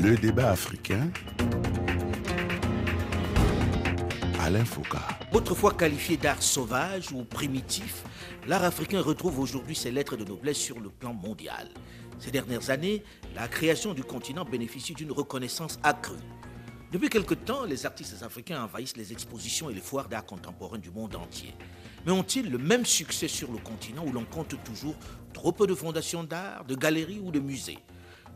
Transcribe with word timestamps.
Le 0.00 0.16
débat 0.16 0.50
africain. 0.50 1.10
Alain 4.40 4.64
Foucault. 4.64 4.98
Autrefois 5.32 5.74
qualifié 5.74 6.16
d'art 6.16 6.40
sauvage 6.40 7.10
ou 7.10 7.24
primitif, 7.24 8.04
l'art 8.46 8.62
africain 8.62 9.00
retrouve 9.00 9.40
aujourd'hui 9.40 9.74
ses 9.74 9.90
lettres 9.90 10.16
de 10.16 10.24
noblesse 10.24 10.58
sur 10.58 10.78
le 10.78 10.88
plan 10.88 11.12
mondial. 11.12 11.68
Ces 12.20 12.30
dernières 12.30 12.70
années, 12.70 13.02
la 13.34 13.48
création 13.48 13.92
du 13.92 14.04
continent 14.04 14.44
bénéficie 14.44 14.94
d'une 14.94 15.10
reconnaissance 15.10 15.80
accrue. 15.82 16.14
Depuis 16.92 17.08
quelque 17.08 17.34
temps, 17.34 17.64
les 17.64 17.84
artistes 17.84 18.22
africains 18.22 18.62
envahissent 18.62 18.96
les 18.96 19.12
expositions 19.12 19.68
et 19.68 19.74
les 19.74 19.80
foires 19.80 20.08
d'art 20.08 20.24
contemporain 20.24 20.78
du 20.78 20.90
monde 20.90 21.16
entier. 21.16 21.54
Mais 22.06 22.12
ont-ils 22.12 22.48
le 22.48 22.58
même 22.58 22.86
succès 22.86 23.26
sur 23.26 23.50
le 23.50 23.58
continent 23.58 24.04
où 24.06 24.12
l'on 24.12 24.24
compte 24.24 24.54
toujours 24.62 24.94
trop 25.32 25.50
peu 25.50 25.66
de 25.66 25.74
fondations 25.74 26.22
d'art, 26.22 26.64
de 26.64 26.76
galeries 26.76 27.20
ou 27.20 27.32
de 27.32 27.40
musées? 27.40 27.78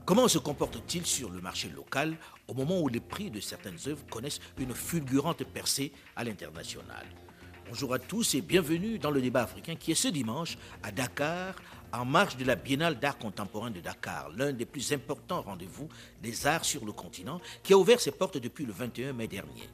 Comment 0.05 0.27
se 0.27 0.39
comporte-t-il 0.39 1.07
sur 1.07 1.31
le 1.31 1.41
marché 1.41 1.69
local 1.69 2.17
au 2.49 2.55
moment 2.55 2.81
où 2.81 2.89
les 2.89 2.99
prix 2.99 3.31
de 3.31 3.39
certaines 3.39 3.79
œuvres 3.87 4.05
connaissent 4.11 4.41
une 4.59 4.75
fulgurante 4.75 5.45
percée 5.45 5.93
à 6.17 6.25
l'international? 6.25 7.07
Bonjour 7.69 7.95
à 7.95 8.01
tous 8.01 8.35
et 8.35 8.41
bienvenue 8.41 8.99
dans 8.99 9.13
le 9.13 9.23
débat 9.23 9.45
africain 9.45 9.77
qui 9.77 9.93
est 9.93 9.95
ce 9.95 10.09
dimanche 10.09 10.59
à 10.83 10.91
Dakar, 10.91 11.55
en 11.93 12.05
marge 12.05 12.37
de 12.37 12.45
la 12.45 12.57
Biennale 12.57 12.99
d'art 12.99 13.17
contemporain 13.17 13.71
de 13.71 13.79
Dakar, 13.81 14.31
l'un 14.37 14.53
des 14.53 14.67
plus 14.67 14.93
importants 14.93 15.43
rendez-vous 15.43 15.89
des 16.21 16.49
arts 16.49 16.65
sur 16.65 16.85
le 16.85 16.91
continent, 16.91 17.41
qui 17.63 17.73
a 17.73 17.79
ouvert 17.79 18.01
ses 18.01 18.11
portes 18.11 18.39
depuis 18.39 18.67
le 18.67 18.73
21 18.73 19.13
mai 19.13 19.29
dernier. 19.29 19.69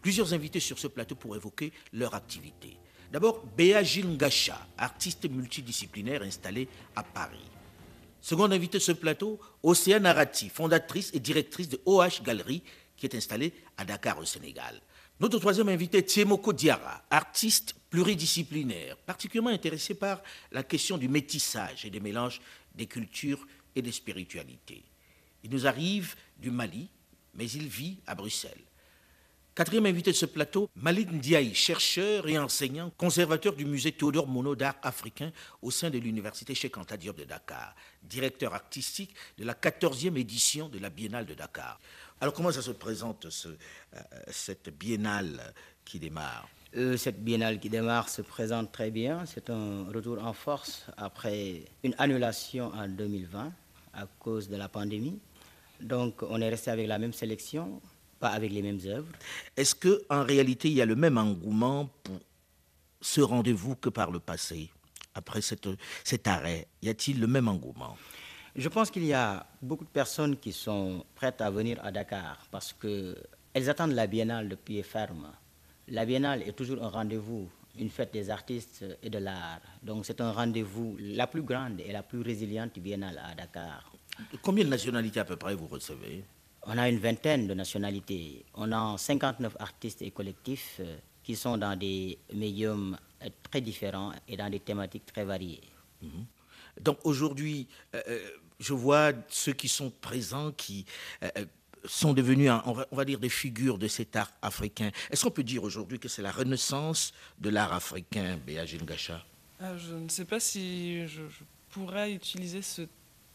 Plusieurs 0.00 0.32
invités 0.32 0.60
sur 0.60 0.78
ce 0.78 0.86
plateau 0.86 1.16
pour 1.16 1.34
évoquer 1.34 1.72
leur 1.92 2.14
activité. 2.14 2.76
D'abord, 3.10 3.42
Béa 3.56 3.82
Gilles 3.82 4.16
artiste 4.78 5.28
multidisciplinaire 5.28 6.22
installé 6.22 6.68
à 6.94 7.02
Paris. 7.02 7.51
Second 8.22 8.52
invité 8.52 8.78
de 8.78 8.82
ce 8.82 8.92
plateau, 8.92 9.40
Océane 9.64 10.06
Arati, 10.06 10.48
fondatrice 10.48 11.10
et 11.12 11.18
directrice 11.18 11.68
de 11.68 11.80
OH 11.84 12.22
Galerie, 12.22 12.62
qui 12.96 13.04
est 13.04 13.16
installée 13.16 13.52
à 13.76 13.84
Dakar 13.84 14.16
au 14.18 14.24
Sénégal. 14.24 14.80
Notre 15.18 15.40
troisième 15.40 15.68
invité, 15.68 16.04
Tiemoko 16.04 16.52
Diara, 16.52 17.02
artiste 17.10 17.74
pluridisciplinaire, 17.90 18.96
particulièrement 18.98 19.50
intéressé 19.50 19.94
par 19.94 20.22
la 20.52 20.62
question 20.62 20.98
du 20.98 21.08
métissage 21.08 21.84
et 21.84 21.90
des 21.90 21.98
mélanges 21.98 22.40
des 22.76 22.86
cultures 22.86 23.44
et 23.74 23.82
des 23.82 23.92
spiritualités. 23.92 24.84
Il 25.42 25.50
nous 25.50 25.66
arrive 25.66 26.14
du 26.38 26.52
Mali, 26.52 26.88
mais 27.34 27.50
il 27.50 27.66
vit 27.66 27.98
à 28.06 28.14
Bruxelles. 28.14 28.62
Quatrième 29.54 29.84
invité 29.84 30.10
de 30.12 30.16
ce 30.16 30.24
plateau, 30.24 30.70
Malik 30.76 31.12
Ndiaye, 31.12 31.54
chercheur 31.54 32.26
et 32.26 32.38
enseignant, 32.38 32.90
conservateur 32.96 33.52
du 33.54 33.66
musée 33.66 33.92
Théodore 33.92 34.26
Monod 34.26 34.58
d'art 34.58 34.76
africain 34.82 35.30
au 35.60 35.70
sein 35.70 35.90
de 35.90 35.98
l'université 35.98 36.54
Cheikh 36.54 36.78
Anta 36.78 36.96
Diop 36.96 37.18
de 37.18 37.24
Dakar, 37.24 37.74
directeur 38.02 38.54
artistique 38.54 39.14
de 39.36 39.44
la 39.44 39.52
14e 39.52 40.16
édition 40.16 40.70
de 40.70 40.78
la 40.78 40.88
Biennale 40.88 41.26
de 41.26 41.34
Dakar. 41.34 41.78
Alors 42.18 42.32
comment 42.32 42.50
ça 42.50 42.62
se 42.62 42.70
présente 42.70 43.26
euh, 43.26 44.00
cette 44.30 44.70
biennale 44.70 45.52
qui 45.84 45.98
démarre? 45.98 46.48
Euh, 46.74 46.96
Cette 46.96 47.22
biennale 47.22 47.60
qui 47.60 47.68
démarre 47.68 48.08
se 48.08 48.22
présente 48.22 48.72
très 48.72 48.90
bien. 48.90 49.26
C'est 49.26 49.50
un 49.50 49.84
retour 49.92 50.16
en 50.24 50.32
force 50.32 50.86
après 50.96 51.60
une 51.82 51.94
annulation 51.98 52.72
en 52.72 52.88
2020 52.88 53.52
à 53.92 54.06
cause 54.18 54.48
de 54.48 54.56
la 54.56 54.70
pandémie. 54.70 55.18
Donc 55.82 56.22
on 56.22 56.40
est 56.40 56.48
resté 56.48 56.70
avec 56.70 56.86
la 56.86 56.98
même 56.98 57.12
sélection 57.12 57.82
pas 58.22 58.30
avec 58.30 58.52
les 58.52 58.62
mêmes 58.62 58.78
œuvres. 58.86 59.12
Est-ce 59.56 59.74
qu'en 59.74 60.22
réalité, 60.22 60.68
il 60.68 60.74
y 60.74 60.80
a 60.80 60.86
le 60.86 60.94
même 60.94 61.18
engouement 61.18 61.90
pour 62.04 62.20
ce 63.00 63.20
rendez-vous 63.20 63.74
que 63.74 63.88
par 63.88 64.12
le 64.12 64.20
passé 64.20 64.70
Après 65.12 65.42
cette, 65.42 65.68
cet 66.04 66.28
arrêt, 66.28 66.68
y 66.82 66.88
a-t-il 66.88 67.18
le 67.20 67.26
même 67.26 67.48
engouement? 67.48 67.96
Je 68.54 68.68
pense 68.68 68.92
qu'il 68.92 69.04
y 69.04 69.12
a 69.12 69.44
beaucoup 69.60 69.84
de 69.84 69.90
personnes 69.90 70.36
qui 70.36 70.52
sont 70.52 71.04
prêtes 71.16 71.40
à 71.40 71.50
venir 71.50 71.80
à 71.84 71.90
Dakar 71.90 72.46
parce 72.52 72.72
qu'elles 72.72 73.66
attendent 73.68 73.96
la 74.02 74.06
biennale 74.06 74.48
de 74.48 74.54
pied 74.54 74.84
ferme. 74.84 75.26
La 75.88 76.04
biennale 76.06 76.42
est 76.42 76.52
toujours 76.52 76.80
un 76.84 76.90
rendez-vous, 76.90 77.50
une 77.76 77.90
fête 77.90 78.12
des 78.12 78.30
artistes 78.30 78.84
et 79.02 79.10
de 79.10 79.18
l'art. 79.18 79.62
Donc 79.82 80.06
c'est 80.06 80.20
un 80.20 80.30
rendez-vous 80.30 80.96
la 81.00 81.26
plus 81.26 81.42
grande 81.42 81.80
et 81.80 81.90
la 81.90 82.04
plus 82.04 82.20
résiliente 82.20 82.78
biennale 82.78 83.18
à 83.18 83.34
Dakar. 83.34 83.92
Combien 84.42 84.64
de 84.64 84.70
nationalités 84.70 85.18
à 85.18 85.24
peu 85.24 85.36
près 85.36 85.56
vous 85.56 85.66
recevez? 85.66 86.22
On 86.64 86.78
a 86.78 86.88
une 86.88 86.98
vingtaine 86.98 87.46
de 87.46 87.54
nationalités. 87.54 88.44
On 88.54 88.70
a 88.72 88.96
59 88.96 89.56
artistes 89.58 90.02
et 90.02 90.10
collectifs 90.10 90.76
euh, 90.80 90.96
qui 91.22 91.36
sont 91.36 91.56
dans 91.58 91.76
des 91.76 92.18
médiums 92.32 92.96
euh, 93.22 93.28
très 93.50 93.60
différents 93.60 94.12
et 94.28 94.36
dans 94.36 94.50
des 94.50 94.60
thématiques 94.60 95.06
très 95.06 95.24
variées. 95.24 95.60
Mhm. 96.02 96.26
Donc 96.80 96.98
aujourd'hui, 97.04 97.66
euh, 97.94 98.00
je 98.58 98.72
vois 98.72 99.12
ceux 99.28 99.52
qui 99.52 99.68
sont 99.68 99.90
présents 99.90 100.52
qui 100.52 100.86
sont 101.84 102.14
devenus, 102.14 102.50
on, 102.64 102.72
va, 102.72 103.04
dire, 103.04 103.18
des 103.18 103.28
figures 103.28 103.76
de 103.76 103.88
cet 103.88 104.14
art 104.14 104.32
africain. 104.40 104.90
Est-ce 105.10 105.24
qu'on 105.24 105.32
peut 105.32 105.42
dire 105.42 105.64
aujourd'hui 105.64 105.98
que 105.98 106.08
c'est 106.08 106.22
la 106.22 106.30
renaissance 106.30 107.12
de 107.40 107.50
l'art 107.50 107.72
africain, 107.72 108.38
Béa 108.46 108.64
Gacha 108.64 109.24
ah, 109.58 109.76
Je 109.76 109.94
ne 109.94 110.08
sais 110.08 110.24
pas 110.24 110.38
si 110.38 111.08
je, 111.08 111.22
je 111.28 111.44
pourrais 111.70 112.12
utiliser 112.12 112.62
ce 112.62 112.82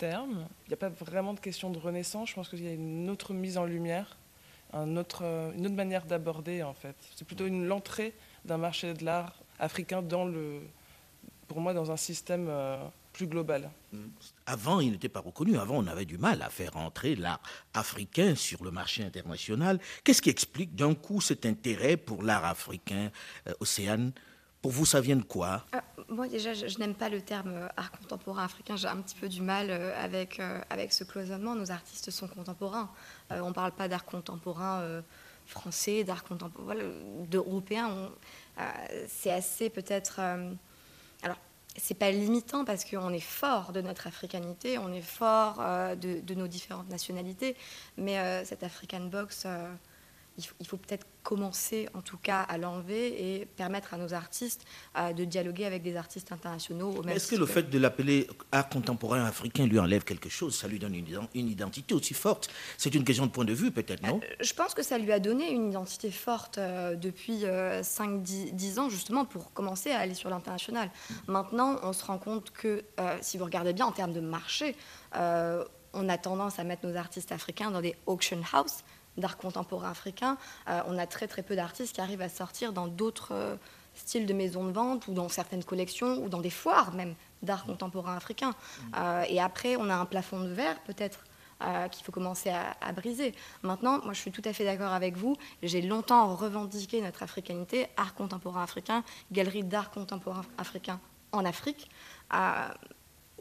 Il 0.01 0.67
n'y 0.67 0.73
a 0.73 0.77
pas 0.77 0.89
vraiment 0.89 1.33
de 1.33 1.39
question 1.39 1.69
de 1.69 1.79
renaissance. 1.79 2.29
Je 2.29 2.35
pense 2.35 2.49
qu'il 2.49 2.63
y 2.63 2.67
a 2.67 2.73
une 2.73 3.09
autre 3.09 3.33
mise 3.33 3.57
en 3.57 3.65
lumière, 3.65 4.17
euh, 4.73 4.85
une 4.85 4.97
autre 4.97 5.75
manière 5.75 6.05
d'aborder, 6.05 6.63
en 6.63 6.73
fait. 6.73 6.95
C'est 7.15 7.25
plutôt 7.25 7.45
une 7.45 7.65
l'entrée 7.65 8.13
d'un 8.45 8.57
marché 8.57 8.93
de 8.93 9.03
l'art 9.03 9.35
africain 9.59 10.01
dans 10.01 10.25
le, 10.25 10.61
pour 11.47 11.61
moi, 11.61 11.73
dans 11.73 11.91
un 11.91 11.97
système 11.97 12.47
euh, 12.49 12.77
plus 13.13 13.27
global. 13.27 13.71
Mm. 13.91 13.97
Avant, 14.45 14.79
il 14.79 14.91
n'était 14.91 15.09
pas 15.09 15.21
reconnu. 15.21 15.57
Avant, 15.57 15.77
on 15.77 15.87
avait 15.87 16.05
du 16.05 16.17
mal 16.17 16.41
à 16.41 16.49
faire 16.49 16.77
entrer 16.77 17.15
l'art 17.15 17.41
africain 17.73 18.35
sur 18.35 18.63
le 18.63 18.71
marché 18.71 19.03
international. 19.03 19.79
Qu'est-ce 20.03 20.21
qui 20.21 20.29
explique 20.29 20.75
d'un 20.75 20.93
coup 20.93 21.21
cet 21.21 21.45
intérêt 21.45 21.97
pour 21.97 22.23
l'art 22.23 22.45
africain, 22.45 23.09
euh, 23.47 23.53
Océane? 23.59 24.11
Pour 24.61 24.71
vous, 24.71 24.85
ça 24.85 25.01
vient 25.01 25.15
de 25.15 25.23
quoi? 25.23 25.63
Ah, 25.71 25.83
Moi, 26.09 26.27
déjà, 26.27 26.53
je, 26.53 26.77
n'aime 26.79 26.95
pas 26.95 27.09
le 27.09 27.21
terme 27.21 27.53
euh, 27.53 27.67
art 27.77 27.91
contemporain 27.91 28.45
africain. 28.45 28.75
J'ai 28.75 28.87
un 28.87 28.97
petit 28.97 29.15
peu 29.15 29.29
du 29.29 29.41
mal 29.41 29.67
euh, 29.69 29.93
avec, 30.03 30.39
euh, 30.39 30.59
avec 30.69 30.93
ce 30.93 31.03
cloisonnement. 31.03 31.55
Nos 31.55 31.71
artistes 31.71 32.09
sont 32.11 32.27
contemporains. 32.27 32.89
on 33.29 33.49
ne 33.49 33.53
parle 33.53 33.71
pas 33.71 33.87
d'art 33.87 34.05
contemporain 34.05 35.03
français, 35.45 36.03
d'art 36.03 36.23
contemporain 36.23 36.75
d'européen. 37.29 38.09
c'est 39.07 39.31
assez 39.31 39.69
peut-être. 39.69 40.19
alors, 41.23 41.37
c'est 41.77 41.93
pas 41.93 42.11
limitant 42.11 42.65
parce 42.65 42.83
qu'on 42.83 43.13
est 43.13 43.19
fort 43.19 43.71
de 43.71 43.81
notre 43.81 44.07
africanité, 44.07 44.77
on 44.77 44.91
est 44.91 45.01
fort 45.01 45.57
de, 45.95 46.19
de, 46.21 46.33
nos 46.33 46.47
différentes 46.47 46.89
nationalités, 46.89 47.55
mais 47.97 48.43
cette 48.45 48.63
African 48.63 49.01
Box 49.01 49.45
il 50.37 50.67
faut, 50.67 50.77
peut-être 50.77 51.05
commencer 51.23 51.89
en 51.93 52.01
tout 52.01 52.17
cas 52.17 52.41
à 52.41 52.57
l'enlever 52.57 53.39
et 53.39 53.45
permettre 53.45 53.93
à 53.93 53.97
nos 53.97 54.13
artistes 54.13 54.65
euh, 54.97 55.11
de 55.11 55.25
dialoguer 55.25 55.65
avec 55.65 55.81
des 55.81 55.95
artistes 55.95 56.31
internationaux. 56.31 57.03
Est-ce 57.07 57.31
que 57.31 57.35
le 57.35 57.45
fait 57.45 57.69
de 57.69 57.79
l'appeler 57.79 58.27
art 58.51 58.69
contemporain 58.69 59.25
africain 59.25 59.65
lui 59.65 59.79
enlève 59.79 60.03
quelque 60.03 60.29
chose? 60.29 60.55
Ça 60.55 60.67
lui 60.67 60.79
donne 60.79 60.95
une, 60.95 61.49
identité 61.49 61.93
aussi 61.93 62.13
forte? 62.13 62.49
C'est 62.77 62.93
une 62.93 63.03
question 63.03 63.25
de 63.25 63.31
point 63.31 63.45
de 63.45 63.53
vue 63.53 63.71
peut-être, 63.71 64.03
non? 64.03 64.19
Euh, 64.23 64.35
Je 64.39 64.53
pense 64.53 64.73
que 64.73 64.83
ça 64.83 64.97
lui 64.97 65.11
a 65.11 65.19
donné 65.19 65.51
une 65.51 65.69
identité 65.69 66.11
forte 66.11 66.59
euh, 66.59 66.95
depuis 66.95 67.43
5-10 67.43 68.79
ans 68.79 68.89
justement 68.89 69.25
pour 69.25 69.53
commencer 69.53 69.91
à 69.91 69.99
aller 69.99 70.13
sur 70.13 70.29
l'international. 70.29 70.89
Maintenant, 71.27 71.77
on 71.83 71.93
se 71.93 72.05
rend 72.05 72.17
compte 72.19 72.51
que 72.51 72.83
si 73.21 73.37
vous 73.37 73.45
regardez 73.45 73.73
bien 73.73 73.85
en 73.85 73.91
termes 73.91 74.13
de 74.13 74.19
marché, 74.19 74.75
on 75.93 76.09
a 76.09 76.17
tendance 76.17 76.59
à 76.59 76.63
mettre 76.63 76.85
nos 76.85 76.95
artistes 76.95 77.31
africains 77.31 77.71
dans 77.71 77.81
des 77.81 77.95
auction 78.05 78.37
houses 78.53 78.83
d'art 79.17 79.37
contemporain 79.37 79.91
africain, 79.91 80.37
euh, 80.69 80.81
on 80.87 80.97
a 80.97 81.07
très 81.07 81.27
très 81.27 81.43
peu 81.43 81.55
d'artistes 81.55 81.95
qui 81.95 82.01
arrivent 82.01 82.21
à 82.21 82.29
sortir 82.29 82.73
dans 82.73 82.87
d'autres 82.87 83.33
euh, 83.33 83.55
styles 83.95 84.25
de 84.25 84.33
maisons 84.33 84.65
de 84.65 84.71
vente 84.71 85.07
ou 85.07 85.13
dans 85.13 85.29
certaines 85.29 85.63
collections 85.63 86.23
ou 86.23 86.29
dans 86.29 86.41
des 86.41 86.49
foires 86.49 86.93
même 86.93 87.15
d'art 87.41 87.65
contemporain 87.65 88.15
africain. 88.15 88.53
Euh, 88.95 89.23
et 89.27 89.39
après, 89.39 89.75
on 89.75 89.89
a 89.89 89.95
un 89.95 90.05
plafond 90.05 90.39
de 90.39 90.49
verre 90.49 90.79
peut-être 90.81 91.23
qu'il 91.91 92.05
faut 92.05 92.11
commencer 92.11 92.51
à, 92.51 92.91
briser. 92.91 93.33
Maintenant, 93.63 93.99
moi 94.03 94.13
je 94.13 94.19
suis 94.19 94.31
tout 94.31 94.43
à 94.45 94.53
fait 94.53 94.63
d'accord 94.63 94.93
avec 94.93 95.17
vous. 95.17 95.35
J'ai 95.63 95.81
longtemps 95.81 96.35
revendiqué 96.35 97.01
notre 97.01 97.23
africanité, 97.23 97.87
art 97.97 98.13
contemporain 98.13 98.61
africain, 98.61 99.03
galerie 99.31 99.63
d'art 99.63 99.89
contemporain 99.89 100.43
africain 100.59 100.99
en 101.31 101.45
Afrique. 101.45 101.89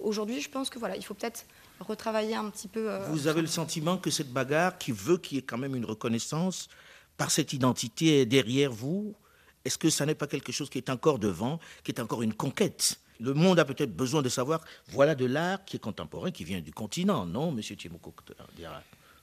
Aujourd'hui, 0.02 0.40
je 0.40 0.48
pense 0.48 0.70
que 0.70 0.78
voilà, 0.78 0.96
il 0.96 1.04
faut 1.04 1.12
peut-être 1.12 1.44
retravailler 1.80 2.34
un 2.34 2.48
petit 2.50 2.68
peu. 2.68 2.90
Euh, 2.90 3.06
Vous 3.08 3.26
avez 3.26 3.40
le 3.40 3.46
sentiment 3.46 3.98
que 3.98 4.10
cette 4.10 4.32
bagarre, 4.32 4.78
qui 4.78 4.92
veut 4.92 5.18
qu'il 5.18 5.36
y 5.36 5.38
ait 5.38 5.44
quand 5.44 5.58
même 5.58 5.74
une 5.74 5.84
reconnaissance 5.84 6.68
par 7.16 7.30
cette 7.30 7.52
identité, 7.52 8.20
est 8.20 8.26
derrière 8.26 8.72
vous 8.72 9.14
Est-ce 9.64 9.78
que 9.78 9.90
ça 9.90 10.06
n'est 10.06 10.14
pas 10.14 10.26
quelque 10.26 10.52
chose 10.52 10.70
qui 10.70 10.78
est 10.78 10.90
encore 10.90 11.18
devant, 11.18 11.60
qui 11.84 11.92
est 11.92 12.00
encore 12.00 12.22
une 12.22 12.34
conquête? 12.34 12.98
Le 13.18 13.32
monde 13.32 13.58
a 13.58 13.64
peut-être 13.64 13.96
besoin 13.96 14.22
de 14.22 14.28
savoir, 14.28 14.60
voilà 14.88 15.14
de 15.14 15.24
l'art 15.24 15.64
qui 15.64 15.76
est 15.76 15.80
contemporain, 15.80 16.30
qui 16.30 16.44
vient 16.44 16.60
du 16.60 16.72
continent, 16.72 17.24
non, 17.24 17.50
Monsieur 17.50 17.74
Timoko 17.74 18.14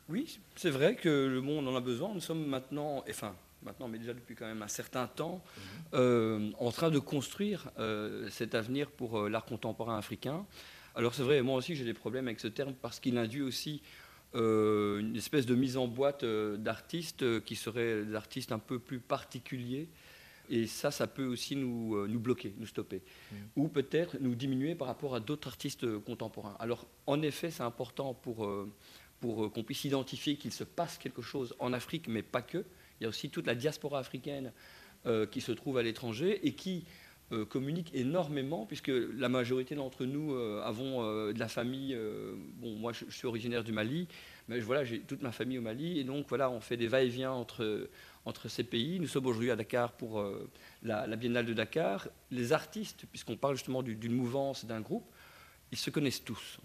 Oui, 0.10 0.40
c'est 0.56 0.72
vrai 0.72 0.96
que 0.96 1.28
le 1.28 1.42
monde 1.42 1.68
en 1.68 1.76
a 1.76 1.80
besoin. 1.80 2.12
Nous 2.12 2.20
sommes 2.20 2.46
maintenant, 2.48 3.04
enfin, 3.08 3.36
maintenant, 3.62 3.88
mais 3.88 4.00
déjà 4.00 4.14
depuis 4.14 4.36
quand 4.36 4.48
même 4.48 4.64
un 4.64 4.68
certain 4.68 5.06
temps, 5.06 5.44
mhm. 5.44 5.64
euh, 5.94 6.50
en 6.60 6.72
train 6.72 6.90
de 6.90 6.98
construire 6.98 7.70
euh, 7.78 8.28
cet 8.32 8.56
avenir 8.56 8.90
pour 8.90 9.30
l'art 9.30 9.46
contemporain 9.46 9.98
africain. 9.98 10.44
Alors 10.96 11.14
c'est 11.14 11.24
vrai, 11.24 11.42
moi 11.42 11.56
aussi 11.56 11.76
j'ai 11.76 11.86
des 11.86 11.94
problèmes 11.94 12.28
avec 12.28 12.40
ce 12.40 12.48
terme 12.48 12.74
parce 12.80 13.00
qu'il 13.00 13.18
induit 13.18 13.42
aussi 13.42 13.82
euh, 14.36 15.00
une 15.00 15.16
espèce 15.16 15.46
de 15.46 15.56
mise 15.56 15.78
en 15.78 15.88
boîte 15.88 16.24
euh, 16.24 16.58
d'artistes 16.58 17.44
qui 17.44 17.56
seraient 17.56 18.04
des 18.04 18.16
artistes 18.16 18.52
un 18.52 18.60
peu 18.60 18.80
plus 18.80 19.00
particuliers. 19.00 19.90
Et 20.50 20.68
ça, 20.68 20.92
ça 20.92 21.08
peut 21.08 21.26
aussi 21.26 21.56
nous, 21.56 22.06
nous 22.06 22.20
bloquer, 22.20 22.54
nous 22.58 22.68
stopper. 22.68 23.02
Mmh. 23.32 23.36
Ou 23.56 23.68
peut-être 23.70 24.18
nous 24.20 24.36
diminuer 24.36 24.76
par 24.76 24.88
rapport 24.88 25.16
à 25.16 25.22
d'autres 25.22 25.48
artistes 25.48 26.00
contemporains. 26.00 26.58
Alors, 26.60 26.86
en 27.08 27.22
effet, 27.22 27.50
c'est 27.50 27.64
important 27.64 28.14
pour, 28.14 28.54
pour 29.22 29.54
qu'on 29.54 29.64
puisse 29.64 29.86
identifier 29.86 30.36
qu'il 30.36 30.52
se 30.52 30.66
passe 30.66 30.98
quelque 30.98 31.22
chose 31.22 31.56
en 31.60 31.72
Afrique, 31.72 32.10
mais 32.10 32.24
pas 32.24 32.42
que. 32.42 32.66
Il 33.00 33.04
y 33.04 33.06
a 33.06 33.10
aussi 33.10 33.30
toute 33.30 33.48
la 33.48 33.56
diaspora 33.56 34.00
africaine 34.00 34.52
qui 35.32 35.40
se 35.40 35.54
trouve 35.54 35.78
à 35.78 35.82
l'étranger 35.82 36.46
et 36.46 36.54
qui 36.54 36.84
euh, 37.34 37.46
communique 37.46 37.90
énormément, 37.94 38.66
puisque 38.66 38.92
la 39.18 39.28
majorité 39.28 39.76
d'entre 39.76 40.06
nous 40.06 40.34
euh, 40.34 40.62
avons 40.64 41.04
euh, 41.04 41.34
de 41.34 41.40
la 41.40 41.48
famille. 41.48 41.98
bon, 42.58 42.76
moi, 42.76 42.94
je, 42.94 43.06
suis 43.10 43.28
originaire 43.28 43.64
du 43.64 43.72
Mali, 43.72 44.08
mais 44.48 44.60
voilà, 44.60 44.84
j'ai 44.84 45.00
toute 45.00 45.22
ma 45.22 45.32
famille 45.32 45.58
au 45.58 45.62
Mali, 45.62 46.00
et 46.00 46.04
donc 46.04 46.28
voilà, 46.30 46.50
on 46.50 46.60
fait 46.60 46.78
des 46.78 46.88
va-et-vient 46.88 47.32
entre, 47.32 47.90
entre 48.26 48.50
ces 48.50 48.64
pays. 48.64 49.00
Nous 49.00 49.08
sommes 49.08 49.26
aujourd'hui 49.26 49.52
à 49.52 49.56
Dakar 49.56 49.94
pour 49.94 50.24
la, 50.84 51.08
Biennale 51.16 51.46
de 51.46 51.54
Dakar. 51.54 52.08
Les 52.30 52.54
artistes, 52.54 53.06
puisqu'on 53.10 53.38
parle 53.38 53.56
justement 53.56 53.82
d'une 53.82 54.14
mouvance, 54.14 54.66
d'un 54.66 54.82
groupe, 54.82 55.10
ils 55.74 55.78
se 55.78 55.90
connaissent 55.90 56.24
tous. 56.24 56.60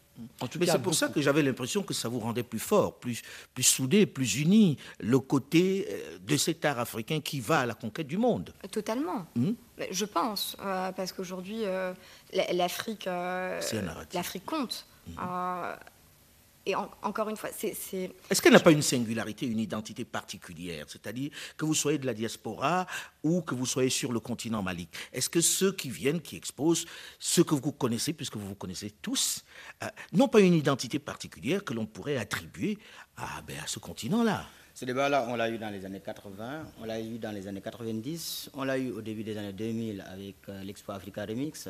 Mais 0.60 0.66
c'est 0.66 0.82
pour 0.82 0.94
ça 0.94 1.08
que 1.08 1.20
j'avais 1.20 1.42
l'impression 1.42 1.82
que 1.82 1.94
ça 1.94 2.08
vous 2.08 2.18
rendait 2.18 2.42
plus 2.42 2.58
fort, 2.58 2.98
plus, 2.98 3.22
plus 3.54 3.62
soudé, 3.62 4.04
plus 4.04 4.40
uni, 4.40 4.76
le 5.00 5.18
côté 5.18 5.86
euh, 5.88 6.18
de 6.18 6.36
cet 6.36 6.64
art 6.64 6.78
africain 6.78 7.20
qui 7.20 7.40
va 7.40 7.60
à 7.60 7.66
la 7.66 7.74
conquête 7.74 8.06
du 8.06 8.18
monde. 8.18 8.52
Totalement. 8.70 9.26
Hmm? 9.34 9.52
Je 9.90 10.04
pense, 10.04 10.56
euh, 10.60 10.92
parce 10.92 11.12
qu'aujourd'hui, 11.12 11.60
euh, 11.64 11.94
l'Afrique, 12.52 13.06
l'Afrique 13.06 14.44
compte. 14.44 14.86
Hmm. 15.06 15.14
Et 16.68 16.74
encore 16.74 17.30
une 17.30 17.36
fois, 17.36 17.48
c'est. 17.50 17.74
Est-ce 18.28 18.42
qu'elle 18.42 18.52
n'a 18.52 18.60
pas 18.60 18.72
une 18.72 18.82
singularité, 18.82 19.46
une 19.46 19.58
identité 19.58 20.04
particulière? 20.04 20.84
C'est-à-dire 20.86 21.30
que 21.56 21.64
vous 21.64 21.72
soyez 21.72 21.96
de 21.96 22.04
la 22.04 22.12
diaspora 22.12 22.86
ou 23.22 23.40
que 23.40 23.54
vous 23.54 23.64
soyez 23.64 23.88
sur 23.88 24.12
le 24.12 24.20
continent 24.20 24.62
malique. 24.62 24.94
Est-ce 25.14 25.30
que 25.30 25.40
ceux 25.40 25.72
qui 25.72 25.88
viennent, 25.88 26.20
qui 26.20 26.36
exposent, 26.36 26.84
ceux 27.18 27.42
que 27.42 27.54
vous 27.54 27.72
connaissez, 27.72 28.12
puisque 28.12 28.36
vous 28.36 28.48
vous 28.48 28.54
connaissez 28.54 28.90
tous, 28.90 29.46
euh, 29.82 29.86
n'ont 30.12 30.28
pas 30.28 30.40
une 30.40 30.52
identité 30.52 30.98
particulière 30.98 31.64
que 31.64 31.72
l'on 31.72 31.86
pourrait 31.86 32.18
attribuer 32.18 32.76
à, 33.16 33.40
ben, 33.40 33.56
à 33.64 33.66
ce 33.66 33.78
continent-là? 33.78 34.44
Ce 34.74 34.84
débat-là, 34.84 35.24
on 35.30 35.36
l'a 35.36 35.48
eu 35.48 35.56
dans 35.56 35.70
les 35.70 35.86
années 35.86 36.02
80, 36.04 36.66
on 36.82 36.84
l'a 36.84 37.00
eu 37.00 37.18
dans 37.18 37.32
les 37.32 37.48
années 37.48 37.62
90, 37.62 38.50
on 38.52 38.64
l'a 38.64 38.76
eu 38.76 38.90
au 38.90 39.00
début 39.00 39.24
des 39.24 39.38
années 39.38 39.54
2000 39.54 40.04
avec 40.06 40.36
euh, 40.50 40.62
l'Expo 40.62 40.92
Africa 40.92 41.24
Remix. 41.24 41.66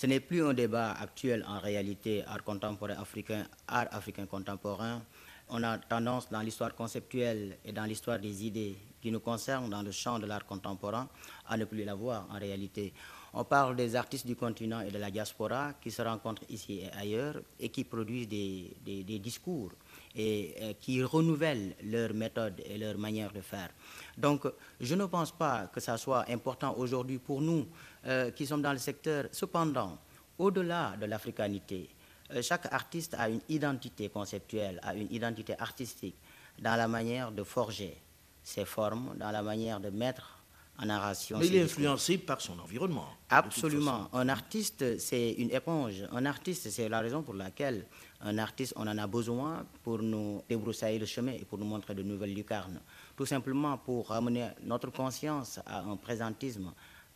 Ce 0.00 0.06
n'est 0.06 0.20
plus 0.20 0.44
un 0.46 0.54
débat 0.54 0.92
actuel 0.92 1.44
en 1.48 1.58
réalité, 1.58 2.22
art 2.24 2.44
contemporain 2.44 2.94
africain, 3.00 3.44
art 3.66 3.88
africain 3.90 4.26
contemporain. 4.26 5.02
On 5.48 5.60
a 5.64 5.76
tendance 5.76 6.30
dans 6.30 6.38
l'histoire 6.40 6.72
conceptuelle 6.76 7.58
et 7.64 7.72
dans 7.72 7.82
l'histoire 7.82 8.20
des 8.20 8.46
idées 8.46 8.76
qui 9.02 9.10
nous 9.10 9.18
concernent 9.18 9.68
dans 9.68 9.82
le 9.82 9.90
champ 9.90 10.20
de 10.20 10.26
l'art 10.26 10.46
contemporain 10.46 11.08
à 11.48 11.56
ne 11.56 11.64
plus 11.64 11.82
la 11.82 11.96
voir 11.96 12.28
en 12.30 12.38
réalité. 12.38 12.92
On 13.34 13.42
parle 13.42 13.74
des 13.74 13.96
artistes 13.96 14.26
du 14.26 14.36
continent 14.36 14.80
et 14.82 14.90
de 14.92 14.98
la 14.98 15.10
diaspora 15.10 15.72
qui 15.80 15.90
se 15.90 16.00
rencontrent 16.02 16.44
ici 16.48 16.80
et 16.80 16.92
ailleurs 16.92 17.40
et 17.58 17.68
qui 17.68 17.82
produisent 17.82 18.28
des, 18.28 19.18
discours 19.20 19.72
et, 20.14 20.76
qui 20.80 21.02
renouvellent 21.02 21.74
leurs 21.82 22.14
méthodes 22.14 22.62
et 22.64 22.78
leur 22.78 22.96
manière 22.98 23.32
de 23.32 23.40
faire. 23.40 23.70
Donc, 24.16 24.46
je 24.80 24.94
ne 24.94 25.06
pense 25.06 25.32
pas 25.32 25.66
que 25.66 25.80
ça 25.80 25.96
soit 25.98 26.24
important 26.30 26.74
aujourd'hui 26.78 27.18
pour 27.18 27.40
nous 27.40 27.66
euh, 28.08 28.30
qui 28.30 28.46
sommes 28.46 28.62
dans 28.62 28.72
le 28.72 28.78
secteur. 28.78 29.26
Cependant, 29.32 29.98
au-delà 30.38 30.96
de 31.00 31.06
l'africanité, 31.06 31.88
euh, 32.32 32.42
chaque 32.42 32.72
artiste 32.72 33.14
a 33.18 33.28
une 33.28 33.40
identité 33.48 34.08
conceptuelle, 34.08 34.80
a 34.82 34.94
une 34.94 35.12
identité 35.12 35.54
artistique 35.58 36.16
dans 36.58 36.76
la 36.76 36.88
manière 36.88 37.30
de 37.30 37.42
forger 37.42 37.96
ses 38.42 38.64
formes, 38.64 39.14
dans 39.16 39.30
la 39.30 39.42
manière 39.42 39.78
de 39.78 39.90
mettre 39.90 40.38
en 40.80 40.86
narration. 40.86 41.38
Mais 41.38 41.48
il 41.48 41.56
est 41.56 41.62
influencé 41.62 42.18
par 42.18 42.40
son 42.40 42.58
environnement. 42.58 43.08
Absolument. 43.28 44.08
Un 44.12 44.28
artiste, 44.28 44.98
c'est 44.98 45.32
une 45.32 45.50
éponge. 45.50 46.04
Un 46.12 46.24
artiste, 46.24 46.70
c'est 46.70 46.88
la 46.88 47.00
raison 47.00 47.22
pour 47.22 47.34
laquelle 47.34 47.84
un 48.20 48.38
artiste, 48.38 48.72
on 48.76 48.86
en 48.86 48.96
a 48.96 49.06
besoin 49.06 49.66
pour 49.82 49.98
nous 49.98 50.42
débroussailler 50.48 50.98
le 50.98 51.06
chemin 51.06 51.32
et 51.32 51.44
pour 51.44 51.58
nous 51.58 51.64
montrer 51.66 51.94
de 51.94 52.02
nouvelles 52.02 52.34
lucarnes. 52.34 52.80
Tout 53.16 53.26
simplement 53.26 53.76
pour 53.78 54.08
ramener 54.08 54.48
notre 54.62 54.90
conscience 54.90 55.60
à 55.66 55.80
un 55.80 55.96
présentisme 55.96 56.72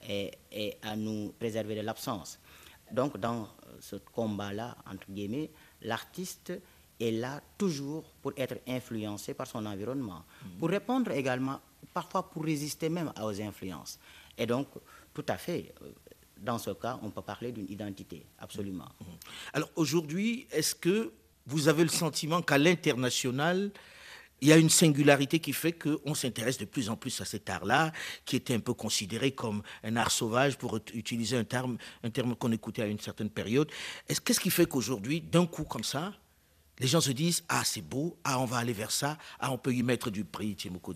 et, 0.08 0.30
et 0.50 0.76
à 0.82 0.96
nous 0.96 1.32
préserver 1.38 1.74
de 1.76 1.80
l'absence. 1.80 2.38
Donc, 2.90 3.18
dans 3.18 3.48
ce 3.80 3.96
combat-là, 3.96 4.76
entre 4.90 5.10
guillemets, 5.10 5.50
l'artiste 5.82 6.52
est 7.00 7.10
là 7.10 7.40
toujours 7.58 8.04
pour 8.20 8.32
être 8.36 8.58
influencé 8.68 9.34
par 9.34 9.46
son 9.46 9.64
environnement, 9.66 10.22
mm-hmm. 10.24 10.58
pour 10.58 10.68
répondre 10.68 11.10
également, 11.12 11.60
parfois 11.92 12.28
pour 12.30 12.44
résister 12.44 12.88
même 12.88 13.12
aux 13.22 13.40
influences. 13.40 13.98
Et 14.36 14.46
donc, 14.46 14.68
tout 15.14 15.24
à 15.28 15.36
fait, 15.36 15.74
euh, 15.82 15.90
dans 16.42 16.58
ce 16.58 16.70
cas, 16.70 16.98
on 17.02 17.10
peut 17.10 17.22
parler 17.22 17.52
d'une 17.52 17.70
identité, 17.70 18.26
absolument. 18.38 18.88
Mhm. 19.00 19.06
Alors 19.52 19.70
aujourd'hui, 19.76 20.46
est-ce 20.50 20.74
que 20.74 21.12
vous 21.46 21.68
avez 21.68 21.82
le 21.84 21.88
sentiment 21.88 22.42
qu'à 22.42 22.58
l'international, 22.58 23.70
il 24.42 24.48
y 24.48 24.52
a 24.52 24.56
une 24.56 24.68
singularité 24.68 25.38
qui 25.38 25.52
fait 25.52 25.72
qu'on 25.72 26.14
s'intéresse 26.14 26.58
de 26.58 26.64
plus 26.64 26.90
en 26.90 26.96
plus 26.96 27.20
à 27.20 27.24
cet 27.24 27.48
art-là, 27.48 27.92
qui 28.24 28.34
était 28.34 28.54
un 28.54 28.60
peu 28.60 28.74
considéré 28.74 29.30
comme 29.30 29.62
un 29.84 29.94
art 29.94 30.10
sauvage, 30.10 30.58
pour 30.58 30.80
utiliser 30.92 31.36
un 31.36 31.44
terme, 31.44 31.78
qu'on 32.38 32.50
écoutait 32.50 32.82
à 32.82 32.86
une 32.86 32.98
certaine 32.98 33.30
période. 33.30 33.70
Qu'est-ce 34.24 34.40
qui 34.40 34.50
fait 34.50 34.66
qu'aujourd'hui, 34.66 35.20
d'un 35.20 35.46
coup 35.46 35.62
comme 35.62 35.84
ça, 35.84 36.12
les 36.80 36.88
gens 36.88 37.00
se 37.00 37.12
disent 37.12 37.44
Ah, 37.48 37.62
c'est 37.64 37.82
beau, 37.82 38.18
ah, 38.24 38.40
on 38.40 38.44
va 38.44 38.56
aller 38.56 38.72
vers 38.72 38.90
ça, 38.90 39.16
ah, 39.38 39.52
on 39.52 39.58
peut 39.58 39.72
y 39.72 39.84
mettre 39.84 40.10
du 40.10 40.24
prix, 40.24 40.56
Timoko 40.56 40.92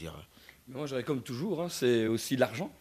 Moi, 0.66 0.86
j'aurais 0.86 1.04
comme 1.04 1.22
toujours, 1.22 1.62
hein, 1.62 1.68
c'est 1.68 2.08
aussi 2.08 2.36
l'argent 2.36 2.72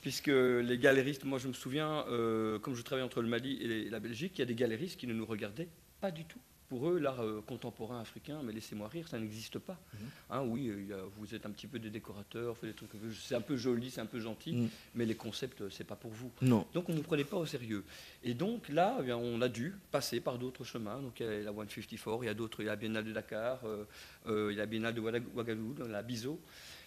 puisque 0.00 0.28
les 0.28 0.78
galéristes, 0.78 1.24
moi 1.24 1.38
je 1.38 1.48
me 1.48 1.52
souviens, 1.52 2.04
euh, 2.08 2.60
comme 2.60 2.74
je 2.74 2.82
travaille 2.82 3.04
entre 3.04 3.20
le 3.20 3.28
Mali 3.28 3.58
et 3.60 3.90
la 3.90 3.98
Belgique, 3.98 4.32
il 4.36 4.38
y 4.38 4.42
a 4.42 4.46
des 4.46 4.54
galéristes 4.54 4.98
qui 4.98 5.08
ne 5.08 5.12
nous 5.12 5.26
regardaient 5.26 5.68
pas 6.00 6.12
du 6.12 6.24
tout. 6.24 6.38
Pour 6.68 6.90
eux, 6.90 6.98
l'art 6.98 7.20
euh, 7.22 7.42
contemporain 7.46 8.00
africain, 8.00 8.40
mais 8.44 8.52
laissez-moi 8.52 8.88
rire, 8.88 9.08
ça 9.08 9.18
n'existe 9.18 9.58
pas. 9.58 9.78
Mhm. 9.92 10.00
Hein, 10.30 10.42
oui, 10.42 10.72
vous 11.16 11.34
êtes 11.34 11.46
un 11.46 11.50
petit 11.50 11.66
peu 11.66 11.78
des 11.78 11.90
décorateurs, 11.90 12.56
des 12.62 12.74
trucs, 12.74 12.90
c'est 13.18 13.34
un 13.34 13.40
peu 13.40 13.56
joli, 13.56 13.90
c'est 13.90 14.00
un 14.00 14.06
peu 14.06 14.20
gentil, 14.20 14.52
mhm. 14.52 14.68
mais 14.94 15.06
les 15.06 15.14
concepts, 15.14 15.68
c'est 15.70 15.84
pas 15.84 15.96
pour 15.96 16.10
vous. 16.10 16.30
Non. 16.42 16.66
Donc 16.74 16.88
on 16.88 16.92
ne 16.92 16.98
nous 16.98 17.02
prenait 17.02 17.24
pas 17.24 17.36
au 17.36 17.46
sérieux. 17.46 17.84
Et 18.22 18.34
donc 18.34 18.68
là, 18.68 18.98
eh 19.04 19.12
on 19.12 19.40
a 19.40 19.48
dû 19.48 19.74
passer 19.90 20.20
par 20.20 20.38
d'autres 20.38 20.64
chemins. 20.64 21.00
Donc 21.00 21.20
il 21.20 21.26
y 21.26 21.28
a 21.28 21.40
la 21.40 21.52
154, 21.52 22.22
il 22.22 22.26
y 22.26 22.28
a 22.28 22.34
d'autres, 22.34 22.60
il 22.60 22.66
y 22.66 22.68
a 22.68 22.72
la 22.72 22.76
Biennale 22.76 23.04
de 23.04 23.12
Dakar, 23.12 23.60
euh, 23.64 24.50
il 24.50 24.56
y 24.56 24.58
a 24.58 24.62
la 24.62 24.66
Biennale 24.66 24.94
de 24.94 25.00
Ouagadougou, 25.00 25.84
la 25.88 26.02
BISO. 26.02 26.40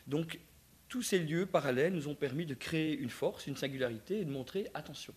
Donc 0.08 0.40
tous 0.92 1.02
ces 1.02 1.20
lieux 1.20 1.46
parallèles 1.46 1.94
nous 1.94 2.10
ont 2.10 2.16
permis 2.16 2.46
de 2.46 2.54
créer 2.54 2.98
une 2.98 3.10
force, 3.10 3.48
une 3.48 3.56
singularité 3.56 4.20
et 4.20 4.26
de 4.26 4.30
montrer, 4.30 4.68
attention, 4.74 5.14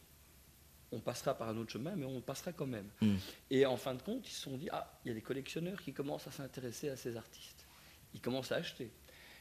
on 0.94 1.00
passera 1.00 1.34
par 1.34 1.48
un 1.48 1.56
autre 1.56 1.72
chemin, 1.72 1.94
mais 1.96 2.06
on 2.06 2.20
passera 2.20 2.52
quand 2.52 2.66
même. 2.66 2.88
Hmm. 3.00 3.16
Et 3.50 3.66
en 3.66 3.76
fin 3.76 3.94
de 3.94 4.02
compte, 4.02 4.28
ils 4.28 4.32
se 4.32 4.42
sont 4.42 4.56
dit, 4.56 4.68
ah, 4.72 4.98
il 5.04 5.08
y 5.08 5.10
a 5.10 5.14
des 5.14 5.22
collectionneurs 5.22 5.80
qui 5.80 5.92
commencent 5.92 6.26
à 6.26 6.30
s'intéresser 6.30 6.88
à 6.88 6.96
ces 6.96 7.16
artistes. 7.16 7.66
Ils 8.14 8.20
commencent 8.20 8.52
à 8.52 8.56
acheter. 8.56 8.90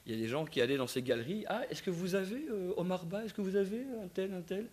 Il 0.05 0.13
y 0.13 0.17
a 0.17 0.21
des 0.21 0.27
gens 0.27 0.45
qui 0.45 0.61
allaient 0.61 0.77
dans 0.77 0.87
ces 0.87 1.01
galeries, 1.01 1.45
ah, 1.47 1.61
est-ce 1.69 1.81
que 1.81 1.91
vous 1.91 2.15
avez 2.15 2.45
euh, 2.49 2.73
Omar 2.75 3.05
Ba, 3.05 3.23
est-ce 3.23 3.33
que 3.33 3.41
vous 3.41 3.55
avez 3.55 3.85
un 4.03 4.07
tel, 4.07 4.33
un 4.33 4.41
tel? 4.41 4.67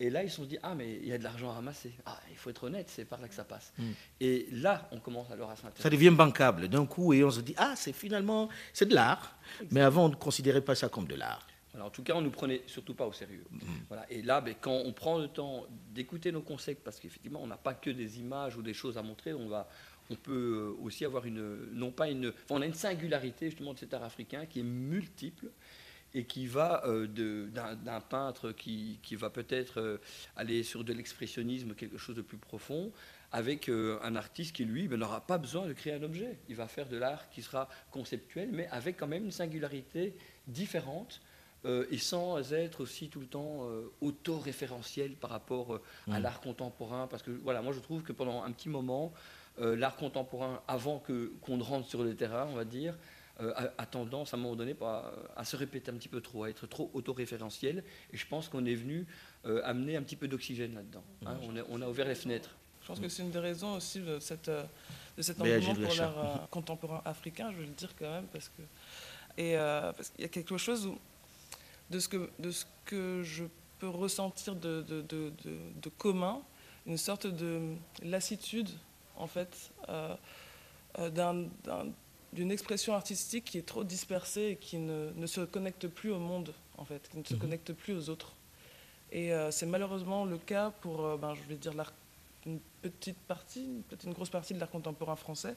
Et 0.00 0.10
là, 0.10 0.24
ils 0.24 0.30
se 0.30 0.36
sont 0.36 0.44
dit, 0.44 0.58
ah, 0.62 0.74
mais 0.74 0.94
il 0.94 1.06
y 1.06 1.12
a 1.12 1.18
de 1.18 1.22
l'argent 1.22 1.50
à 1.50 1.54
ramasser. 1.54 1.92
Ah, 2.04 2.18
il 2.30 2.36
faut 2.36 2.50
être 2.50 2.64
honnête, 2.64 2.88
c'est 2.88 3.04
par 3.04 3.20
là 3.20 3.28
que 3.28 3.34
ça 3.34 3.44
passe. 3.44 3.72
Hmm. 3.78 3.92
Et 4.20 4.48
là, 4.50 4.88
on 4.90 4.98
commence 4.98 5.30
alors 5.30 5.50
à 5.50 5.56
s'intéresser. 5.56 5.82
Ça 5.82 5.90
devient 5.90 6.10
bancable 6.10 6.68
d'un 6.68 6.86
coup 6.86 7.12
et 7.12 7.22
on 7.22 7.30
se 7.30 7.40
dit, 7.40 7.54
ah, 7.56 7.74
c'est 7.76 7.92
finalement, 7.92 8.48
c'est 8.72 8.86
de 8.86 8.94
l'art. 8.94 9.36
Mais 9.70 9.80
avant, 9.80 10.06
on 10.06 10.08
ne 10.08 10.16
considérait 10.16 10.62
pas 10.62 10.74
ça 10.74 10.88
comme 10.88 11.06
de 11.06 11.14
l'art. 11.14 11.46
En 11.80 11.90
tout 11.90 12.02
cas, 12.02 12.14
on 12.14 12.20
ne 12.20 12.26
nous 12.26 12.30
prenait 12.30 12.62
surtout 12.66 12.94
pas 12.94 13.06
au 13.06 13.12
sérieux. 13.12 13.44
Voilà. 13.88 14.10
Et 14.10 14.22
là, 14.22 14.40
ben, 14.40 14.54
quand 14.60 14.82
on 14.84 14.92
prend 14.92 15.18
le 15.18 15.28
temps 15.28 15.66
d'écouter 15.92 16.32
nos 16.32 16.42
concepts, 16.42 16.84
parce 16.84 17.00
qu'effectivement, 17.00 17.40
on 17.42 17.46
n'a 17.46 17.56
pas 17.56 17.74
que 17.74 17.90
des 17.90 18.20
images 18.20 18.56
ou 18.56 18.62
des 18.62 18.74
choses 18.74 18.96
à 18.96 19.02
montrer, 19.02 19.32
on, 19.34 19.48
va, 19.48 19.68
on 20.10 20.14
peut 20.14 20.74
aussi 20.82 21.04
avoir 21.04 21.26
une, 21.26 21.72
non 21.72 21.90
pas 21.90 22.08
une, 22.08 22.32
on 22.50 22.62
a 22.62 22.66
une 22.66 22.74
singularité 22.74 23.50
justement 23.50 23.74
de 23.74 23.78
cet 23.78 23.94
art 23.94 24.04
africain 24.04 24.46
qui 24.46 24.60
est 24.60 24.64
multiple 24.64 25.50
et 26.14 26.24
qui 26.24 26.46
va 26.46 26.82
euh, 26.86 27.06
d'un 27.06 28.00
peintre 28.00 28.52
qui, 28.52 28.98
va 29.12 29.30
peut-être 29.30 29.80
euh, 29.80 29.98
aller 30.36 30.62
sur 30.62 30.84
de 30.84 30.92
l'expressionnisme, 30.92 31.74
quelque 31.74 31.98
chose 31.98 32.14
de 32.14 32.22
plus 32.22 32.38
profond, 32.38 32.92
avec 33.32 33.68
euh, 33.68 33.98
un 34.02 34.14
artiste 34.14 34.54
qui, 34.54 34.64
lui, 34.64 34.86
ben, 34.86 34.98
n'aura 34.98 35.26
pas 35.26 35.38
besoin 35.38 35.66
de 35.66 35.72
créer 35.72 35.94
un 35.94 36.02
objet. 36.04 36.38
Il 36.48 36.54
va 36.54 36.68
faire 36.68 36.88
de 36.88 36.96
l'art 36.96 37.28
qui 37.30 37.42
sera 37.42 37.68
conceptuel, 37.90 38.50
mais 38.52 38.68
avec 38.68 38.96
quand 38.96 39.08
même 39.08 39.24
une 39.24 39.32
singularité 39.32 40.14
différente. 40.46 41.20
Et 41.64 41.98
sans 41.98 42.52
être 42.52 42.82
aussi 42.82 43.08
tout 43.08 43.20
le 43.20 43.26
temps 43.26 43.66
auto-référentiel 44.00 45.12
par 45.12 45.30
rapport 45.30 45.80
à 46.10 46.18
mmh. 46.18 46.22
l'art 46.22 46.40
contemporain. 46.40 47.06
Parce 47.06 47.22
que 47.22 47.30
voilà, 47.30 47.62
moi 47.62 47.72
je 47.72 47.80
trouve 47.80 48.02
que 48.02 48.12
pendant 48.12 48.42
un 48.42 48.52
petit 48.52 48.68
moment, 48.68 49.12
l'art 49.58 49.96
contemporain, 49.96 50.62
avant 50.68 50.98
qu'on 51.00 51.56
ne 51.56 51.62
rentre 51.62 51.88
sur 51.88 52.04
le 52.04 52.14
terrain, 52.14 52.46
on 52.50 52.54
va 52.54 52.64
dire, 52.64 52.94
euh, 53.40 53.52
a, 53.78 53.86
tendance 53.86 54.32
à 54.32 54.36
un 54.36 54.40
moment 54.40 54.54
donné 54.54 54.76
à, 55.36 55.44
se 55.44 55.56
répéter 55.56 55.90
un 55.90 55.94
petit 55.94 56.08
peu 56.08 56.20
trop, 56.20 56.44
à 56.44 56.50
être 56.50 56.68
trop 56.68 56.90
autoréférentiel. 56.94 57.82
Et 58.12 58.16
je 58.16 58.26
pense 58.28 58.48
qu'on 58.48 58.64
est 58.64 58.76
venu 58.76 59.06
euh, 59.44 59.60
amener 59.64 59.96
un 59.96 60.02
petit 60.02 60.14
peu 60.14 60.28
d'oxygène 60.28 60.74
là-dedans. 60.74 61.02
Hein. 61.26 61.36
On, 61.42 61.54
on, 61.68 61.82
a 61.82 61.88
ouvert 61.88 62.06
les 62.06 62.14
fenêtres. 62.14 62.56
Je 62.80 62.86
pense 62.86 63.00
que 63.00 63.08
c'est 63.08 63.22
une 63.22 63.30
des 63.30 63.40
raisons 63.40 63.74
aussi 63.74 63.98
de 64.00 64.20
cette, 64.20 64.48
euh, 64.48 64.62
de 65.16 65.22
cet 65.22 65.40
engouement 65.40 65.74
pour 65.74 65.94
l'art 65.94 66.18
euh, 66.18 66.46
contemporain 66.50 67.02
africain, 67.04 67.50
je 67.50 67.56
vais 67.56 67.66
le 67.66 67.72
dire 67.72 67.90
quand 67.98 68.10
même, 68.10 68.26
parce 68.26 68.48
que 68.48 68.62
et 69.36 69.56
euh, 69.56 69.92
parce 69.92 70.10
qu'il 70.10 70.20
y 70.20 70.24
a 70.24 70.28
quelque 70.28 70.56
chose 70.56 70.86
où, 70.86 70.96
de 71.90 71.98
ce 71.98 72.08
que 72.08 72.30
de 72.38 72.50
ce 72.50 72.64
que 72.84 73.22
je 73.22 73.44
peux 73.78 73.88
ressentir 73.88 74.54
de, 74.56 74.82
de, 74.82 75.02
de, 75.02 75.30
commun, 75.98 76.42
une 76.86 76.96
sorte 76.98 77.26
de 77.26 77.74
lassitude 78.02 78.68
en 79.16 79.26
fait 79.26 79.70
euh, 79.88 80.14
euh, 80.98 81.10
d'un- 81.10 81.48
d'un- 81.64 81.86
d'une 82.32 82.50
expression 82.50 82.94
artistique 82.94 83.44
qui 83.44 83.58
est 83.58 83.66
trop 83.66 83.84
dispersée 83.84 84.42
et 84.52 84.56
qui 84.56 84.78
ne, 84.78 85.10
ne 85.14 85.26
se 85.26 85.40
connecte 85.42 85.86
plus 85.88 86.10
au 86.10 86.18
monde 86.18 86.52
en 86.78 86.84
fait, 86.84 87.08
qui 87.08 87.18
ne 87.18 87.24
se 87.24 87.34
Mhm. 87.34 87.40
connecte 87.40 87.72
plus 87.72 87.94
aux 87.94 88.10
autres. 88.10 88.32
Et 89.12 89.32
euh, 89.32 89.50
c'est 89.52 89.66
malheureusement 89.66 90.24
le 90.24 90.38
cas 90.38 90.70
pour, 90.80 91.04
euh, 91.06 91.16
ben, 91.16 91.34
je 91.36 91.42
vais 91.42 91.54
dire, 91.56 91.72
une 92.46 92.58
petite 92.82 93.18
partie, 93.28 93.82
peut-être 93.88 94.04
une 94.04 94.12
grosse 94.12 94.30
partie 94.30 94.52
de 94.54 94.58
l'art 94.58 94.70
contemporain 94.70 95.14
français, 95.16 95.54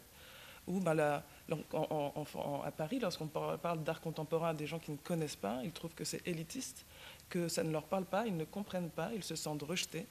où 0.68 0.80
ben, 0.80 0.94
la- 0.94 1.24
en- 1.52 1.78
en- 1.90 2.14
en- 2.16 2.40
en- 2.40 2.62
à 2.62 2.72
Paris, 2.72 3.00
lorsqu'on 3.00 3.28
par- 3.28 3.58
parle 3.58 3.84
d'art 3.84 4.02
contemporain 4.02 4.50
à 4.50 4.54
des 4.54 4.68
gens 4.68 4.80
qui 4.80 4.92
ne 4.92 4.98
connaissent 4.98 5.36
pas, 5.38 5.62
ils 5.64 5.72
trouvent 5.72 5.94
que 5.96 6.04
c'est 6.04 6.26
élitiste, 6.28 6.86
que 7.30 7.48
ça 7.48 7.64
ne 7.64 7.72
leur 7.72 7.84
parle 7.84 8.06
pas, 8.06 8.26
ils 8.28 8.36
ne 8.36 8.44
comprennent 8.46 8.90
pas, 8.90 9.10
ils 9.16 9.24
se 9.24 9.36
sentent 9.36 9.64
rejetés. 9.64 10.06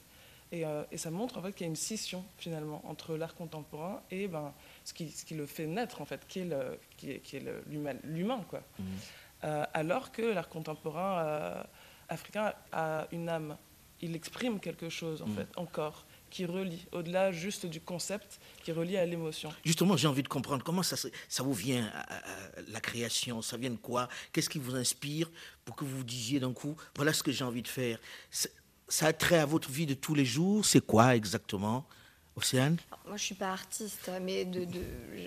Et, 0.53 0.65
euh, 0.65 0.85
et 0.93 0.97
ça 0.97 1.11
montre 1.11 1.39
en 1.39 1.43
fait 1.43 1.53
qu'il 1.53 1.63
y 1.67 1.69
a 1.69 1.71
une 1.71 1.77
scission 1.77 2.25
finalement 2.39 2.81
entre 2.87 3.17
l'art 3.17 3.35
contemporain 3.35 4.01
et 4.13 4.29
ben, 4.29 4.55
ce, 4.85 4.95
qui, 4.95 5.11
ce 5.11 5.25
qui 5.25 5.35
le 5.35 5.45
fait 5.45 5.67
naître 5.67 6.01
en 6.01 6.05
fait, 6.05 6.25
qui 6.29 6.41
est 6.41 6.45
le- 6.45 6.79
qui 6.97 7.11
est- 7.11 7.19
qui 7.21 7.37
est 7.37 7.41
le- 7.41 7.63
l'humain. 7.67 8.41
Euh, 9.45 9.65
alors 9.75 10.13
que 10.13 10.23
l'art 10.23 10.49
contemporain 10.49 11.19
euh, 11.25 11.63
africain 12.09 12.55
a 12.73 13.07
une 13.13 13.29
âme. 13.29 13.57
Il 14.01 14.15
exprime 14.15 14.61
quelque 14.61 14.89
chose, 14.89 15.21
en 15.23 15.27
Mm. 15.27 15.35
fait, 15.37 15.49
encore, 15.57 16.05
qui 16.31 16.45
relie, 16.45 16.87
au-delà 16.93 17.33
juste 17.33 17.67
du 17.67 17.81
concept, 17.81 18.41
qui 18.63 18.73
relie 18.73 18.97
à 18.97 19.05
l'émotion. 19.07 19.53
Justement, 19.65 19.97
j'ai 19.97 20.09
envie 20.09 20.23
de 20.23 20.29
comprendre 20.29 20.63
comment 20.65 20.83
ça, 20.83 20.97
ça 21.29 21.43
vous 21.43 21.53
vient, 21.55 21.87
à- 21.95 22.01
à- 22.01 22.17
à 22.17 22.63
la 22.69 22.81
création, 22.81 23.43
ça 23.43 23.57
vient 23.57 23.71
de 23.71 23.77
quoi 23.77 24.09
Qu'est-ce 24.33 24.51
qui 24.51 24.59
vous 24.59 24.75
inspire 24.75 25.31
pour 25.65 25.77
que 25.77 25.85
vous 25.85 25.99
vous 25.99 26.05
disiez 26.05 26.41
d'un 26.41 26.53
coup, 26.53 26.77
voilà 26.97 27.13
ce 27.13 27.23
que 27.23 27.33
j'ai 27.33 27.45
envie 27.45 27.63
de 27.63 27.69
faire 27.69 27.99
Ça 28.89 29.07
a 29.07 29.13
trait 29.13 29.39
à 29.39 29.47
votre 29.47 29.69
vie 29.71 29.87
de 29.87 29.95
tous 29.95 30.15
les 30.15 30.25
jours 30.25 30.65
C'est 30.65 30.85
quoi 30.85 31.17
exactement? 31.17 31.87
Océane? 32.37 32.77
Moi, 33.07 33.17
je 33.17 33.23
suis 33.25 33.35
pas 33.35 33.51
artiste, 33.51 34.11
mais 34.23 34.45
de, 34.45 34.65
de- 34.67 34.81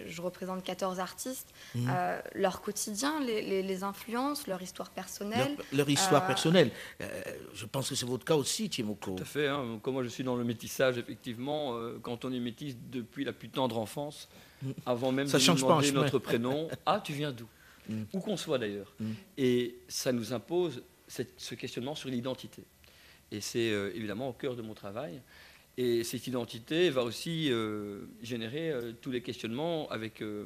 je- 0.07 0.21
représente 0.21 0.63
14 0.63 0.99
artistes. 0.99 1.47
Mhm. 1.73 1.87
Euh, 1.89 2.21
leur 2.35 2.61
quotidien, 2.61 3.19
les, 3.21 3.41
les- 3.41 3.63
les 3.63 3.83
influences, 3.83 4.45
leur 4.47 4.61
histoire 4.61 4.91
personnelle. 4.91 5.57
leur 5.73 5.89
histoire 5.89 6.23
euh, 6.23 6.27
personnelle. 6.27 6.71
Euh, 7.01 7.07
je 7.55 7.65
pense 7.65 7.89
que 7.89 7.95
c'est 7.95 8.05
votre 8.05 8.25
cas 8.25 8.35
aussi, 8.35 8.69
Timoko. 8.69 9.15
Tout 9.15 9.23
à 9.23 9.25
fait. 9.25 9.47
hein. 9.47 9.79
Comme 9.81 9.95
moi, 9.95 10.03
je 10.03 10.09
suis 10.09 10.23
dans 10.23 10.35
le 10.35 10.43
métissage, 10.43 10.97
effectivement, 10.99 11.73
euh, 11.75 11.97
quand 12.01 12.25
on 12.25 12.31
est 12.31 12.39
métisse 12.39 12.75
depuis 12.91 13.23
la 13.23 13.33
plus 13.33 13.49
tendre 13.49 13.77
enfance, 13.79 14.29
avant 14.85 15.11
même 15.11 15.27
Ça 15.27 15.37
de 15.39 15.43
change 15.43 15.61
nous 15.61 15.67
pas 15.67 15.73
demander 15.73 15.87
chemin. 15.87 16.01
notre 16.03 16.19
prénom, 16.19 16.67
ah, 16.85 17.01
tu 17.03 17.13
viens 17.13 17.31
d'où? 17.31 17.47
Mm. 17.87 18.03
Où 18.13 18.19
qu'on 18.19 18.37
soit 18.37 18.59
d'ailleurs. 18.59 18.93
Et 19.37 19.79
ça 19.87 20.11
nous 20.11 20.31
impose 20.31 20.83
cette- 21.07 21.39
ce 21.39 21.55
questionnement 21.55 21.95
sur 21.95 22.09
l'identité. 22.09 22.63
Et 23.31 23.41
c'est 23.41 23.71
euh, 23.71 23.91
évidemment 23.95 24.29
au 24.29 24.33
cœur 24.33 24.55
de 24.55 24.61
mon 24.61 24.73
travail. 24.75 25.21
Et 25.81 26.03
cette 26.03 26.27
identité 26.27 26.89
va 26.89 27.03
aussi 27.03 27.49
euh, 27.53 28.01
générer 28.21 28.69
euh, 28.69 28.91
tous 28.99 29.11
les 29.11 29.21
questionnements 29.21 29.87
avec 29.89 30.21
euh, 30.21 30.43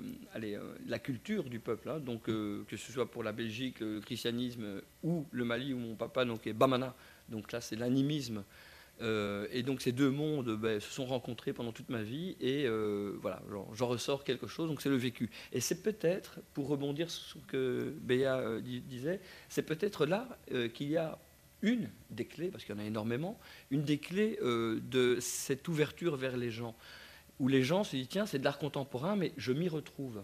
la 0.85 0.99
culture 0.99 1.45
du 1.45 1.59
peuple. 1.59 1.89
hein. 1.89 1.99
Donc, 1.99 2.25
que 2.25 2.63
ce 2.69 2.91
soit 2.91 3.09
pour 3.09 3.23
la 3.23 3.31
Belgique, 3.31 3.79
le 3.79 3.99
christianisme, 3.99 4.81
ou 5.01 5.25
le 5.31 5.43
Mali, 5.43 5.73
où 5.73 5.79
mon 5.79 5.95
papa 5.95 6.23
donc, 6.23 6.45
est 6.45 6.53
Bamana. 6.53 6.93
Donc 7.29 7.51
là, 7.51 7.61
c'est 7.61 7.75
l'animisme. 7.75 8.43
Et 9.01 9.63
donc 9.63 9.81
ces 9.81 9.91
deux 9.91 10.11
mondes 10.11 10.55
ben, 10.55 10.79
se 10.79 10.89
sont 10.93 11.05
rencontrés 11.05 11.51
pendant 11.51 11.71
toute 11.71 11.89
ma 11.89 12.03
vie 12.03 12.37
et 12.39 12.67
voilà, 13.21 13.41
j'en- 13.73 13.87
ressors 13.87 14.23
quelque 14.23 14.45
chose, 14.47 14.69
donc 14.69 14.81
c'est 14.81 14.89
le 14.89 14.95
vécu. 14.95 15.29
Et 15.51 15.59
c'est 15.59 15.81
peut-être, 15.81 16.39
pour 16.53 16.67
rebondir 16.67 17.09
sur 17.09 17.41
ce 17.41 17.45
que 17.47 17.91
Béa 18.01 18.61
di- 18.61 18.81
disait, 18.81 19.19
c'est 19.49 19.63
peut-être 19.63 20.05
là 20.05 20.37
qu'il 20.75 20.89
y 20.89 20.95
a 20.97 21.17
une 21.63 21.89
des 22.11 22.25
clés, 22.25 22.49
parce 22.49 22.63
qu'il 22.63 22.75
y 22.75 22.77
en 22.77 22.81
a 22.81 22.85
énormément, 22.85 23.39
une 23.71 23.83
des 23.83 23.97
clés 23.97 24.37
euh, 24.43 24.79
de 24.91 25.17
cette 25.19 25.67
ouverture 25.67 26.15
vers 26.15 26.37
les 26.37 26.51
gens, 26.51 26.75
où 27.39 27.47
les 27.47 27.63
gens 27.63 27.83
se 27.83 27.95
disent, 27.95 28.09
tiens, 28.09 28.27
c'est 28.27 28.37
de 28.37 28.43
l'art 28.43 28.59
contemporain, 28.59 29.15
mais 29.15 29.33
je 29.37 29.51
m'y 29.51 29.69
retrouve. 29.69 30.23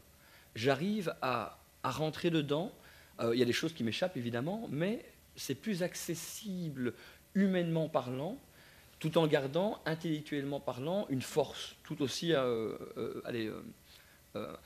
J'arrive 0.54 1.16
à, 1.24 1.58
à 1.82 1.90
rentrer 1.90 2.30
dedans. 2.30 2.72
Euh, 3.20 3.34
Il 3.34 3.40
y 3.40 3.42
a 3.42 3.46
des 3.46 3.54
choses 3.54 3.74
qui 3.74 3.84
m'échappent, 3.84 4.18
évidemment, 4.18 4.68
mais 4.70 5.04
c'est 5.36 5.56
plus 5.56 5.82
accessible 5.82 6.94
humainement 7.34 7.90
parlant, 7.90 8.38
tout 9.00 9.18
en 9.18 9.26
gardant 9.28 9.82
intellectuellement 9.86 10.60
parlant 10.60 11.08
une 11.10 11.22
force 11.22 11.76
tout 11.84 12.02
aussi 12.02 12.34
euh, 12.34 12.76
euh, 12.98 13.22
allez, 13.26 13.50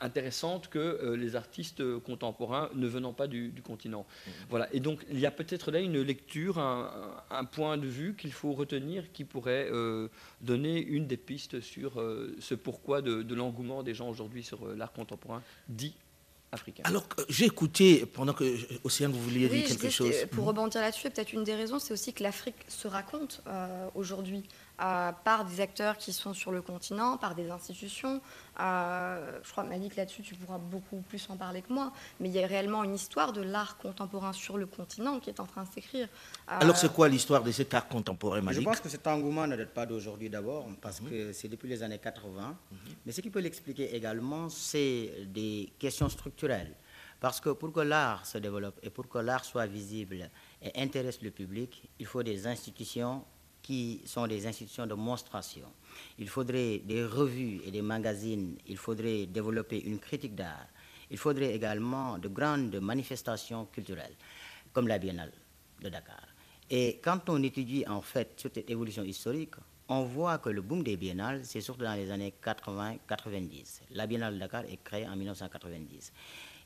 intéressante 0.00 0.68
que 0.68 0.78
euh, 0.78 1.16
les 1.16 1.36
artistes 1.36 1.80
euh, 1.80 1.98
contemporains 1.98 2.68
ne 2.74 2.86
venant 2.86 3.14
pas 3.14 3.26
du, 3.26 3.48
du 3.48 3.62
continent. 3.62 4.06
Voilà. 4.50 4.68
Et 4.74 4.80
donc 4.80 5.04
il 5.10 5.18
y 5.18 5.26
a 5.26 5.30
peut-être 5.30 5.70
là 5.70 5.80
une 5.80 6.00
lecture, 6.02 6.58
un, 6.58 7.44
point 7.50 7.78
de 7.78 7.86
vue 7.86 8.14
qu'il 8.14 8.32
faut 8.32 8.52
retenir 8.52 9.12
qui 9.12 9.24
pourrait 9.24 9.68
euh, 9.70 10.08
donner 10.40 10.80
une 10.80 11.06
des 11.06 11.16
pistes 11.16 11.60
sur 11.60 12.00
euh, 12.00 12.36
ce 12.40 12.54
pourquoi 12.54 13.00
de, 13.00 13.22
de 13.22 13.34
l'engouement 13.34 13.82
des 13.82 13.94
gens 13.94 14.08
aujourd'hui 14.08 14.42
sur 14.42 14.66
euh, 14.66 14.74
l'art 14.76 14.92
contemporain 14.92 15.42
dit 15.68 15.94
africain. 16.54 16.82
Alors, 16.86 17.06
j'ai 17.28 17.44
écouté, 17.44 18.06
pendant 18.06 18.32
que 18.32 18.44
euh, 18.44 18.78
Océane, 18.84 19.12
vous 19.12 19.22
vouliez 19.22 19.48
Oui, 19.50 19.58
dire 19.58 19.68
quelque 19.68 19.90
chose. 19.90 20.14
Pour 20.30 20.46
rebondir 20.46 20.80
là-dessus, 20.80 21.10
peut-être 21.10 21.32
une 21.32 21.44
des 21.44 21.54
raisons, 21.54 21.78
c'est 21.78 21.92
aussi 21.92 22.12
que 22.12 22.22
l'Afrique 22.22 22.56
se 22.68 22.88
raconte 22.88 23.42
euh, 23.46 23.88
aujourd'hui 23.94 24.44
euh, 24.80 25.12
par 25.24 25.44
des 25.44 25.60
acteurs 25.60 25.96
qui 25.96 26.12
sont 26.12 26.34
sur 26.34 26.50
le 26.50 26.60
continent, 26.60 27.16
par 27.16 27.36
des 27.36 27.48
institutions. 27.48 28.20
Euh, 28.60 29.38
je 29.44 29.50
crois, 29.52 29.62
Malik, 29.62 29.94
là-dessus, 29.94 30.22
tu 30.22 30.34
pourras 30.34 30.58
beaucoup 30.58 31.00
plus 31.08 31.24
en 31.30 31.36
parler 31.36 31.62
que 31.62 31.72
moi. 31.72 31.92
Mais 32.18 32.28
il 32.28 32.34
y 32.34 32.42
a 32.42 32.46
réellement 32.46 32.82
une 32.82 32.94
histoire 32.94 33.32
de 33.32 33.40
l'art 33.40 33.76
contemporain 33.78 34.32
sur 34.32 34.58
le 34.58 34.66
continent 34.66 35.20
qui 35.20 35.30
est 35.30 35.38
en 35.38 35.46
train 35.46 35.62
de 35.62 35.68
s'écrire. 35.68 36.08
Euh, 36.50 36.58
Alors, 36.60 36.76
c'est 36.76 36.92
quoi 36.92 37.08
l'histoire 37.08 37.44
de 37.44 37.52
cet 37.52 37.72
art 37.72 37.86
contemporain, 37.86 38.40
Je 38.40 38.44
Malik 38.44 38.64
pense 38.64 38.80
que 38.80 38.88
cet 38.88 39.06
engouement 39.06 39.46
ne 39.46 39.54
date 39.56 39.72
pas 39.72 39.86
d'aujourd'hui 39.86 40.28
d'abord, 40.28 40.66
parce 40.80 40.98
que 40.98 41.32
c'est 41.32 41.48
depuis 41.48 41.68
les 41.68 41.82
années 41.84 41.98
80. 41.98 42.56
Mais 43.06 43.12
ce 43.12 43.20
qui 43.20 43.30
peut 43.30 43.40
l'expliquer 43.40 43.94
également, 43.94 44.48
c'est 44.48 45.10
des 45.26 45.72
questions 45.78 46.08
structurelles. 46.08 46.74
Parce 47.20 47.40
que 47.40 47.50
pour 47.50 47.72
que 47.72 47.80
l'art 47.80 48.26
se 48.26 48.38
développe 48.38 48.78
et 48.82 48.90
pour 48.90 49.08
que 49.08 49.18
l'art 49.18 49.44
soit 49.44 49.66
visible 49.66 50.28
et 50.60 50.82
intéresse 50.82 51.22
le 51.22 51.30
public, 51.30 51.88
il 51.98 52.06
faut 52.06 52.22
des 52.22 52.46
institutions 52.46 53.24
qui 53.64 54.02
sont 54.04 54.26
des 54.26 54.46
institutions 54.46 54.86
de 54.86 54.92
monstration. 54.92 55.66
Il 56.18 56.28
faudrait 56.28 56.78
des 56.84 57.02
revues 57.02 57.62
et 57.66 57.70
des 57.70 57.80
magazines, 57.80 58.56
il 58.68 58.76
faudrait 58.76 59.24
développer 59.24 59.80
une 59.86 59.98
critique 59.98 60.34
d'art, 60.34 60.66
il 61.10 61.16
faudrait 61.16 61.54
également 61.54 62.18
de 62.18 62.28
grandes 62.28 62.76
manifestations 62.76 63.64
culturelles, 63.64 64.14
comme 64.74 64.86
la 64.86 64.98
Biennale 64.98 65.32
de 65.80 65.88
Dakar. 65.88 66.28
Et 66.70 67.00
quand 67.02 67.30
on 67.30 67.42
étudie 67.42 67.84
en 67.88 68.02
fait 68.02 68.34
cette 68.36 68.68
évolution 68.70 69.02
historique, 69.02 69.54
on 69.88 70.02
voit 70.02 70.36
que 70.38 70.50
le 70.50 70.60
boom 70.60 70.82
des 70.82 70.98
biennales, 70.98 71.40
c'est 71.44 71.62
surtout 71.62 71.84
dans 71.84 71.94
les 71.94 72.10
années 72.10 72.34
80-90. 72.44 73.80
La 73.92 74.06
Biennale 74.06 74.34
de 74.34 74.40
Dakar 74.40 74.64
est 74.64 74.82
créée 74.84 75.08
en 75.08 75.16
1990. 75.16 76.12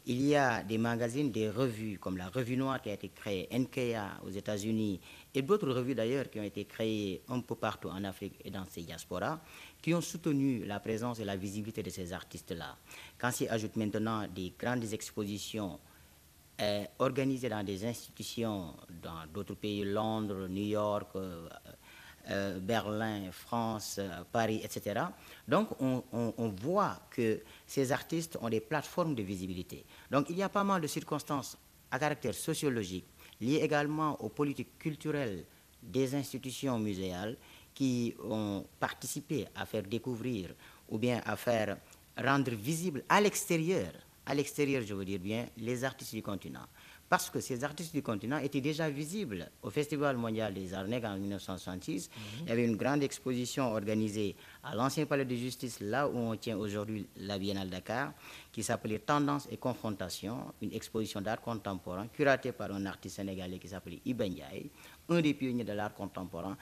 Il 0.07 0.23
y 0.23 0.35
a 0.35 0.63
des 0.63 0.79
magazines, 0.79 1.31
des 1.31 1.51
revues, 1.51 1.99
comme 1.99 2.17
la 2.17 2.29
Revue 2.29 2.57
Noire 2.57 2.81
qui 2.81 2.89
a 2.89 2.95
été 2.95 3.11
créée, 3.11 3.47
NKA 3.53 4.21
aux 4.25 4.31
États-Unis, 4.31 5.01
et 5.35 5.43
d'autres 5.43 5.71
revues 5.71 5.95
d'ailleurs 5.95 6.31
qui 6.31 6.41
ont 6.41 6.45
été 6.45 6.65
créées 6.65 7.23
un 7.29 7.41
peu 7.41 7.55
partout 7.55 7.89
en 7.89 8.03
Afrique 8.05 8.35
et 8.45 8.51
dans 8.51 8.65
ces 8.65 8.83
diasporas, 8.83 9.39
qui 9.83 9.93
ont 9.93 10.01
soutenu 10.01 10.65
la 10.65 10.81
présence 10.81 11.21
et 11.21 11.25
la 11.25 11.37
visibilité 11.37 11.83
de 11.83 11.91
ces 11.91 12.13
artistes-là. 12.13 12.77
Quand 13.19 13.31
s'y 13.31 13.47
ajoutent 13.49 13.77
maintenant 13.77 14.27
des 14.35 14.55
grandes 14.59 14.91
expositions 14.93 15.79
euh, 16.61 16.85
organisées 16.99 17.49
dans 17.49 17.63
des 17.63 17.85
institutions 17.85 18.75
dans 19.03 19.27
d'autres 19.33 19.55
pays, 19.55 19.85
Londres, 19.85 20.49
New 20.49 20.67
York, 20.67 21.11
euh, 21.15 21.49
euh, 22.31 22.59
Berlin, 22.59 23.31
France, 23.33 23.97
euh, 23.99 24.09
Paris, 24.33 24.61
etc. 24.65 25.01
Donc 25.47 25.69
on, 25.81 26.03
on- 26.13 26.49
voit 26.63 27.01
que 27.11 27.41
ces 27.67 27.93
artistes 27.93 28.37
ont 28.41 28.49
des 28.49 28.61
plateformes 28.61 29.15
de 29.15 29.23
visibilité. 29.23 29.85
Donc 30.11 30.27
il 30.31 30.37
y 30.37 30.43
a 30.43 30.49
pas 30.49 30.65
mal 30.65 30.81
de 30.81 30.87
circonstances 30.87 31.57
à 31.91 31.99
caractère 31.99 32.35
sociologique 32.35 33.07
liées 33.41 33.61
également 33.63 34.21
aux 34.23 34.29
politiques 34.29 34.79
culturelles 34.79 35.45
des 35.83 36.15
institutions 36.15 36.79
muséales 36.79 37.37
qui 37.75 38.15
ont 38.25 38.65
participé 38.81 39.47
à 39.55 39.65
faire 39.65 39.85
découvrir 39.85 40.51
ou 40.89 40.99
bien 40.99 41.21
à 41.25 41.37
faire 41.37 41.77
rendre 42.17 42.51
visible 42.53 43.05
à 43.09 43.21
l'extérieur, 43.21 43.93
à 44.27 44.35
l'extérieur 44.35 44.83
je 44.85 44.95
veux 44.95 45.05
dire 45.05 45.21
bien, 45.21 45.47
les 45.57 45.85
artistes 45.85 46.15
du 46.15 46.23
continent. 46.23 46.67
Parce 47.09 47.31
que 47.31 47.41
ces 47.41 47.65
artistes 47.65 47.95
du 47.95 48.03
continent 48.03 48.37
étaient 48.39 48.61
déjà 48.61 48.91
visibles 48.91 49.51
au 49.63 49.71
Festival 49.71 50.17
mondial 50.19 50.53
des 50.53 50.75
arts 50.75 50.87
nègres 50.87 51.09
en 51.09 51.17
1966. 51.17 52.11
Il 52.43 52.49
y 52.49 52.53
avait 52.53 52.67
une 52.67 52.77
grande 52.77 53.03
exposition 53.03 53.73
organisée 53.73 54.37
à 54.63 54.75
l'ancien 54.75 55.07
palais 55.07 55.25
de 55.25 55.35
justice, 55.35 55.81
là 55.81 56.07
où 56.07 56.17
on 56.17 56.37
tient 56.37 56.59
aujourd'hui 56.59 57.07
la 57.17 57.39
Biennale 57.39 57.71
Dakar, 57.71 58.13
qui 58.53 58.63
s'appelait 58.63 58.99
Tendance 58.99 59.49
et 59.51 59.57
Confrontation, 59.57 60.53
une 60.61 60.75
exposition 60.75 61.23
d'art 61.23 61.41
contemporain 61.41 62.09
curatée 62.09 62.53
par 62.53 62.71
un 62.73 62.85
artiste 62.85 63.17
sénégalais 63.17 63.59
qui 63.59 63.69
s'appelait 63.69 64.01
Iben 64.05 64.35
un 65.09 65.21
des 65.23 65.33
pionniers 65.33 65.65
de 65.65 65.73
l'art 65.73 65.95
contemporain. 65.95 66.57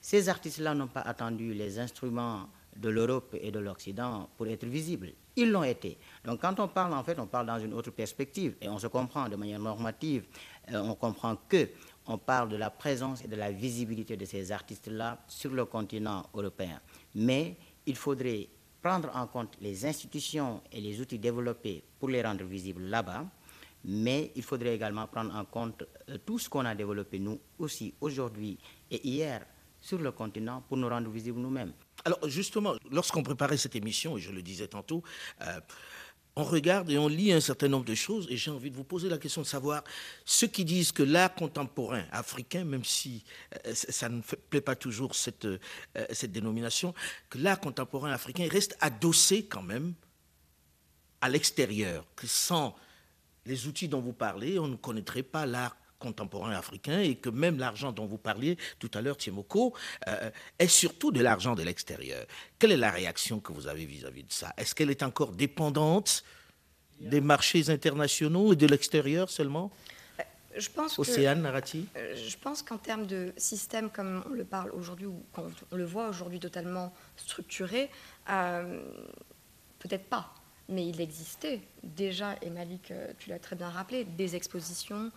Ces 0.00 0.28
artistes-là 0.28 0.74
n'ont 0.74 0.88
pas 0.88 1.02
attendu 1.02 1.52
les 1.52 1.78
instruments 1.78 2.48
de 2.76 2.88
l'Europe 2.88 3.36
et 3.40 3.50
de 3.50 3.58
l'Occident 3.58 4.28
pour 4.36 4.46
être 4.48 4.64
visibles. 4.66 5.12
Ils 5.36 5.50
l'ont 5.50 5.64
été. 5.64 5.98
Donc 6.24 6.40
quand 6.40 6.58
on 6.60 6.68
parle, 6.68 6.92
en 6.92 7.02
fait, 7.02 7.18
on 7.18 7.26
parle 7.26 7.46
dans 7.46 7.58
une 7.58 7.72
autre 7.72 7.90
perspective 7.90 8.56
et 8.60 8.68
on 8.68 8.78
se 8.78 8.86
comprend 8.86 9.28
de 9.28 9.36
manière 9.36 9.58
normative. 9.58 10.24
Euh, 10.70 10.80
on 10.80 10.94
comprend 10.94 11.36
que 11.48 11.70
on 12.06 12.18
parle 12.18 12.48
de 12.50 12.56
la 12.56 12.70
présence 12.70 13.24
et 13.24 13.28
de 13.28 13.36
la 13.36 13.50
visibilité 13.50 14.16
de 14.16 14.24
ces 14.24 14.52
artistes-là 14.52 15.18
sur 15.28 15.52
le 15.52 15.64
continent 15.64 16.26
européen. 16.34 16.80
Mais 17.14 17.56
il 17.86 17.96
faudrait 17.96 18.48
prendre 18.82 19.10
en 19.14 19.26
compte 19.26 19.56
les 19.60 19.86
institutions 19.86 20.60
et 20.72 20.80
les 20.80 21.00
outils 21.00 21.18
développés 21.18 21.82
pour 21.98 22.08
les 22.08 22.20
rendre 22.22 22.44
visibles 22.44 22.82
là-bas, 22.82 23.24
mais 23.84 24.32
il 24.34 24.42
faudrait 24.42 24.74
également 24.74 25.06
prendre 25.06 25.34
en 25.34 25.44
compte 25.44 25.84
euh, 26.08 26.18
tout 26.26 26.38
ce 26.38 26.48
qu'on 26.48 26.64
a 26.64 26.74
développé 26.74 27.18
nous 27.18 27.38
aussi 27.58 27.94
aujourd'hui 28.00 28.58
et 28.90 29.06
hier 29.06 29.46
sur 29.80 29.98
le 29.98 30.12
continent 30.12 30.62
pour 30.68 30.76
nous 30.76 30.88
rendre 30.88 31.10
visibles 31.10 31.40
nous-mêmes. 31.40 31.72
Alors 32.04 32.28
justement, 32.28 32.74
lorsqu'on 32.90 33.22
préparait 33.22 33.56
cette 33.56 33.76
émission, 33.76 34.16
et 34.16 34.20
je 34.20 34.32
le 34.32 34.42
disais 34.42 34.68
tantôt, 34.68 35.02
euh, 35.42 35.60
on 36.34 36.44
regarde 36.44 36.90
et 36.90 36.98
on 36.98 37.08
lit 37.08 37.32
un 37.32 37.40
certain 37.40 37.68
nombre 37.68 37.84
de 37.84 37.94
choses, 37.94 38.26
et 38.30 38.36
j'ai 38.36 38.50
envie 38.50 38.70
de 38.70 38.76
vous 38.76 38.84
poser 38.84 39.08
la 39.08 39.18
question 39.18 39.42
de 39.42 39.46
savoir 39.46 39.84
ceux 40.24 40.46
qui 40.46 40.64
disent 40.64 40.90
que 40.90 41.02
l'art 41.02 41.34
contemporain 41.34 42.04
africain, 42.10 42.64
même 42.64 42.84
si 42.84 43.24
euh, 43.66 43.74
ça 43.74 44.08
ne 44.08 44.20
plaît 44.20 44.60
pas 44.60 44.74
toujours 44.74 45.14
cette, 45.14 45.44
euh, 45.44 45.58
cette 46.10 46.32
dénomination, 46.32 46.94
que 47.28 47.38
l'art 47.38 47.60
contemporain 47.60 48.12
africain 48.12 48.48
reste 48.50 48.76
adossé 48.80 49.44
quand 49.44 49.62
même 49.62 49.94
à 51.20 51.28
l'extérieur, 51.28 52.04
que 52.16 52.26
sans 52.26 52.74
les 53.44 53.66
outils 53.66 53.88
dont 53.88 54.00
vous 54.00 54.12
parlez, 54.12 54.58
on 54.58 54.68
ne 54.68 54.76
connaîtrait 54.76 55.22
pas 55.22 55.46
l'art 55.46 55.76
contemporain 56.06 56.52
africain 56.64 57.00
et 57.00 57.14
que 57.14 57.30
même 57.30 57.58
l'argent 57.58 57.92
dont 57.92 58.06
vous 58.12 58.18
parliez 58.18 58.54
tout 58.82 58.90
à 58.94 59.00
l'heure, 59.00 59.16
Tiemoko, 59.16 59.72
euh, 60.08 60.30
est 60.58 60.72
surtout 60.82 61.12
de 61.12 61.22
l'argent 61.28 61.54
de 61.54 61.62
l'extérieur. 61.62 62.24
Quelle 62.58 62.72
est 62.72 62.82
la 62.88 62.90
réaction 62.90 63.40
que 63.40 63.52
vous 63.52 63.66
avez 63.68 63.86
vis-à-vis 63.86 64.24
de 64.24 64.32
ça? 64.32 64.52
Est-ce 64.56 64.74
qu'elle 64.74 64.90
est 64.90 65.04
encore 65.04 65.32
dépendante 65.32 66.24
des 66.98 67.20
marchés 67.20 67.70
internationaux 67.70 68.52
et 68.52 68.56
de 68.56 68.66
l'extérieur 68.66 69.30
seulement? 69.30 69.70
Euh, 70.18 70.24
je 70.56 70.68
pense 70.68 70.98
Océane 70.98 71.42
Narati? 71.42 71.86
euh, 71.96 72.16
Je 72.16 72.36
pense 72.36 72.62
qu'en 72.62 72.78
termes 72.78 73.06
de 73.06 73.32
système 73.36 73.88
comme 73.90 74.24
on 74.28 74.34
le 74.34 74.44
parle 74.44 74.70
aujourd'hui, 74.72 75.06
ou 75.06 75.22
quand 75.32 75.46
on 75.70 75.76
le 75.76 75.84
voit 75.84 76.08
aujourd'hui 76.08 76.40
totalement 76.40 76.92
structuré, 77.16 77.90
peut-être 79.82 80.08
pas. 80.16 80.34
Mais 80.68 80.86
il 80.86 81.00
existait 81.00 81.60
déjà, 81.82 82.36
et 82.40 82.50
Malik, 82.50 82.92
tu 83.18 83.30
l'as 83.30 83.40
très 83.40 83.56
bien 83.56 83.68
rappelé, 83.68 84.04
des 84.04 84.36
expositions, 84.36 85.10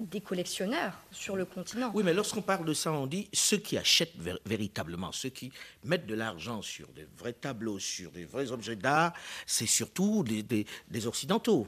des 0.00 0.20
collectionneurs 0.20 0.92
sur 1.10 1.36
le 1.36 1.44
continent. 1.44 1.90
Oui, 1.94 2.02
mais 2.04 2.14
lorsqu'on 2.14 2.42
parle 2.42 2.64
de 2.64 2.74
ça, 2.74 2.92
on 2.92 3.06
dit 3.06 3.28
ceux 3.32 3.58
qui 3.58 3.76
achètent 3.76 4.16
véritablement, 4.44 5.12
ceux 5.12 5.28
qui 5.30 5.52
mettent 5.84 6.06
de 6.06 6.14
l'argent 6.14 6.62
sur 6.62 6.88
des 6.88 7.06
vrais 7.16 7.32
tableaux, 7.32 7.78
sur 7.78 8.10
des 8.10 8.24
vrais 8.24 8.50
objets 8.52 8.76
d'art, 8.76 9.12
c'est 9.46 9.66
surtout 9.66 10.24
des, 10.24 10.66
Occidentaux 11.06 11.66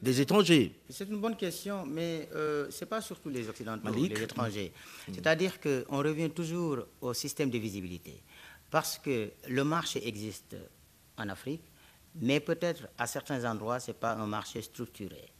des 0.00 0.20
étrangers 0.20 0.78
C'est 0.88 1.08
une 1.08 1.20
bonne 1.20 1.36
question, 1.36 1.84
mais 1.84 2.28
euh, 2.32 2.70
ce 2.70 2.84
n'est 2.84 2.88
pas 2.88 3.00
surtout 3.00 3.28
les 3.30 3.48
Occidentaux, 3.48 3.92
les 3.92 4.22
étrangers. 4.22 4.72
Mm. 5.08 5.14
C'est-à-dire 5.14 5.60
qu'on 5.60 5.98
revient 5.98 6.30
toujours 6.30 6.78
au 7.00 7.12
système 7.14 7.50
de 7.50 7.58
visibilité. 7.58 8.22
Parce 8.70 8.98
que 8.98 9.32
le 9.48 9.64
marché 9.64 10.06
existe 10.06 10.54
en 11.16 11.28
Afrique, 11.28 11.62
mais 12.14 12.38
peut-être 12.38 12.86
à 12.96 13.06
certains 13.08 13.44
endroits, 13.50 13.80
ce 13.80 13.90
n'est 13.90 13.96
pas 13.96 14.12
un 14.12 14.26
marché 14.26 14.62
structuré 14.62 15.32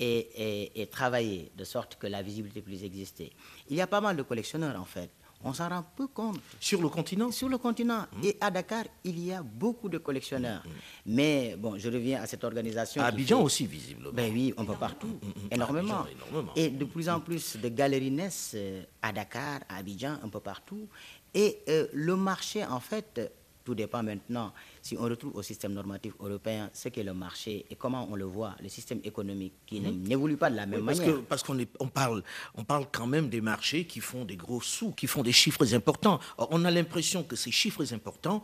et, 0.00 0.88
travailler 0.90 1.50
de 1.56 1.64
sorte 1.64 1.96
que 1.96 2.06
la 2.06 2.22
visibilité 2.22 2.62
puisse 2.62 2.82
exister. 2.82 3.32
Il 3.68 3.76
y 3.76 3.80
a 3.80 3.86
pas 3.86 4.00
mal 4.00 4.16
de 4.16 4.22
collectionneurs 4.22 4.80
en 4.80 4.84
fait. 4.84 5.10
On 5.42 5.54
s'en 5.54 5.70
rend 5.70 5.84
peu 5.96 6.06
compte. 6.06 6.38
Sur 6.60 6.82
le 6.82 6.90
continent? 6.90 7.30
Sur 7.30 7.48
le 7.48 7.56
continent. 7.56 8.06
Mmh. 8.12 8.24
Et 8.24 8.36
à 8.42 8.50
Dakar, 8.50 8.84
il 9.04 9.18
y 9.24 9.32
a 9.32 9.42
beaucoup 9.42 9.88
de 9.88 9.96
collectionneurs. 9.96 10.62
Mmh. 10.66 10.70
Mais 11.06 11.56
bon, 11.56 11.78
je 11.78 11.88
reviens 11.88 12.20
à 12.20 12.26
cette 12.26 12.44
organisation. 12.44 13.00
À 13.02 13.06
Abidjan 13.06 13.40
aussi, 13.42 13.66
visiblement. 13.66 14.12
Ben 14.12 14.30
oui, 14.30 14.52
on 14.58 14.66
peut 14.66 14.74
partout. 14.74 15.06
Mmh, 15.06 15.54
énormément. 15.54 16.04
énormément. 16.06 16.52
Et 16.56 16.68
de 16.68 16.84
plus 16.84 17.08
en 17.08 17.20
plus 17.20 17.56
de 17.56 17.68
galeries 17.70 18.10
naissent 18.10 18.52
euh, 18.54 18.82
à 19.00 19.12
Dakar, 19.12 19.60
à 19.70 19.76
Abidjan, 19.76 20.18
un 20.22 20.28
peu 20.28 20.40
partout. 20.40 20.86
Et 21.32 21.60
euh, 21.70 21.86
le 21.94 22.16
marché, 22.16 22.62
en 22.66 22.80
fait, 22.80 23.32
tout 23.64 23.74
dépend 23.74 24.02
maintenant 24.02 24.52
si 24.82 24.96
on 24.96 25.02
retrouve 25.02 25.36
au 25.36 25.42
système 25.42 25.72
normatif 25.72 26.12
européen 26.20 26.70
ce 26.72 26.88
qu'est 26.88 27.02
le 27.02 27.14
marché 27.14 27.66
et 27.70 27.76
comment 27.76 28.08
on 28.10 28.16
le 28.16 28.24
voit, 28.24 28.54
le 28.62 28.68
système 28.68 29.00
économique 29.04 29.54
qui 29.66 29.80
mhm. 29.80 30.02
n'évolue 30.02 30.36
pas 30.36 30.50
de 30.50 30.56
la 30.56 30.66
même 30.66 30.84
parce 30.84 30.98
manière. 30.98 31.16
Que, 31.16 31.20
parce 31.20 31.42
qu'on 31.42 31.58
on 31.78 31.88
parle, 31.88 32.22
on 32.54 32.64
parle 32.64 32.86
quand 32.90 33.06
même 33.06 33.28
des 33.28 33.40
marchés 33.40 33.84
qui 33.84 34.00
font 34.00 34.24
des 34.24 34.36
gros 34.36 34.60
sous, 34.60 34.92
qui 34.92 35.06
font 35.06 35.22
des 35.22 35.32
chiffres 35.32 35.74
importants. 35.74 36.20
Or, 36.38 36.48
on 36.50 36.64
a 36.64 36.70
l'impression 36.70 37.22
que 37.22 37.36
ces 37.36 37.50
chiffres 37.50 37.92
importants 37.92 38.42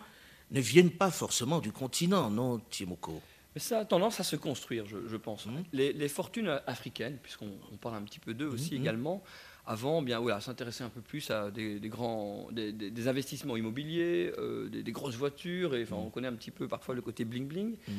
ne 0.51 0.61
viennent 0.61 0.91
pas 0.91 1.11
forcément 1.11 1.61
du 1.61 1.73
continent, 1.73 2.31
non, 2.31 2.61
Timoko 2.71 3.21
mais 3.57 3.61
ça 3.61 3.79
a 3.79 3.85
tendance 3.87 4.21
à 4.21 4.23
se 4.23 4.37
construire, 4.37 4.85
je, 4.85 5.17
pense. 5.17 5.47
Mhm. 5.47 5.65
Les, 5.73 6.09
fortunes 6.09 6.61
africaines, 6.67 7.17
puisqu'on 7.23 7.49
parle 7.81 7.95
un 7.95 8.03
petit 8.03 8.19
peu 8.19 8.35
d'eux 8.35 8.49
aussi 8.49 8.75
mhm. 8.75 8.81
également, 8.83 9.23
avant, 9.67 10.01
bien 10.01 10.21
voilà, 10.21 10.41
s'intéresser 10.41 10.85
un 10.85 10.89
peu 10.89 11.01
plus 11.01 11.31
à 11.31 11.51
des, 11.51 11.81
grands, 11.85 12.49
des, 12.53 13.09
investissements 13.09 13.57
immobiliers, 13.57 14.33
euh, 14.39 14.69
des, 14.69 14.93
grosses 14.93 15.17
voitures, 15.17 15.75
et 15.75 15.83
enfin, 15.83 15.97
on 15.97 16.11
connaît 16.11 16.29
un 16.29 16.35
petit 16.35 16.53
peu 16.53 16.69
parfois 16.69 16.95
le 16.95 17.03
côté 17.03 17.25
bling 17.25 17.49
bling. 17.49 17.77
Mmh. 17.89 17.93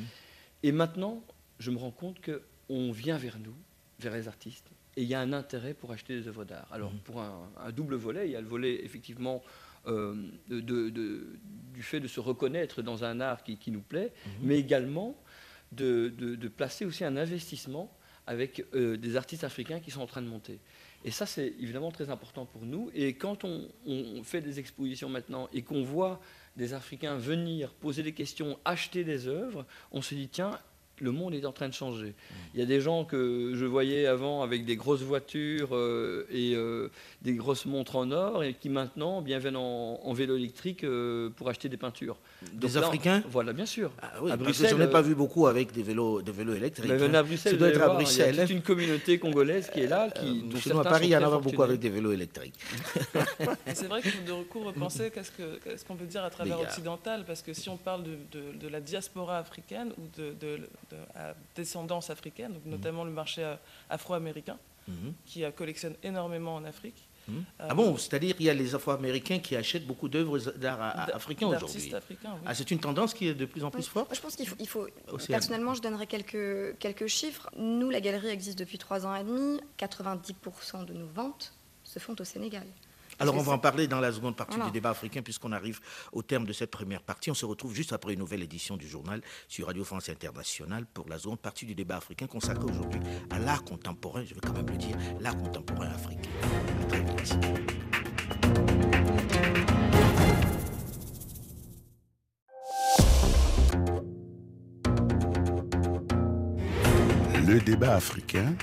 Et 0.63 0.71
maintenant, 0.71 1.23
je 1.59 1.71
me 1.71 1.77
rends 1.77 1.91
compte 1.91 2.21
que 2.21 2.41
on 2.69 2.91
vient 2.91 3.17
vers 3.17 3.37
nous, 3.39 3.55
vers 3.99 4.13
les 4.13 4.27
artistes, 4.27 4.69
et 4.95 5.03
il 5.03 5.09
y 5.09 5.13
a 5.13 5.19
un 5.19 5.33
intérêt 5.33 5.73
pour 5.73 5.91
acheter 5.91 6.19
des 6.19 6.27
œuvres 6.27 6.45
d'art. 6.45 6.67
Alors 6.71 6.93
mmh. 6.93 6.99
pour 6.99 7.21
un, 7.21 7.71
double 7.75 7.95
volet, 7.95 8.27
il 8.27 8.31
y 8.31 8.37
a 8.37 8.41
le 8.41 8.47
volet 8.47 8.83
effectivement 8.85 9.43
euh, 9.87 10.15
de, 10.47 10.89
du 10.89 11.83
fait 11.83 11.99
de 11.99 12.07
se 12.07 12.21
reconnaître 12.21 12.81
dans 12.81 13.03
un 13.03 13.19
art 13.19 13.43
qui, 13.43 13.71
nous 13.71 13.81
plaît, 13.81 14.13
mmh. 14.13 14.29
mais 14.41 14.57
également 14.57 15.17
de, 15.73 16.47
placer 16.55 16.85
aussi 16.85 17.03
un 17.03 17.17
investissement 17.17 17.93
avec 18.25 18.65
euh, 18.73 18.97
des 18.97 19.15
artistes 19.17 19.43
africains 19.43 19.79
qui 19.79 19.91
sont 19.91 20.01
en 20.01 20.07
train 20.07 20.21
de 20.21 20.27
monter. 20.27 20.59
Et 21.03 21.11
ça, 21.11 21.25
c'est 21.25 21.47
évidemment 21.59 21.91
très 21.91 22.09
important 22.09 22.45
pour 22.45 22.63
nous. 22.65 22.89
Et 22.93 23.13
quand 23.13 23.43
on, 23.43 23.69
fait 24.23 24.41
des 24.41 24.59
expositions 24.59 25.09
maintenant 25.09 25.47
et 25.53 25.61
qu'on 25.61 25.83
voit 25.83 26.19
des 26.55 26.73
Africains 26.73 27.17
venir 27.17 27.73
poser 27.73 28.03
des 28.03 28.13
questions, 28.13 28.59
acheter 28.65 29.03
des 29.03 29.27
œuvres, 29.27 29.65
on 29.91 30.01
se 30.01 30.15
dit, 30.15 30.27
tiens, 30.27 30.59
le 31.01 31.11
monde 31.11 31.33
est 31.33 31.45
en 31.45 31.51
train 31.51 31.67
de 31.67 31.73
changer. 31.73 32.13
Il 32.53 32.59
y 32.59 32.63
a 32.63 32.65
des 32.65 32.81
gens 32.81 33.05
que 33.05 33.53
je 33.55 33.65
voyais 33.65 34.07
avant 34.07 34.41
avec 34.41 34.65
des 34.65 34.75
grosses 34.75 35.01
voitures 35.01 35.69
euh, 35.75 36.25
et 36.31 36.53
euh, 36.55 36.89
des 37.21 37.33
grosses 37.33 37.65
montres 37.65 37.95
en 37.95 38.11
or 38.11 38.43
et 38.43 38.53
qui 38.53 38.69
maintenant 38.69 39.21
bien 39.21 39.39
viennent 39.39 39.55
en, 39.57 40.13
vélo 40.13 40.35
électrique 40.35 40.83
euh, 40.83 41.29
pour 41.29 41.49
acheter 41.49 41.69
des 41.69 41.77
peintures. 41.77 42.17
Des 42.53 42.77
Africains? 42.77 43.21
Voilà, 43.29 43.53
bien 43.53 43.65
sûr. 43.65 43.91
Ah 44.01 44.13
à 44.31 44.37
Bruxelles, 44.37 44.69
j'en 44.71 44.81
ai 44.81 44.89
pas 44.89 45.01
vu 45.01 45.13
beaucoup 45.13 45.47
avec 45.47 45.71
des 45.71 45.83
vélos, 45.83 46.21
des 46.21 46.31
vélos 46.31 46.55
électriques. 46.55 46.89
Mais 46.89 47.15
à 47.15 47.23
Bruxelles, 47.23 47.53
ça 47.53 47.57
doit 47.57 47.67
être 47.69 47.81
à 47.81 47.89
Bruxelles. 47.89 48.33
Il 48.33 48.37
y 48.37 48.39
a 48.39 48.47
toute 48.47 48.55
une 48.55 48.61
communauté 48.61 49.19
congolaise 49.19 49.69
qui 49.71 49.81
est 49.81 49.87
là. 49.87 50.09
Qui, 50.09 50.43
sinon, 50.61 50.79
à 50.79 50.83
Paris, 50.83 51.07
il 51.07 51.11
y 51.11 51.17
en 51.17 51.31
a 51.31 51.39
beaucoup 51.39 51.63
avec 51.63 51.79
des 51.79 51.89
vélos 51.89 52.11
électriques. 52.11 52.55
C'est 53.73 53.87
vrai 53.87 54.01
qu'il 54.01 54.11
faut 54.11 54.25
de 54.25 54.31
recours 54.31 54.65
repenser 54.65 55.11
qu'est-ce 55.11 55.85
qu'on 55.85 55.95
peut 55.95 56.05
dire 56.05 56.23
à 56.23 56.29
travers 56.29 56.59
occidental, 56.59 57.23
parce 57.25 57.41
que 57.41 57.53
si 57.53 57.69
on 57.69 57.77
parle 57.77 58.03
de, 58.03 58.67
la 58.67 58.81
diaspora 58.81 59.37
africaine 59.37 59.93
ou 59.97 60.07
de 60.17 60.57
à 61.15 61.33
descendance 61.55 62.09
africaine, 62.09 62.53
donc 62.53 62.65
notamment 62.65 63.03
le 63.03 63.11
marché 63.11 63.43
euh, 63.43 63.55
afro-américain, 63.89 64.57
mhm. 64.87 65.13
qui 65.25 65.43
collectionne 65.55 65.95
énormément 66.03 66.55
en 66.55 66.65
Afrique. 66.65 67.07
Mhm. 67.27 67.43
ah 67.59 67.73
bon, 67.73 67.97
c'est-à-dire 67.97 68.35
qu'il 68.37 68.45
y 68.45 68.49
a 68.49 68.53
les 68.53 68.73
Afro-Américains 68.73 69.39
qui 69.39 69.55
achètent 69.55 69.85
beaucoup 69.85 70.07
d'œuvres 70.07 70.39
d'art 70.39 70.81
africains 71.13 71.47
aujourd'hui. 71.47 71.91
Ah, 72.45 72.55
c'est 72.55 72.71
une 72.71 72.79
tendance 72.79 73.13
qui 73.13 73.27
est 73.27 73.33
de 73.33 73.45
plus 73.45 73.63
en 73.65 73.71
plus 73.71 73.87
forte. 73.87 74.15
je 74.15 74.21
pense 74.21 74.35
qu'il 74.35 74.47
faut, 74.47 74.55
il 74.59 74.67
faut 74.67 74.87
personnellement, 75.27 75.73
je 75.73 75.81
donnerai 75.81 76.07
quelques, 76.07 76.77
quelques 76.79 77.07
chiffres. 77.07 77.49
Nous, 77.57 77.89
la 77.89 77.99
galerie 77.99 78.29
existe 78.29 78.57
depuis 78.57 78.77
trois 78.77 79.05
ans 79.05 79.13
et 79.13 79.23
demi. 79.23 79.59
90% 79.77 80.85
de 80.85 80.93
nos 80.93 81.07
ventes 81.07 81.53
se 81.83 81.99
font 81.99 82.15
au 82.17 82.23
Sénégal. 82.23 82.65
Alors 83.19 83.35
on 83.35 83.41
va 83.41 83.53
en 83.53 83.57
parler 83.57 83.87
dans 83.87 83.99
la 83.99 84.11
seconde 84.11 84.35
partie 84.35 84.59
du 84.59 84.71
débat 84.71 84.91
africain 84.91 85.21
puisqu'on 85.21 85.51
arrive 85.51 85.79
au 86.11 86.21
terme 86.21 86.45
de 86.45 86.53
cette 86.53 86.71
première 86.71 87.01
partie. 87.01 87.31
On 87.31 87.35
se 87.35 87.45
retrouve 87.45 87.73
juste 87.73 87.93
après 87.93 88.13
une 88.13 88.19
nouvelle 88.19 88.43
édition 88.43 88.77
du 88.77 88.87
journal 88.87 89.21
sur 89.47 89.67
Radio 89.67 89.83
France 89.83 90.09
Internationale 90.09 90.85
pour 90.85 91.09
la 91.09 91.17
seconde 91.17 91.39
partie 91.39 91.65
du 91.65 91.73
débat 91.73 91.97
africain 91.97 92.27
consacrée 92.27 92.65
aujourd'hui 92.65 92.99
à 93.29 93.39
l'art 93.39 93.63
contemporain, 93.63 94.23
je 94.23 94.33
vais 94.35 94.41
quand 94.41 94.53
même 94.53 94.69
le 94.69 94.77
dire, 94.77 94.97
l'art 95.19 95.37
contemporain 95.37 95.87
africain. 95.87 96.29
Le 107.47 107.61
débat 107.61 107.95
africain. 107.95 108.53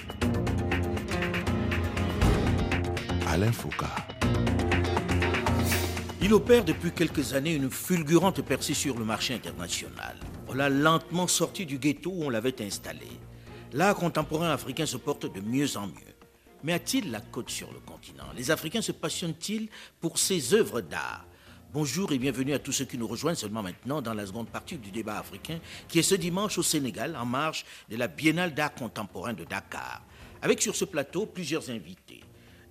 Alain 3.26 3.50
Foucault. 3.50 4.03
Il 6.24 6.32
opère 6.32 6.64
depuis 6.64 6.90
quelques 6.90 7.34
années 7.34 7.52
une 7.52 7.70
fulgurante 7.70 8.40
percée 8.40 8.72
sur 8.72 8.98
le 8.98 9.04
marché 9.04 9.34
international. 9.34 10.16
On 10.48 10.54
l'a 10.54 10.70
lentement 10.70 11.26
sorti 11.26 11.66
du 11.66 11.76
ghetto 11.76 12.10
où 12.10 12.24
on 12.24 12.30
l'avait 12.30 12.62
installé. 12.62 13.08
L'art 13.74 13.94
contemporain 13.94 14.48
africain 14.48 14.86
se 14.86 14.96
porte 14.96 15.30
de 15.30 15.42
mieux 15.42 15.76
en 15.76 15.86
mieux. 15.86 16.14
Mais 16.62 16.72
a-t-il 16.72 17.10
la 17.10 17.20
côte 17.20 17.50
sur 17.50 17.70
le 17.74 17.78
continent? 17.80 18.24
Les 18.34 18.50
Africains 18.50 18.80
se 18.80 18.92
passionnent-ils 18.92 19.68
pour 20.00 20.18
ces 20.18 20.54
œuvres 20.54 20.80
d'art? 20.80 21.26
Bonjour 21.74 22.10
et 22.10 22.18
bienvenue 22.18 22.54
à 22.54 22.58
tous 22.58 22.72
ceux 22.72 22.86
qui 22.86 22.96
nous 22.96 23.06
rejoignent 23.06 23.36
seulement 23.36 23.62
maintenant 23.62 24.00
dans 24.00 24.14
la 24.14 24.24
seconde 24.24 24.48
partie 24.48 24.78
du 24.78 24.90
débat 24.90 25.18
africain 25.18 25.58
qui 25.88 25.98
est 25.98 26.02
ce 26.02 26.14
dimanche 26.14 26.56
au 26.56 26.62
Sénégal 26.62 27.16
en 27.16 27.26
marge 27.26 27.66
de 27.90 27.98
la 27.98 28.08
Biennale 28.08 28.54
d'art 28.54 28.74
contemporain 28.74 29.34
de 29.34 29.44
Dakar. 29.44 30.00
Avec 30.40 30.62
sur 30.62 30.74
ce 30.74 30.86
plateau 30.86 31.26
plusieurs 31.26 31.68
invités. 31.68 32.22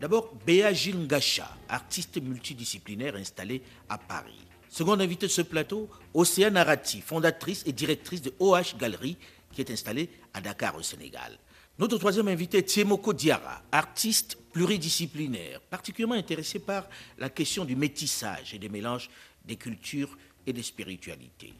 D'abord, 0.03 0.33
Béa 0.45 0.73
Gilles 0.73 0.97
Ngacha, 1.07 1.49
artiste 1.69 2.21
multidisciplinaire 2.21 3.15
installé 3.15 3.61
à 3.87 3.97
Paris. 3.97 4.45
Second 4.67 4.99
invité 4.99 5.27
de 5.27 5.31
ce 5.31 5.41
plateau, 5.41 5.89
Océane 6.13 6.57
Arati, 6.57 6.99
fondatrice 6.99 7.63
et 7.65 7.71
directrice 7.71 8.21
de 8.21 8.33
OH 8.37 8.75
Galerie 8.77 9.15
qui 9.53 9.61
est 9.61 9.71
installée 9.71 10.09
à 10.33 10.41
Dakar 10.41 10.75
au 10.75 10.81
Sénégal. 10.81 11.39
Notre 11.79 11.97
troisième 11.97 12.27
invité 12.27 12.57
est 12.57 12.63
Tiemoko 12.63 13.13
Diara, 13.13 13.61
artiste 13.71 14.37
pluridisciplinaire, 14.51 15.61
particulièrement 15.61 16.15
intéressé 16.15 16.59
par 16.59 16.89
la 17.17 17.29
question 17.29 17.63
du 17.63 17.77
métissage 17.77 18.53
et 18.53 18.59
des 18.59 18.67
mélanges 18.67 19.09
des 19.45 19.55
cultures 19.55 20.17
et 20.45 20.51
des 20.51 20.63
spiritualités. 20.63 21.53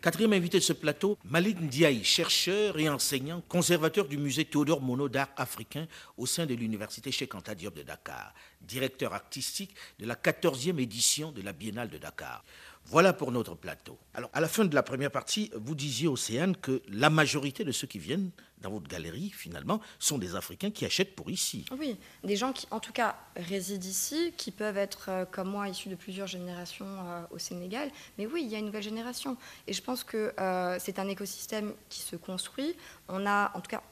Quatrième 0.00 0.32
invité 0.32 0.58
de 0.58 0.62
ce 0.62 0.72
plateau, 0.72 1.18
Malik 1.24 1.60
Ndiaye, 1.60 2.04
chercheur 2.04 2.78
et 2.78 2.88
enseignant, 2.88 3.42
conservateur 3.48 4.06
du 4.06 4.16
musée 4.16 4.44
Théodore 4.44 4.80
Monod 4.80 5.10
d'art 5.10 5.30
africain 5.36 5.88
au 6.16 6.24
sein 6.24 6.46
de 6.46 6.54
l'université 6.54 7.10
Cheikh 7.10 7.34
Anta 7.34 7.56
Diop 7.56 7.74
de 7.74 7.82
Dakar, 7.82 8.32
directeur 8.60 9.12
artistique 9.12 9.74
de 9.98 10.06
la 10.06 10.14
14e 10.14 10.78
édition 10.78 11.32
de 11.32 11.42
la 11.42 11.52
Biennale 11.52 11.88
de 11.88 11.98
Dakar. 11.98 12.44
Voilà 12.90 13.12
pour 13.12 13.32
notre 13.32 13.54
plateau. 13.54 13.98
Alors, 14.14 14.30
à 14.32 14.40
la 14.40 14.48
fin 14.48 14.64
de 14.64 14.74
la 14.74 14.82
première 14.82 15.10
partie, 15.10 15.50
vous 15.54 15.74
disiez, 15.74 16.08
Océane, 16.08 16.56
que 16.56 16.80
la 16.88 17.10
majorité 17.10 17.62
de 17.62 17.70
ceux 17.70 17.86
qui 17.86 17.98
viennent 17.98 18.30
dans 18.62 18.70
votre 18.70 18.88
galerie, 18.88 19.28
finalement, 19.28 19.82
sont 19.98 20.16
des 20.16 20.36
Africains 20.36 20.70
qui 20.70 20.86
achètent 20.86 21.14
pour 21.14 21.28
ici. 21.28 21.66
Oui, 21.78 21.98
des 22.24 22.36
gens 22.36 22.54
qui, 22.54 22.66
en 22.70 22.80
tout 22.80 22.94
cas, 22.94 23.16
résident 23.36 23.86
ici, 23.86 24.32
qui 24.38 24.50
peuvent 24.50 24.78
être, 24.78 25.10
euh, 25.10 25.24
comme 25.26 25.50
moi, 25.50 25.68
issus 25.68 25.90
de 25.90 25.96
plusieurs 25.96 26.28
générations 26.28 26.86
euh, 26.86 27.20
au 27.30 27.36
Sénégal. 27.36 27.90
Mais 28.16 28.26
oui, 28.26 28.40
il 28.42 28.48
y 28.48 28.54
a 28.54 28.58
une 28.58 28.64
nouvelle 28.64 28.82
génération. 28.82 29.36
Et 29.66 29.74
je 29.74 29.82
pense 29.82 30.02
que 30.02 30.32
euh, 30.40 30.78
c'est 30.80 30.98
un 30.98 31.08
écosystème 31.08 31.74
qui 31.90 32.00
se 32.00 32.16
construit. 32.16 32.74
On 33.08 33.26
a, 33.26 33.52
en 33.54 33.60
tout 33.60 33.68
cas, 33.68 33.82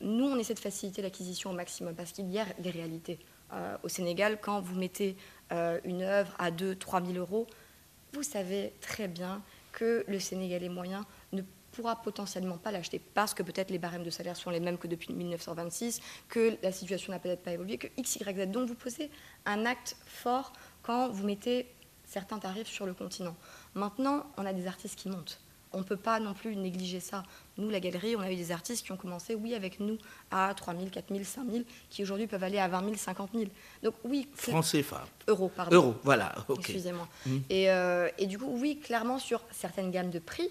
nous, 0.00 0.24
on 0.24 0.38
essaie 0.38 0.54
de 0.54 0.60
faciliter 0.60 1.02
l'acquisition 1.02 1.50
au 1.50 1.54
maximum 1.54 1.94
parce 1.94 2.12
qu'il 2.12 2.30
y 2.30 2.38
a 2.38 2.46
des 2.58 2.70
réalités. 2.70 3.18
au 3.82 3.88
Sénégal, 3.88 4.38
quand 4.40 4.60
vous 4.60 4.74
mettez 4.74 5.16
une 5.84 6.02
œuvre 6.02 6.34
à 6.38 6.50
2 6.50 6.74
3 6.74 7.02
000 7.02 7.18
euros, 7.18 7.46
vous 8.16 8.22
savez 8.22 8.72
très 8.80 9.08
bien 9.08 9.42
que 9.72 10.04
le 10.08 10.18
Sénégalais 10.18 10.70
moyen 10.70 11.04
ne 11.32 11.42
pourra 11.72 12.00
potentiellement 12.02 12.56
pas 12.56 12.70
l'acheter 12.70 12.98
parce 12.98 13.34
que 13.34 13.42
peut-être 13.42 13.70
les 13.70 13.78
barèmes 13.78 14.02
de 14.04 14.10
salaire 14.10 14.36
sont 14.36 14.48
les 14.48 14.60
mêmes 14.60 14.78
que 14.78 14.88
depuis 14.88 15.12
1926, 15.12 16.00
que 16.28 16.56
la 16.62 16.72
situation 16.72 17.12
n'a 17.12 17.18
peut-être 17.18 17.42
pas 17.42 17.52
évolué, 17.52 17.76
que 17.76 17.88
X, 17.98 18.16
Y, 18.16 18.36
Z. 18.36 18.50
Donc 18.50 18.68
vous 18.68 18.74
posez 18.74 19.10
un 19.44 19.66
acte 19.66 19.96
fort 20.06 20.54
quand 20.82 21.10
vous 21.10 21.26
mettez 21.26 21.66
certains 22.06 22.38
tarifs 22.38 22.68
sur 22.68 22.86
le 22.86 22.94
continent. 22.94 23.36
Maintenant, 23.74 24.24
on 24.38 24.46
a 24.46 24.54
des 24.54 24.66
artistes 24.66 24.98
qui 24.98 25.10
montent 25.10 25.38
on 25.76 25.80
ne 25.80 25.84
peut 25.84 25.98
pas 25.98 26.18
non 26.20 26.32
plus 26.32 26.56
négliger 26.56 27.00
ça. 27.00 27.22
Nous, 27.58 27.68
la 27.68 27.80
galerie, 27.80 28.16
on 28.16 28.20
a 28.20 28.32
eu 28.32 28.36
des 28.36 28.50
artistes 28.50 28.84
qui 28.84 28.92
ont 28.92 28.96
commencé, 28.96 29.34
oui, 29.34 29.54
avec 29.54 29.78
nous, 29.78 29.98
à 30.30 30.54
3 30.54 30.74
000, 30.74 30.86
4 30.90 31.12
000, 31.12 31.22
5 31.22 31.50
000, 31.50 31.64
qui 31.90 32.02
aujourd'hui 32.02 32.26
peuvent 32.26 32.42
aller 32.42 32.58
à 32.58 32.66
20 32.66 32.80
000, 32.82 32.94
50 32.96 33.30
000. 33.34 33.44
Donc 33.82 33.94
oui. 34.02 34.26
Français, 34.34 34.80
CFA. 34.82 35.04
Euros, 35.28 35.52
pardon. 35.54 35.76
Euros, 35.76 35.94
voilà. 36.02 36.34
Excusez-moi. 36.58 37.06
Mmh. 37.26 37.36
Euh, 37.52 38.08
et, 38.16 38.26
du 38.26 38.38
coup, 38.38 38.48
oui, 38.48 38.78
clairement, 38.78 39.18
sur 39.18 39.42
certaines 39.50 39.90
gammes 39.90 40.10
de 40.10 40.18
prix, 40.18 40.50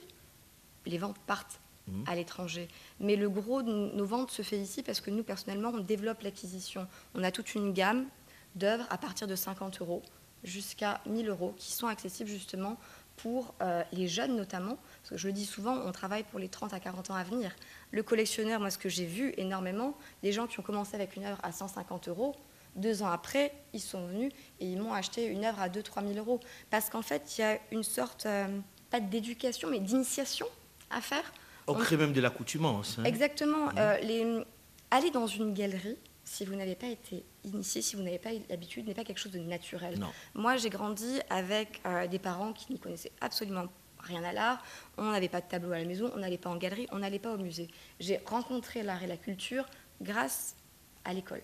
les 0.85 0.99
ventes 0.99 1.17
partent 1.25 1.59
mmh. 1.88 2.03
à 2.05 2.13
l'étranger. 2.13 2.67
Mais 2.99 3.15
le 3.15 3.27
gros 3.27 3.63
de 3.63 3.71
nos 3.71 4.05
ventes 4.05 4.29
se 4.29 4.43
fait 4.43 4.59
ici 4.59 4.83
parce 4.83 5.01
que 5.01 5.09
nous, 5.09 5.23
personnellement, 5.23 5.71
on 5.73 5.79
développe 5.79 6.21
l'acquisition. 6.21 6.88
On 7.15 7.23
a 7.23 7.31
toute 7.31 7.55
une 7.55 7.73
gamme 7.73 8.05
d'œuvres 8.53 8.85
à 8.91 8.99
partir 8.99 9.27
de 9.27 9.35
50 9.35 9.81
euros 9.81 10.03
jusqu'à 10.45 11.01
1000 11.05 11.29
euros 11.29 11.53
qui 11.58 11.71
sont 11.71 11.88
accessibles 11.88 12.29
justement 12.29 12.77
pour 13.17 13.53
euh, 13.62 13.84
les 13.91 14.08
jeunes 14.08 14.36
notamment, 14.36 14.77
parce 15.01 15.12
que 15.12 15.17
je 15.17 15.27
le 15.27 15.34
dis 15.34 15.45
souvent, 15.45 15.77
on 15.86 15.91
travaille 15.91 16.23
pour 16.23 16.39
les 16.39 16.49
30 16.49 16.73
à 16.73 16.79
40 16.79 17.12
ans 17.12 17.15
à 17.15 17.23
venir. 17.23 17.55
Le 17.91 18.03
collectionneur, 18.03 18.60
moi 18.60 18.69
ce 18.69 18.77
que 18.77 18.89
j'ai 18.89 19.05
vu 19.05 19.34
énormément, 19.38 19.97
des 20.21 20.31
gens 20.31 20.47
qui 20.47 20.60
ont 20.60 20.63
commencé 20.63 20.95
avec 20.95 21.15
une 21.15 21.25
œuvre 21.25 21.39
à 21.43 21.51
150 21.51 22.10
euros, 22.10 22.36
deux 22.75 23.03
ans 23.03 23.10
après, 23.10 23.53
ils 23.73 23.79
sont 23.79 24.05
venus 24.05 24.34
et 24.60 24.65
ils 24.65 24.77
m'ont 24.77 24.93
acheté 24.93 25.25
une 25.27 25.45
œuvre 25.45 25.62
à 25.62 25.69
2-3 25.69 26.05
000 26.05 26.17
euros. 26.17 26.39
Parce 26.69 26.89
qu'en 26.89 27.01
fait, 27.01 27.38
il 27.38 27.41
y 27.41 27.43
a 27.43 27.60
une 27.71 27.84
sorte, 27.84 28.25
euh, 28.25 28.47
pas 28.89 28.99
d'éducation, 28.99 29.69
mais 29.69 29.79
d'initiation 29.79 30.47
à 30.89 30.99
faire. 30.99 31.23
On 31.67 31.73
crée 31.73 31.97
même 31.97 32.13
de 32.13 32.21
l'accoutumance. 32.21 32.97
Hein. 32.99 33.05
Exactement. 33.05 33.69
Euh, 33.77 33.97
les... 33.99 34.43
Aller 34.91 35.10
dans 35.10 35.25
une 35.25 35.53
galerie, 35.53 35.97
si 36.23 36.45
vous 36.45 36.55
n'avez 36.55 36.75
pas 36.75 36.88
été 36.88 37.23
initié, 37.45 37.81
si 37.81 37.95
vous 37.95 38.03
n'avez 38.03 38.19
pas 38.19 38.31
l'habitude, 38.49 38.88
n'est 38.88 38.93
pas 38.93 39.03
quelque 39.03 39.19
chose 39.19 39.31
de 39.31 39.39
naturel. 39.39 39.99
Moi, 40.34 40.58
j'ai 40.58 40.69
grandi 40.69 41.19
avec 41.29 41.81
euh, 41.86 42.08
des 42.08 42.19
parents 42.19 42.53
qui 42.53 42.73
n'y 42.73 42.79
connaissaient 42.79 43.12
absolument 43.21 43.65
rien 43.99 44.23
à 44.23 44.34
l'art. 44.34 44.63
On 44.97 45.12
n'avait 45.12 45.29
pas 45.29 45.41
de 45.41 45.47
tableau 45.47 45.71
à 45.71 45.79
la 45.79 45.86
maison, 45.86 46.12
on 46.15 46.19
n'allait 46.19 46.38
pas 46.38 46.49
en 46.49 46.58
galerie, 46.58 46.88
on 46.91 46.99
n'allait 46.99 47.19
pas 47.19 47.34
au 47.34 47.38
musée. 47.38 47.69
J'ai 47.99 48.19
rencontré 48.25 48.84
l'art 48.84 49.03
et 49.03 49.08
la 49.08 49.17
culture 49.17 49.65
grâce 50.01 50.55
à 51.03 51.13
l'école. 51.13 51.41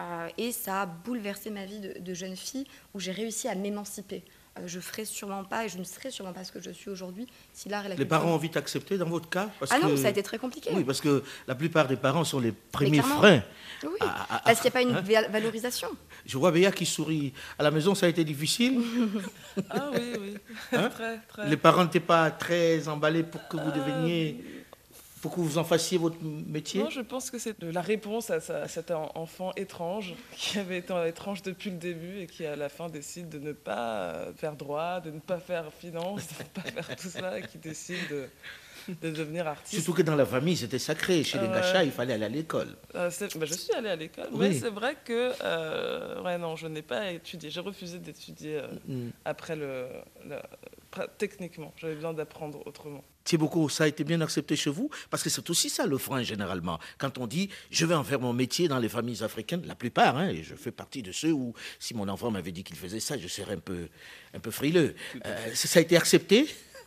Euh, 0.00 0.28
et 0.38 0.52
ça 0.52 0.82
a 0.82 0.86
bouleversé 0.86 1.50
ma 1.50 1.66
vie 1.66 1.80
de 1.80 2.14
jeune 2.14 2.36
fille 2.36 2.66
où 2.94 3.00
j'ai 3.00 3.12
réussi 3.12 3.48
à 3.48 3.54
m'émanciper. 3.54 4.24
Euh, 4.58 4.64
je 4.66 4.80
ferai 4.80 5.06
sûrement 5.06 5.44
pas 5.44 5.64
et 5.64 5.70
je 5.70 5.78
ne 5.78 5.84
serai 5.84 6.10
sûrement 6.10 6.34
pas 6.34 6.44
ce 6.44 6.52
que 6.52 6.60
je 6.60 6.70
suis 6.70 6.90
aujourd'hui 6.90 7.26
si 7.54 7.70
l'art 7.70 7.86
et 7.86 7.88
la 7.88 7.94
Les 7.94 8.04
parents 8.04 8.34
ont 8.34 8.38
vite 8.38 8.58
accepté 8.58 8.98
dans 8.98 9.06
votre 9.06 9.28
cas 9.28 9.48
Ah 9.70 9.78
non, 9.78 9.96
ça 9.96 10.08
a 10.08 10.10
été 10.10 10.22
très 10.22 10.36
compliqué. 10.36 10.70
Oui, 10.74 10.84
parce 10.84 11.00
que 11.00 11.22
la 11.48 11.54
plupart 11.54 11.88
des 11.88 11.96
parents 11.96 12.24
sont 12.24 12.38
les 12.38 12.52
premiers 12.52 13.00
freins. 13.00 13.42
Oui, 13.82 13.90
parce 14.44 14.60
qu'il 14.60 14.64
n'y 14.64 14.68
a 14.68 14.70
pas 14.70 14.82
une 14.82 14.94
hein 14.94 15.28
valorisation. 15.30 15.88
Je 16.26 16.36
vois 16.36 16.50
Béa 16.52 16.70
qui 16.70 16.84
sourit. 16.84 17.32
À 17.58 17.62
la 17.62 17.70
maison, 17.70 17.94
ça 17.94 18.06
a 18.06 18.08
été 18.10 18.24
difficile 18.24 18.82
Ah 19.70 19.90
oui, 19.94 20.12
oui. 20.20 20.34
Hein 20.72 20.88
très, 20.90 21.18
très. 21.28 21.48
Les 21.48 21.56
parents 21.56 21.84
n'étaient 21.84 22.00
pas 22.00 22.30
très 22.30 22.88
emballés 22.88 23.22
pour 23.22 23.48
que 23.48 23.56
vous 23.56 23.70
euh, 23.70 23.72
deveniez 23.72 24.44
pour 25.22 25.32
que 25.32 25.40
vous 25.40 25.56
en 25.56 25.62
fassiez 25.62 25.98
votre 25.98 26.16
métier 26.20 26.82
Non, 26.82 26.90
je 26.90 27.00
pense 27.00 27.30
que 27.30 27.38
c'est 27.38 27.62
la 27.62 27.80
réponse 27.80 28.30
à, 28.30 28.40
cet 28.66 28.90
enfant 28.90 29.52
étrange, 29.56 30.14
qui 30.36 30.58
avait 30.58 30.78
été 30.78 30.92
étrange 31.06 31.42
depuis 31.42 31.70
le 31.70 31.76
début 31.76 32.18
et 32.18 32.26
qui 32.26 32.44
à 32.44 32.56
la 32.56 32.68
fin 32.68 32.88
décide 32.88 33.28
de 33.28 33.38
ne 33.38 33.52
pas 33.52 34.32
faire 34.36 34.56
droit, 34.56 35.00
de 35.00 35.12
ne 35.12 35.20
pas 35.20 35.38
faire 35.38 35.72
finance, 35.72 36.26
de 36.26 36.42
ne 36.42 36.48
pas 36.48 36.82
faire 36.82 36.96
tout 36.96 37.08
ça, 37.08 37.38
et 37.38 37.42
qui 37.42 37.58
décide 37.58 38.28
de, 38.88 39.10
devenir 39.10 39.46
artiste. 39.46 39.74
Surtout 39.74 39.92
que 39.92 40.02
dans 40.02 40.16
la 40.16 40.26
famille, 40.26 40.56
c'était 40.56 40.80
sacré. 40.80 41.22
Chez 41.22 41.38
les 41.38 41.46
gachas, 41.46 41.84
il 41.84 41.92
fallait 41.92 42.14
aller 42.14 42.24
à 42.24 42.28
l'école. 42.28 42.76
Euh, 42.96 43.08
bah, 43.36 43.46
je 43.46 43.54
suis 43.54 43.72
allée 43.74 43.90
à 43.90 43.96
l'école, 43.96 44.28
mais 44.36 44.52
c'est 44.52 44.70
vrai 44.70 44.96
que 45.04 45.32
euh, 45.44 46.20
ouais, 46.22 46.36
non, 46.36 46.56
je 46.56 46.66
n'ai 46.66 46.82
pas 46.82 47.12
étudié. 47.12 47.48
J'ai 47.48 47.60
refusé 47.60 48.00
d'étudier 48.00 48.56
euh, 48.56 48.66
mm. 48.88 49.10
après 49.24 49.54
le, 49.54 49.86
techniquement. 51.16 51.72
J'avais 51.76 51.94
besoin 51.94 52.12
d'apprendre 52.12 52.66
autrement. 52.66 53.04
Beaucoup 53.34 53.68
ça 53.68 53.84
a 53.84 53.86
été 53.88 54.04
bien 54.04 54.20
accepté 54.20 54.56
chez 54.56 54.70
vous 54.70 54.90
Parce 55.10 55.22
que 55.22 55.30
c'est 55.30 55.48
aussi 55.50 55.70
ça 55.70 55.86
le 55.86 55.98
frein 55.98 56.22
généralement. 56.22 56.78
Quand 56.98 57.18
on 57.18 57.26
dit 57.26 57.48
je 57.70 57.86
vais 57.86 57.94
en 57.94 58.04
faire 58.04 58.20
mon 58.20 58.32
métier 58.32 58.68
dans 58.68 58.78
les 58.78 58.88
familles 58.88 59.22
africaines, 59.22 59.64
la 59.66 59.74
plupart, 59.74 60.16
hein, 60.16 60.28
et 60.28 60.42
je 60.42 60.54
fais 60.54 60.72
partie 60.72 61.02
de 61.02 61.12
ceux 61.12 61.32
où 61.32 61.54
si 61.78 61.94
mon 61.94 62.08
enfant 62.08 62.30
m'avait 62.30 62.52
dit 62.52 62.64
qu'il 62.64 62.76
faisait 62.76 63.00
ça, 63.00 63.18
je 63.18 63.28
serais 63.28 63.54
un 63.54 63.60
peu, 63.60 63.88
un 64.34 64.40
peu 64.40 64.50
frileux. 64.50 64.94
ça 65.54 65.78
a 65.78 65.82
été 65.82 65.96
accepté? 65.96 66.46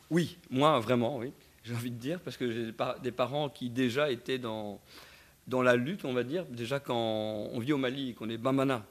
Oui, 0.09 0.37
moi 0.49 0.79
vraiment, 0.79 1.17
oui 1.17 1.31
j'ai 1.65 1.73
envie 1.73 1.91
de 1.91 1.97
dire, 1.97 2.19
parce 2.19 2.37
que 2.37 2.51
j'ai 2.51 2.71
des 3.01 3.11
parents 3.11 3.49
qui 3.49 3.69
déjà 3.69 4.11
étaient 4.11 4.37
dans, 4.37 4.79
dans 5.47 5.63
la 5.63 5.75
lutte, 5.75 6.05
on 6.05 6.13
va 6.13 6.23
dire. 6.23 6.45
Déjà, 6.45 6.79
quand 6.79 6.95
on 6.95 7.59
vit 7.59 7.73
au 7.73 7.77
Mali 7.77 8.13
qu'on 8.13 8.29
est 8.29 8.37
Bamana. 8.37 8.85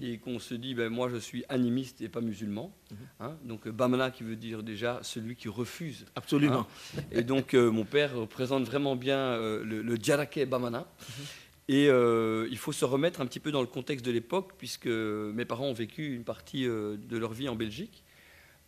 Et 0.00 0.18
qu'on 0.18 0.38
se 0.38 0.54
dit, 0.54 0.74
ben, 0.74 0.88
moi 0.88 1.08
je 1.08 1.16
suis 1.16 1.44
animiste 1.48 2.00
et 2.00 2.08
pas 2.08 2.20
musulman. 2.20 2.72
Mhm. 2.90 2.96
Hein. 3.20 3.36
donc 3.44 3.68
Bamana 3.68 4.10
qui 4.10 4.22
veut 4.22 4.36
dire 4.36 4.62
déjà 4.62 5.00
celui 5.02 5.34
qui 5.34 5.48
refuse. 5.48 6.06
Absolument. 6.14 6.66
Hein. 6.96 7.00
et 7.10 7.22
donc 7.22 7.54
euh, 7.54 7.70
mon 7.70 7.84
père 7.84 8.14
représente 8.16 8.64
vraiment 8.64 8.94
bien 8.96 9.18
euh, 9.18 9.64
le, 9.64 9.82
le 9.82 10.46
Bamana. 10.46 10.80
Mhm. 10.80 11.24
Et 11.68 11.88
euh, 11.88 12.48
il 12.50 12.58
faut 12.58 12.72
se 12.72 12.84
remettre 12.84 13.20
un 13.20 13.26
petit 13.26 13.40
peu 13.40 13.52
dans 13.52 13.60
le 13.60 13.66
contexte 13.66 14.04
de 14.04 14.10
l'époque, 14.10 14.52
puisque 14.58 14.88
mes 14.88 15.44
parents 15.44 15.66
ont 15.66 15.72
vécu 15.72 16.14
une 16.14 16.24
partie 16.24 16.64
de 16.64 17.16
leur 17.16 17.32
vie 17.32 17.48
en 17.48 17.54
Belgique. 17.54 18.04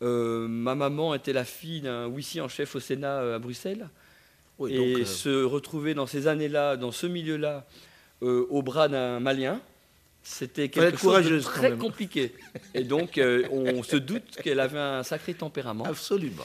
Euh, 0.03 0.49
ma 0.49 0.75
maman 0.75 1.15
était 1.15 1.33
la 1.33 1.45
fille 1.45 1.81
d'un 1.81 2.07
huissier 2.07 2.41
en 2.41 2.49
chef 2.49 2.75
au 2.75 2.81
Sénat 2.81 3.21
euh, 3.21 3.37
à 3.37 3.39
Bruxelles. 3.39 3.89
et 4.69 4.97
euh, 4.97 5.05
se 5.05 5.45
retrouver 5.45 5.95
dans 5.95 6.07
ces 6.07 6.27
années-là, 6.27 6.77
dans 6.77 6.93
ce 6.93 7.07
milieu-là, 7.07 7.67
au 8.21 8.63
bras 8.63 8.89
d'un 8.89 9.21
Malien, 9.21 9.61
c'était 10.27 10.69
quelque 10.71 10.97
chose 10.97 11.29
de 11.29 11.39
très 11.39 11.77
compliqué. 11.77 12.35
Et 12.73 12.83
donc, 12.83 13.21
on 13.51 13.83
se 13.83 13.97
doute 13.97 14.37
qu'elle 14.43 14.59
avait 14.59 14.79
un 14.79 15.03
sacré 15.03 15.35
tempérament. 15.35 15.85
Absolument. 15.85 16.43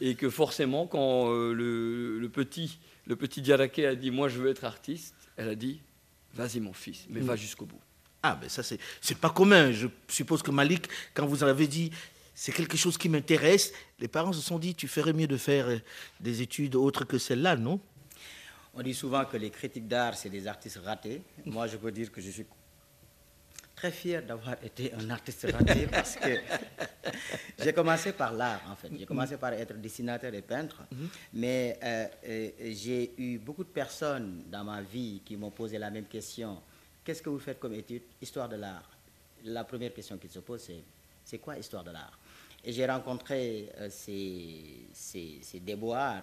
Et 0.00 0.14
que 0.14 0.30
forcément, 0.30 0.86
quand 0.86 1.30
le, 1.30 2.28
petit, 2.32 2.78
le 3.06 3.16
petit 3.16 3.40
Diaraké 3.40 3.86
a 3.86 3.94
dit 3.94 4.10
Moi, 4.10 4.28
je 4.28 4.38
veux 4.38 4.50
être 4.50 4.64
artiste, 4.64 5.14
elle 5.36 5.48
a 5.48 5.54
dit 5.54 5.80
Vas-y, 6.34 6.60
mon 6.60 6.72
fils, 6.72 7.06
mais 7.10 7.20
va 7.20 7.34
mm. 7.34 7.38
jusqu'au 7.38 7.66
bout. 7.66 7.80
Ah, 8.22 8.38
mais 8.40 8.48
ça, 8.48 8.62
c'est 8.62 9.18
pas 9.18 9.30
commun. 9.30 9.72
Je 9.72 9.88
suppose 10.08 10.42
que 10.42 10.50
Malik, 10.50 10.88
quand 11.12 11.26
vous 11.26 11.42
avez 11.42 11.66
dit 11.66 11.90
c'est 12.34 12.52
quelque 12.52 12.76
chose 12.76 12.96
qui 12.96 13.08
m'intéresse. 13.08 13.72
Les 13.98 14.08
parents 14.08 14.32
se 14.32 14.40
sont 14.40 14.58
dit, 14.58 14.74
tu 14.74 14.88
ferais 14.88 15.12
mieux 15.12 15.26
de 15.26 15.36
faire 15.36 15.68
euh, 15.68 15.78
des 16.20 16.42
études 16.42 16.74
autres 16.74 17.04
que 17.04 17.18
celles-là, 17.18 17.56
non? 17.56 17.80
On 18.74 18.82
dit 18.82 18.94
souvent 18.94 19.24
que 19.26 19.36
les 19.36 19.50
critiques 19.50 19.86
d'art, 19.86 20.14
c'est 20.14 20.30
des 20.30 20.46
artistes 20.46 20.80
ratés. 20.82 21.20
Moi, 21.44 21.66
je 21.66 21.76
peux 21.76 21.92
dire 21.92 22.10
que 22.10 22.22
je 22.22 22.30
suis 22.30 22.46
très 23.82 23.90
fier 23.90 24.22
d'avoir 24.24 24.54
été 24.62 24.94
un 24.94 25.10
artiste 25.10 25.44
raté 25.50 25.86
parce 25.90 26.14
que 26.14 26.38
j'ai 27.58 27.72
commencé 27.72 28.12
par 28.12 28.32
l'art, 28.32 28.60
en 28.70 28.76
fait. 28.76 28.90
J'ai 28.96 29.04
commencé 29.06 29.36
par 29.36 29.52
être 29.54 29.74
dessinateur 29.74 30.32
et 30.32 30.40
peintre, 30.42 30.82
mais 31.32 31.76
euh, 31.82 32.06
euh, 32.28 32.50
j'ai 32.72 33.12
eu 33.18 33.38
beaucoup 33.38 33.64
de 33.64 33.70
personnes 33.70 34.44
dans 34.48 34.62
ma 34.62 34.80
vie 34.82 35.20
qui 35.24 35.36
m'ont 35.36 35.50
posé 35.50 35.78
la 35.78 35.90
même 35.90 36.04
question. 36.04 36.62
Qu'est-ce 37.02 37.22
que 37.22 37.28
vous 37.30 37.40
faites 37.40 37.58
comme 37.58 37.74
étude? 37.74 38.02
Histoire 38.20 38.48
de 38.48 38.54
l'art. 38.54 38.88
La 39.46 39.64
première 39.64 39.92
question 39.92 40.16
qui 40.16 40.28
se 40.28 40.38
pose, 40.38 40.62
c'est 40.62 40.84
c'est 41.24 41.38
quoi 41.38 41.58
histoire 41.58 41.82
de 41.82 41.90
l'art? 41.90 42.16
Et 42.64 42.72
j'ai 42.72 42.86
rencontré 42.86 43.68
euh, 43.78 43.88
ces, 43.90 44.86
ces, 44.92 45.38
ces 45.42 45.58
déboires 45.58 46.22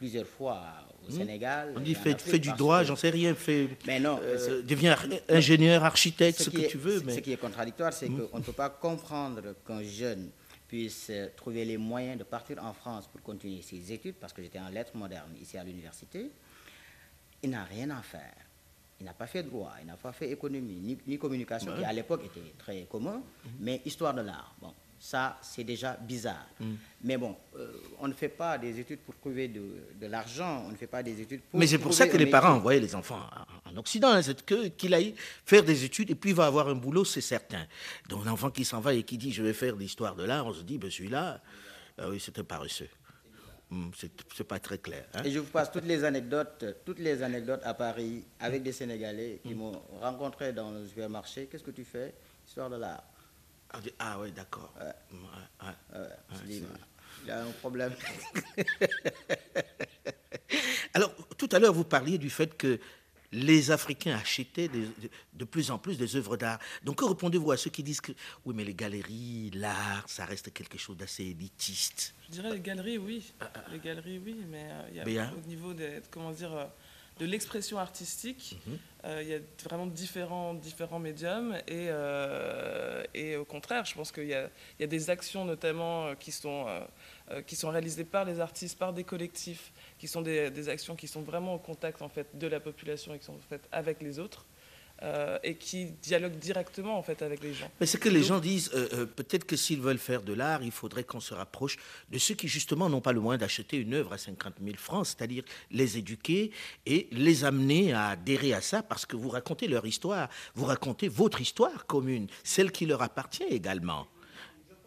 plusieurs 0.00 0.26
fois 0.26 0.62
au 1.06 1.10
Sénégal. 1.12 1.74
On 1.76 1.80
dit 1.80 1.94
fais, 1.94 2.16
fais 2.16 2.38
du 2.38 2.50
droit, 2.52 2.82
j'en 2.84 2.96
sais 2.96 3.10
rien, 3.10 3.34
fais, 3.34 3.68
Mais 3.86 4.00
non, 4.00 4.18
euh, 4.22 4.62
deviens 4.62 4.92
ar- 4.92 5.04
ingénieur, 5.28 5.84
architecte, 5.84 6.40
ce, 6.40 6.48
que 6.48 6.56
est- 6.62 6.68
tu 6.68 6.78
veux. 6.78 7.00
ce- 7.00 7.04
Mais... 7.04 7.14
Ce 7.16 7.20
qui 7.20 7.32
est 7.32 7.36
contradictoire, 7.36 7.92
c'est 7.92 8.08
qu'on 8.08 8.38
ne 8.38 8.42
peut 8.42 8.54
pas 8.64 8.70
comprendre 8.70 9.42
qu'un 9.66 9.82
jeune 9.82 10.30
puisse 10.66 11.08
euh, 11.10 11.28
trouver 11.36 11.66
les 11.66 11.76
moyens 11.76 12.16
de 12.18 12.24
partir 12.24 12.56
en 12.64 12.72
France 12.72 13.08
pour 13.12 13.20
continuer 13.20 13.60
ses 13.60 13.92
études, 13.92 14.14
parce 14.14 14.32
que 14.32 14.40
j'étais 14.42 14.58
en 14.58 14.70
lettres 14.70 14.96
modernes 14.96 15.34
ici 15.38 15.58
à 15.58 15.64
l'université. 15.64 16.30
Il 17.42 17.50
n'a 17.50 17.64
rien 17.64 17.90
à 17.90 18.00
faire. 18.00 18.36
Il 19.00 19.04
n'a 19.04 19.12
pas 19.12 19.26
fait 19.26 19.42
droit, 19.42 19.74
il 19.82 19.86
n'a 19.86 19.96
pas 19.96 20.12
fait 20.12 20.30
économie, 20.30 20.78
ni, 20.80 20.96
ni 21.06 21.18
communication, 21.18 21.72
qui 21.76 21.84
à 21.84 21.92
l'époque 21.92 22.22
était 22.24 22.52
très 22.58 22.86
commun, 22.90 23.22
mais 23.58 23.82
histoire 23.84 24.14
de 24.14 24.22
l'art. 24.22 24.54
Bon, 24.62 24.72
ça, 25.02 25.38
c'est 25.40 25.64
déjà 25.64 25.96
bizarre. 25.96 26.46
Mais 27.02 27.16
bon, 27.16 27.34
euh, 27.56 27.72
on 28.00 28.06
ne 28.06 28.12
fait 28.12 28.28
pas 28.28 28.58
des 28.58 28.78
études 28.78 28.98
pour 29.00 29.16
trouver 29.16 29.48
de, 29.48 29.62
de 29.98 30.06
l'argent, 30.06 30.62
on 30.66 30.70
ne 30.70 30.76
fait 30.76 30.86
pas 30.86 31.02
des 31.02 31.18
études 31.22 31.40
pour. 31.40 31.58
Mais 31.58 31.66
c'est 31.66 31.78
pour 31.78 31.94
ça 31.94 32.06
que 32.06 32.18
les 32.18 32.26
parents 32.26 32.52
envoyaient 32.56 32.80
les 32.80 32.94
enfants 32.94 33.22
en- 33.64 33.70
en 33.72 33.76
Occident. 33.78 34.10
hein, 34.10 34.20
c'est 34.20 34.44
que 34.44 34.68
qu'il 34.68 34.92
aille 34.92 35.14
faire 35.46 35.64
des 35.64 35.84
études 35.84 36.10
et 36.10 36.14
puis 36.14 36.30
il 36.30 36.36
va 36.36 36.44
avoir 36.46 36.68
un 36.68 36.74
boulot, 36.74 37.06
c'est 37.06 37.22
certain. 37.22 37.66
Donc 38.10 38.26
l'enfant 38.26 38.50
qui 38.50 38.64
s'en 38.66 38.80
va 38.80 38.92
et 38.92 39.02
qui 39.02 39.16
dit 39.16 39.32
je 39.32 39.42
vais 39.42 39.54
faire 39.54 39.74
l'histoire 39.74 40.14
de 40.14 40.24
l'art, 40.24 40.46
on 40.46 40.52
se 40.52 40.62
dit 40.62 40.76
ben 40.76 40.90
celui-là, 40.90 41.40
ah 41.96 42.08
oui, 42.10 42.20
c'était 42.20 42.42
paresseux. 42.44 42.88
Hum, 43.72 43.90
c'est 44.36 44.44
pas 44.44 44.58
très 44.58 44.78
clair. 44.78 45.06
hein. 45.14 45.22
Et 45.24 45.30
je 45.30 45.38
vous 45.38 45.46
passe 45.46 45.70
toutes 45.72 45.84
les 45.86 46.02
anecdotes, 46.04 46.64
toutes 46.84 46.98
les 46.98 47.22
anecdotes 47.22 47.60
à 47.64 47.72
Paris 47.72 48.24
avec 48.40 48.62
des 48.64 48.72
Sénégalais 48.72 49.40
Mm. 49.44 49.48
qui 49.48 49.54
m'ont 49.54 49.80
rencontré 50.00 50.52
dans 50.52 50.72
le 50.72 50.84
supermarché. 50.86 51.46
Qu'est-ce 51.46 51.62
que 51.62 51.70
tu 51.70 51.84
fais? 51.84 52.12
Histoire 52.46 52.68
de 52.68 52.76
l'art. 52.76 53.04
On 53.74 53.78
dit, 53.78 53.92
ah 53.98 54.18
oui, 54.20 54.32
d'accord. 54.32 54.72
Ouais. 54.80 54.86
Ouais, 55.12 55.98
ouais. 55.98 56.06
Je 56.30 56.34
Ouais, 56.36 56.42
dis, 56.46 56.58
c'est- 56.58 56.64
il 57.22 57.28
y 57.28 57.30
a 57.30 57.42
un 57.44 57.50
problème. 57.52 57.94
Alors, 60.94 61.14
tout 61.36 61.48
à 61.52 61.58
l'heure, 61.58 61.72
vous 61.72 61.84
parliez 61.84 62.18
du 62.18 62.30
fait 62.30 62.56
que 62.56 62.78
les 63.32 63.70
Africains 63.70 64.16
achetaient 64.16 64.66
des- 64.68 64.86
de, 64.86 65.08
de 65.34 65.44
plus 65.44 65.70
en 65.70 65.78
plus 65.78 65.96
des 65.96 66.16
œuvres 66.16 66.36
d'art. 66.36 66.58
Donc, 66.82 66.96
que 66.98 67.04
répondez-vous 67.04 67.52
à 67.52 67.56
ceux 67.56 67.70
qui 67.70 67.82
disent 67.84 68.00
que 68.00 68.10
oui, 68.44 68.54
mais 68.56 68.64
les 68.64 68.74
galeries, 68.74 69.50
l'art, 69.54 70.04
ça 70.08 70.24
reste 70.24 70.52
quelque 70.52 70.78
chose 70.78 70.96
d'assez 70.96 71.24
élitiste? 71.26 72.14
Je 72.26 72.32
dirais 72.32 72.50
les 72.52 72.60
galeries, 72.60 72.98
oui. 72.98 73.32
Les 73.70 73.78
galeries, 73.78 74.18
oui, 74.18 74.44
mais 74.48 74.64
euh, 74.68 74.88
il 74.90 74.96
y 74.96 75.00
a 75.00 75.04
Mais, 75.04 75.18
hein? 75.18 75.32
au 75.36 75.46
niveau 75.46 75.72
des, 75.72 76.00
comment 76.10 76.32
dire, 76.32 76.52
euh, 76.52 76.64
de 77.20 77.26
l'expression 77.26 77.78
artistique, 77.78 78.58
Mhm. 78.66 78.78
euh, 79.04 79.22
il 79.22 79.28
y 79.28 79.34
a 79.34 79.38
vraiment 79.64 79.86
différents, 79.86 80.54
différents 80.54 80.98
médiums 80.98 81.54
et, 81.68 81.88
euh, 81.90 83.04
et 83.14 83.36
au 83.36 83.44
contraire, 83.44 83.84
je 83.84 83.94
pense 83.94 84.10
qu'il 84.10 84.24
y 84.24 84.36
y 84.80 84.84
a 84.84 84.86
des 84.86 85.10
actions 85.10 85.44
notamment 85.44 86.06
euh, 86.06 86.14
qui 86.14 86.32
sont, 86.32 86.66
euh, 87.30 87.42
qui 87.42 87.56
sont 87.56 87.68
réalisées 87.68 88.04
par 88.04 88.24
les 88.24 88.40
artistes, 88.40 88.78
par 88.78 88.92
des 88.94 89.04
collectifs, 89.04 89.70
qui 89.98 90.08
sont 90.08 90.22
des, 90.22 90.50
des 90.50 90.68
actions 90.70 90.96
qui 90.96 91.08
sont 91.08 91.20
vraiment 91.22 91.54
au 91.54 91.58
contact 91.58 92.00
en 92.00 92.08
fait 92.08 92.26
de 92.38 92.46
la 92.46 92.58
population 92.60 93.12
et 93.14 93.18
qui 93.18 93.26
sont 93.26 93.38
faites 93.50 93.68
avec 93.70 94.00
les 94.00 94.18
autres 94.18 94.46
euh, 95.02 95.38
et 95.42 95.54
qui 95.54 95.86
dialoguent 96.02 96.38
directement 96.38 96.98
en 96.98 97.02
fait 97.02 97.22
avec 97.22 97.42
les 97.42 97.54
gens. 97.54 97.70
Mais 97.80 97.86
c'est 97.86 97.98
que 97.98 98.10
les 98.10 98.22
gens 98.22 98.38
disent, 98.38 98.70
euh, 98.74 98.86
euh, 98.92 99.06
peut-être 99.06 99.46
que 99.46 99.56
s'ils 99.56 99.80
veulent 99.80 99.96
faire 99.96 100.22
de 100.22 100.34
l'art, 100.34 100.62
il 100.62 100.70
faudrait 100.70 101.04
qu'on 101.04 101.20
se 101.20 101.32
rapproche 101.32 101.78
de 102.10 102.18
ceux 102.18 102.34
qui 102.34 102.48
justement 102.48 102.90
n'ont 102.90 103.00
pas 103.00 103.12
le 103.12 103.20
moyen 103.20 103.38
d'acheter 103.38 103.78
une 103.78 103.94
œuvre 103.94 104.12
à 104.12 104.18
50 104.18 104.56
000 104.62 104.76
francs, 104.76 105.06
c'est-à-dire 105.06 105.42
les 105.70 105.96
éduquer 105.96 106.50
et 106.84 107.08
les 107.12 107.44
amener 107.44 107.94
à 107.94 108.08
adhérer 108.08 108.52
à 108.52 108.60
ça, 108.60 108.82
parce 108.82 109.06
que 109.06 109.16
vous 109.16 109.30
racontez 109.30 109.68
leur 109.68 109.86
histoire, 109.86 110.28
vous 110.54 110.66
racontez 110.66 111.08
votre 111.08 111.40
histoire 111.40 111.86
commune, 111.86 112.26
celle 112.44 112.70
qui 112.70 112.84
leur 112.84 113.00
appartient 113.00 113.44
également. 113.44 114.06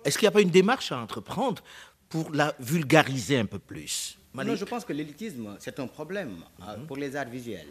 Est-ce 0.05 0.19
qu'il 0.19 0.25
n'y 0.25 0.29
a 0.29 0.31
pas 0.31 0.41
une 0.41 0.51
démarche 0.51 0.91
à 0.91 0.99
entreprendre 0.99 1.63
pour 2.09 2.31
la 2.31 2.53
vulgariser 2.59 3.37
un 3.37 3.47
peu 3.47 3.57
plus? 3.57 4.19
Non, 4.33 4.55
je 4.55 4.65
pense 4.65 4.83
que 4.83 4.93
l'élitisme, 4.93 5.55
c'est 5.59 5.79
un 5.79 5.87
problème 5.87 6.43
euh, 6.67 6.77
Mhm. 6.77 6.87
pour 6.87 6.97
les 6.97 7.15
arts 7.15 7.29
visuels. 7.29 7.67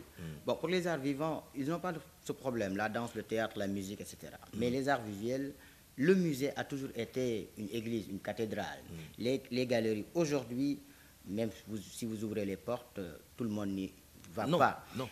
Bon, 0.46 0.54
pour 0.54 0.68
les 0.68 0.86
arts 0.86 0.98
vivants, 0.98 1.44
ils 1.56 1.66
n'ont 1.68 1.80
pas 1.80 1.92
ce 2.24 2.32
problème, 2.32 2.76
la 2.76 2.88
danse, 2.88 3.14
le 3.14 3.24
théâtre, 3.24 3.58
la 3.58 3.66
musique, 3.66 4.00
etc. 4.00 4.16
Mais 4.54 4.68
Mhm. 4.68 4.72
les 4.72 4.88
arts 4.88 5.02
visuels, 5.02 5.52
le 5.96 6.14
musée 6.14 6.56
a 6.56 6.64
toujours 6.64 6.90
été 6.94 7.50
une 7.58 7.68
église, 7.70 8.08
une 8.08 8.20
cathédrale. 8.20 8.78
Mhm. 8.88 8.96
Les, 9.18 9.42
les 9.50 9.66
galeries, 9.66 10.06
aujourd'hui, 10.14 10.78
même 11.26 11.50
si 11.50 11.62
vous, 11.66 11.76
si 11.78 12.04
vous 12.06 12.22
ouvrez 12.24 12.44
les 12.44 12.56
portes, 12.56 12.98
euh, 12.98 13.16
tout 13.36 13.44
le 13.44 13.50
monde 13.50 13.70
n'y 13.70 13.92
va 14.32 14.46
Non, 14.46 14.58
pas. 14.58 14.84
non. 14.96 15.08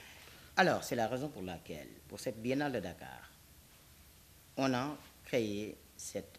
Alors, 0.57 0.83
c'est 0.85 0.97
la 0.97 1.09
raison 1.09 1.29
pour 1.29 1.43
laquelle, 1.43 1.89
pour 2.09 2.19
cette 2.21 2.41
biennale 2.41 2.73
de 2.73 2.81
Dakar, 2.81 3.31
on 4.57 4.73
a 4.75 4.97
créé 5.25 5.77
cette, 5.97 6.39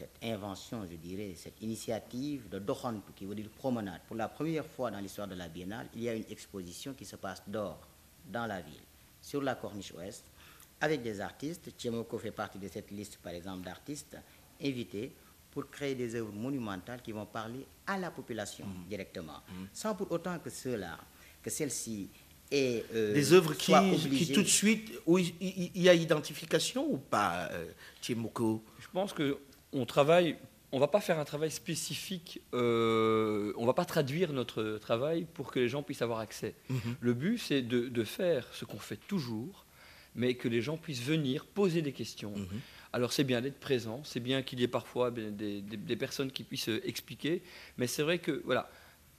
cette 0.00 0.18
invention, 0.24 0.86
je 0.90 0.96
dirais, 0.96 1.34
cette 1.36 1.60
initiative 1.60 2.48
de 2.48 2.58
Dohantu, 2.58 3.12
qui 3.14 3.26
veut 3.26 3.34
dire 3.34 3.50
promenade. 3.50 4.00
Pour 4.06 4.16
la 4.16 4.28
première 4.28 4.64
fois 4.64 4.90
dans 4.90 4.98
l'histoire 4.98 5.28
de 5.28 5.34
la 5.34 5.48
biennale, 5.48 5.88
il 5.94 6.02
y 6.02 6.08
a 6.08 6.14
une 6.14 6.24
exposition 6.30 6.94
qui 6.94 7.04
se 7.04 7.16
passe 7.16 7.42
dehors, 7.46 7.86
dans 8.26 8.46
la 8.46 8.60
ville, 8.62 8.80
sur 9.20 9.42
la 9.42 9.54
corniche 9.56 9.92
ouest, 9.92 10.24
avec 10.80 11.02
des 11.02 11.20
artistes. 11.20 11.70
Tchemoko 11.78 12.18
fait 12.18 12.30
partie 12.30 12.58
de 12.58 12.68
cette 12.68 12.90
liste, 12.90 13.18
par 13.18 13.34
exemple, 13.34 13.64
d'artistes 13.64 14.16
invités 14.62 15.12
pour 15.50 15.68
créer 15.68 15.94
des 15.94 16.14
œuvres 16.14 16.32
monumentales 16.32 17.02
qui 17.02 17.12
vont 17.12 17.26
parler 17.26 17.66
à 17.86 17.98
la 17.98 18.10
population 18.10 18.64
directement, 18.88 19.40
sans 19.74 19.94
pour 19.94 20.10
autant 20.12 20.38
que 20.38 20.48
cela, 20.48 20.98
que 21.42 21.50
celle-ci 21.50 22.08
ait 22.50 22.84
euh, 22.94 23.12
Des 23.12 23.32
œuvres 23.32 23.52
qui, 23.54 24.32
tout 24.32 24.42
de 24.42 24.48
suite, 24.48 24.92
où 25.06 25.18
il 25.18 25.70
y 25.74 25.88
a 25.88 25.94
identification 25.94 26.86
ou 26.90 26.96
pas, 26.96 27.48
euh, 27.50 27.66
Tchimoko 28.00 28.64
Je 28.78 28.86
pense 28.92 29.12
que 29.12 29.38
on 29.72 29.86
travaille. 29.86 30.36
On 30.72 30.78
va 30.78 30.86
pas 30.86 31.00
faire 31.00 31.18
un 31.18 31.24
travail 31.24 31.50
spécifique. 31.50 32.40
Euh, 32.54 33.52
on 33.56 33.66
va 33.66 33.72
pas 33.74 33.84
traduire 33.84 34.32
notre 34.32 34.78
travail 34.78 35.26
pour 35.34 35.50
que 35.50 35.58
les 35.58 35.68
gens 35.68 35.82
puissent 35.82 36.02
avoir 36.02 36.20
accès. 36.20 36.54
Le 37.00 37.12
but, 37.14 37.38
c'est 37.38 37.62
de, 37.62 37.88
de 37.88 38.04
faire 38.04 38.46
ce 38.52 38.64
qu'on 38.64 38.78
fait 38.78 39.00
toujours, 39.08 39.66
mais 40.14 40.34
que 40.34 40.46
les 40.48 40.60
gens 40.62 40.76
puissent 40.76 41.02
venir 41.02 41.46
poser 41.46 41.82
des 41.82 41.92
questions. 41.92 42.34
Alors 42.92 43.12
c'est 43.12 43.24
bien 43.24 43.40
d'être 43.40 43.58
présent, 43.60 44.02
c'est 44.04 44.18
bien 44.20 44.42
qu'il 44.42 44.58
y 44.60 44.64
ait 44.64 44.68
parfois 44.68 45.10
des, 45.12 45.30
des- 45.30 45.60
des 45.62 45.96
personnes 45.96 46.30
qui 46.32 46.42
puissent 46.42 46.68
euh, 46.68 46.80
expliquer, 46.84 47.42
mais 47.78 47.86
c'est 47.86 48.02
vrai 48.02 48.18
que 48.18 48.42
voilà, 48.44 48.68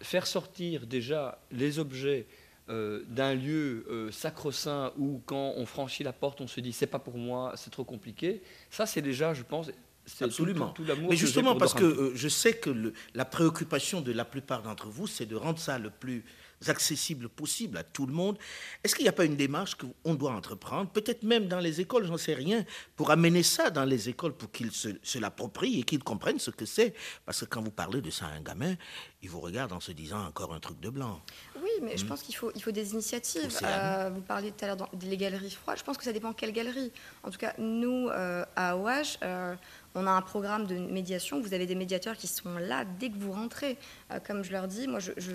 faire 0.02 0.28
sortir 0.28 0.86
déjà 0.88 1.42
les 1.52 1.80
objets 1.80 2.28
euh, 2.70 3.04
d'un 3.08 3.34
lieu 3.34 3.86
euh, 3.90 4.12
sacro-saint 4.12 4.92
où 4.98 5.22
quand 5.26 5.54
on 5.56 5.66
franchit 5.66 6.04
la 6.04 6.12
porte, 6.14 6.42
on 6.42 6.48
se 6.48 6.60
dit 6.60 6.74
c'est 6.74 6.86
pas 6.88 7.00
pour 7.00 7.18
moi, 7.18 7.54
c'est 7.56 7.70
trop 7.72 7.86
compliqué. 7.86 8.42
Ça 8.70 8.86
c'est 8.86 9.02
déjà, 9.02 9.34
je 9.34 9.44
pense, 9.44 9.72
tout- 10.18 10.24
Absolument. 10.24 10.70
tout. 10.70 10.84
Mais 11.10 11.16
justement, 11.16 11.56
parce 11.56 11.74
que 11.74 11.84
euh, 11.86 12.12
je 12.16 12.28
sais 12.28 12.54
que 12.54 12.70
le- 12.70 12.94
la 13.14 13.26
préoccupation 13.26 14.02
de 14.02 14.12
la 14.12 14.26
plupart 14.26 14.62
d'entre 14.62 14.88
vous, 14.88 15.08
c'est 15.08 15.26
de 15.26 15.36
rendre 15.36 15.60
ça 15.60 15.78
le 15.80 15.90
plus 15.90 16.24
accessible 16.70 17.30
possible 17.30 17.78
à 17.78 17.84
tout 17.84 18.06
le 18.06 18.14
monde. 18.14 18.38
Est-ce 18.84 18.96
qu'il 18.96 19.04
n'y 19.04 19.10
a 19.10 19.14
pas 19.14 19.26
une 19.26 19.36
démarche 19.36 19.76
qu'on 19.76 20.14
doit 20.14 20.32
entreprendre, 20.32 20.90
peut-être 20.90 21.24
même 21.24 21.48
dans 21.48 21.60
les 21.60 21.82
écoles, 21.82 22.06
j'en 22.06 22.18
sais 22.18 22.34
rien, 22.34 22.66
pour 22.96 23.12
amener 23.12 23.44
ça 23.44 23.70
dans 23.70 23.86
les 23.86 24.10
écoles 24.10 24.34
pour 24.34 24.52
qu'ils 24.52 24.72
se, 24.72 24.90
se 25.02 25.20
l'approprient 25.20 25.80
et 25.80 25.84
qu'ils 25.84 26.04
comprennent 26.04 26.40
ce 26.40 26.52
que 26.52 26.66
c'est? 26.66 26.94
Parce 27.26 27.42
que 27.42 27.46
quand 27.46 27.62
vous 27.62 27.72
parlez 27.72 28.02
de 28.02 28.10
ça 28.10 28.28
à 28.28 28.30
un 28.30 28.42
gamin, 28.42 28.76
il 29.24 29.30
vous 29.30 29.40
regarde 29.40 29.72
en 29.72 29.80
se 29.80 29.92
disant 29.92 30.26
encore 30.26 30.54
un 30.54 30.60
truc 30.60 30.80
de 30.80 30.90
blanc. 30.90 31.22
Oui, 31.62 31.70
mais 31.82 31.96
je 31.96 32.06
pense 32.06 32.24
qu'il 32.24 32.36
faut, 32.36 32.52
il 32.56 32.62
faut 32.62 32.72
des 32.72 32.94
initiatives. 32.94 33.56
Euh, 33.64 34.10
vous 34.14 34.22
parliez 34.22 34.52
tout 34.52 34.66
à 34.66 34.68
l'heure 34.68 34.90
des 34.94 35.18
galeries 35.18 35.52
froides. 35.52 35.78
Je 35.78 35.84
pense 35.84 35.98
que 35.98 36.04
ça 36.04 36.12
dépend 36.12 36.34
quelle 36.34 36.52
galerie. 36.52 36.92
En 37.24 37.30
tout 37.30 37.38
cas, 37.38 37.54
nous, 37.60 38.10
euh, 38.10 38.44
à 38.56 38.78
OH, 38.78 39.18
euh, 39.22 39.56
on 39.94 40.08
a 40.08 40.12
un 40.12 40.22
programme 40.22 40.66
de 40.66 40.76
médiation. 40.76 41.40
Vous 41.40 41.54
avez 41.54 41.68
des 41.68 41.76
médiateurs 41.76 42.18
qui 42.18 42.28
sont 42.28 42.58
là 42.58 42.84
dès 43.00 43.10
que 43.10 43.18
vous 43.18 43.32
rentrez. 43.32 43.78
Comme 44.26 44.44
je 44.44 44.52
leur 44.52 44.68
dis, 44.68 44.88
moi, 44.88 45.00
je, 45.00 45.12
je, 45.18 45.34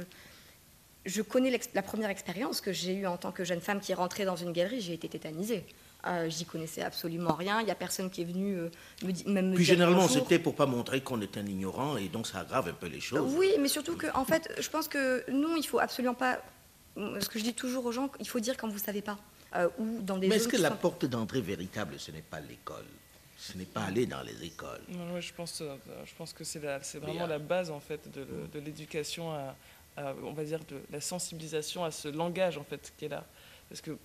je 1.06 1.22
connais 1.22 1.58
la 1.74 1.82
première 1.82 2.10
expérience 2.10 2.60
que 2.60 2.72
j'ai 2.72 2.94
eue 2.94 3.06
en 3.06 3.16
tant 3.16 3.32
que 3.32 3.44
jeune 3.44 3.60
femme 3.60 3.80
qui 3.80 3.92
est 3.92 3.94
rentrée 3.94 4.24
dans 4.24 4.36
une 4.36 4.52
galerie. 4.52 4.80
J'ai 4.80 4.92
été 4.94 5.08
tétanisée. 5.08 5.64
Euh, 6.06 6.28
J'y 6.28 6.44
connaissais 6.44 6.82
absolument 6.82 7.34
rien. 7.34 7.60
Il 7.60 7.64
n'y 7.64 7.70
a 7.70 7.74
personne 7.74 8.10
qui 8.10 8.22
est 8.22 8.26
venu 8.26 8.56
euh, 8.56 8.68
me, 9.02 9.12
di- 9.12 9.24
même 9.28 9.50
me 9.50 9.54
Puis 9.56 9.64
dire 9.64 9.74
généralement, 9.74 10.06
c'était 10.08 10.38
pour 10.38 10.54
pas 10.54 10.66
montrer 10.66 11.00
qu'on 11.00 11.20
est 11.20 11.36
un 11.36 11.46
ignorant 11.46 11.96
et 11.96 12.08
donc 12.08 12.26
ça 12.26 12.40
aggrave 12.40 12.68
un 12.68 12.72
peu 12.74 12.86
les 12.86 13.00
choses. 13.00 13.34
Oui, 13.36 13.50
mais 13.58 13.68
surtout 13.68 13.96
que, 13.96 14.06
en 14.14 14.24
fait, 14.24 14.52
je 14.60 14.68
pense 14.68 14.88
que 14.88 15.24
non, 15.30 15.56
il 15.56 15.66
faut 15.66 15.78
absolument 15.78 16.14
pas. 16.14 16.40
Ce 16.96 17.28
que 17.28 17.38
je 17.38 17.44
dis 17.44 17.54
toujours 17.54 17.84
aux 17.86 17.92
gens, 17.92 18.10
il 18.20 18.28
faut 18.28 18.40
dire 18.40 18.56
quand 18.56 18.68
vous 18.68 18.78
savez 18.78 19.02
pas. 19.02 19.18
Euh, 19.54 19.68
ou 19.78 20.00
dans 20.02 20.18
des 20.18 20.28
Mais 20.28 20.36
est-ce 20.36 20.48
que 20.48 20.56
la 20.56 20.70
sont- 20.70 20.76
porte 20.76 21.04
d'entrée 21.06 21.40
véritable, 21.40 21.94
ce 21.98 22.10
n'est 22.10 22.22
pas 22.22 22.40
l'école? 22.40 22.84
Ce 23.38 23.56
n'est 23.56 23.64
pas 23.66 23.82
aller 23.82 24.06
dans 24.06 24.22
les 24.22 24.44
écoles? 24.46 24.80
Non, 24.88 25.12
ouais, 25.14 25.20
je, 25.20 25.32
pense, 25.34 25.60
euh, 25.60 25.74
je 26.04 26.14
pense 26.16 26.32
que 26.32 26.42
c'est 26.42 26.58
vraiment 26.98 27.26
la 27.26 27.38
base 27.38 27.70
en 27.70 27.80
fait 27.80 28.00
de, 28.12 28.24
de 28.52 28.64
l'éducation 28.64 29.30
à, 29.32 29.54
à, 29.96 30.14
on 30.22 30.32
va 30.32 30.44
dire 30.44 30.60
de 30.64 30.80
la 30.90 31.00
sensibilisation 31.00 31.84
à 31.84 31.90
ce 31.90 32.08
langage 32.08 32.58
en 32.58 32.64
fait 32.64 32.92
qui 32.96 33.06
est 33.06 33.08
là 33.08 33.24
parce 33.68 33.80
que 33.80 33.96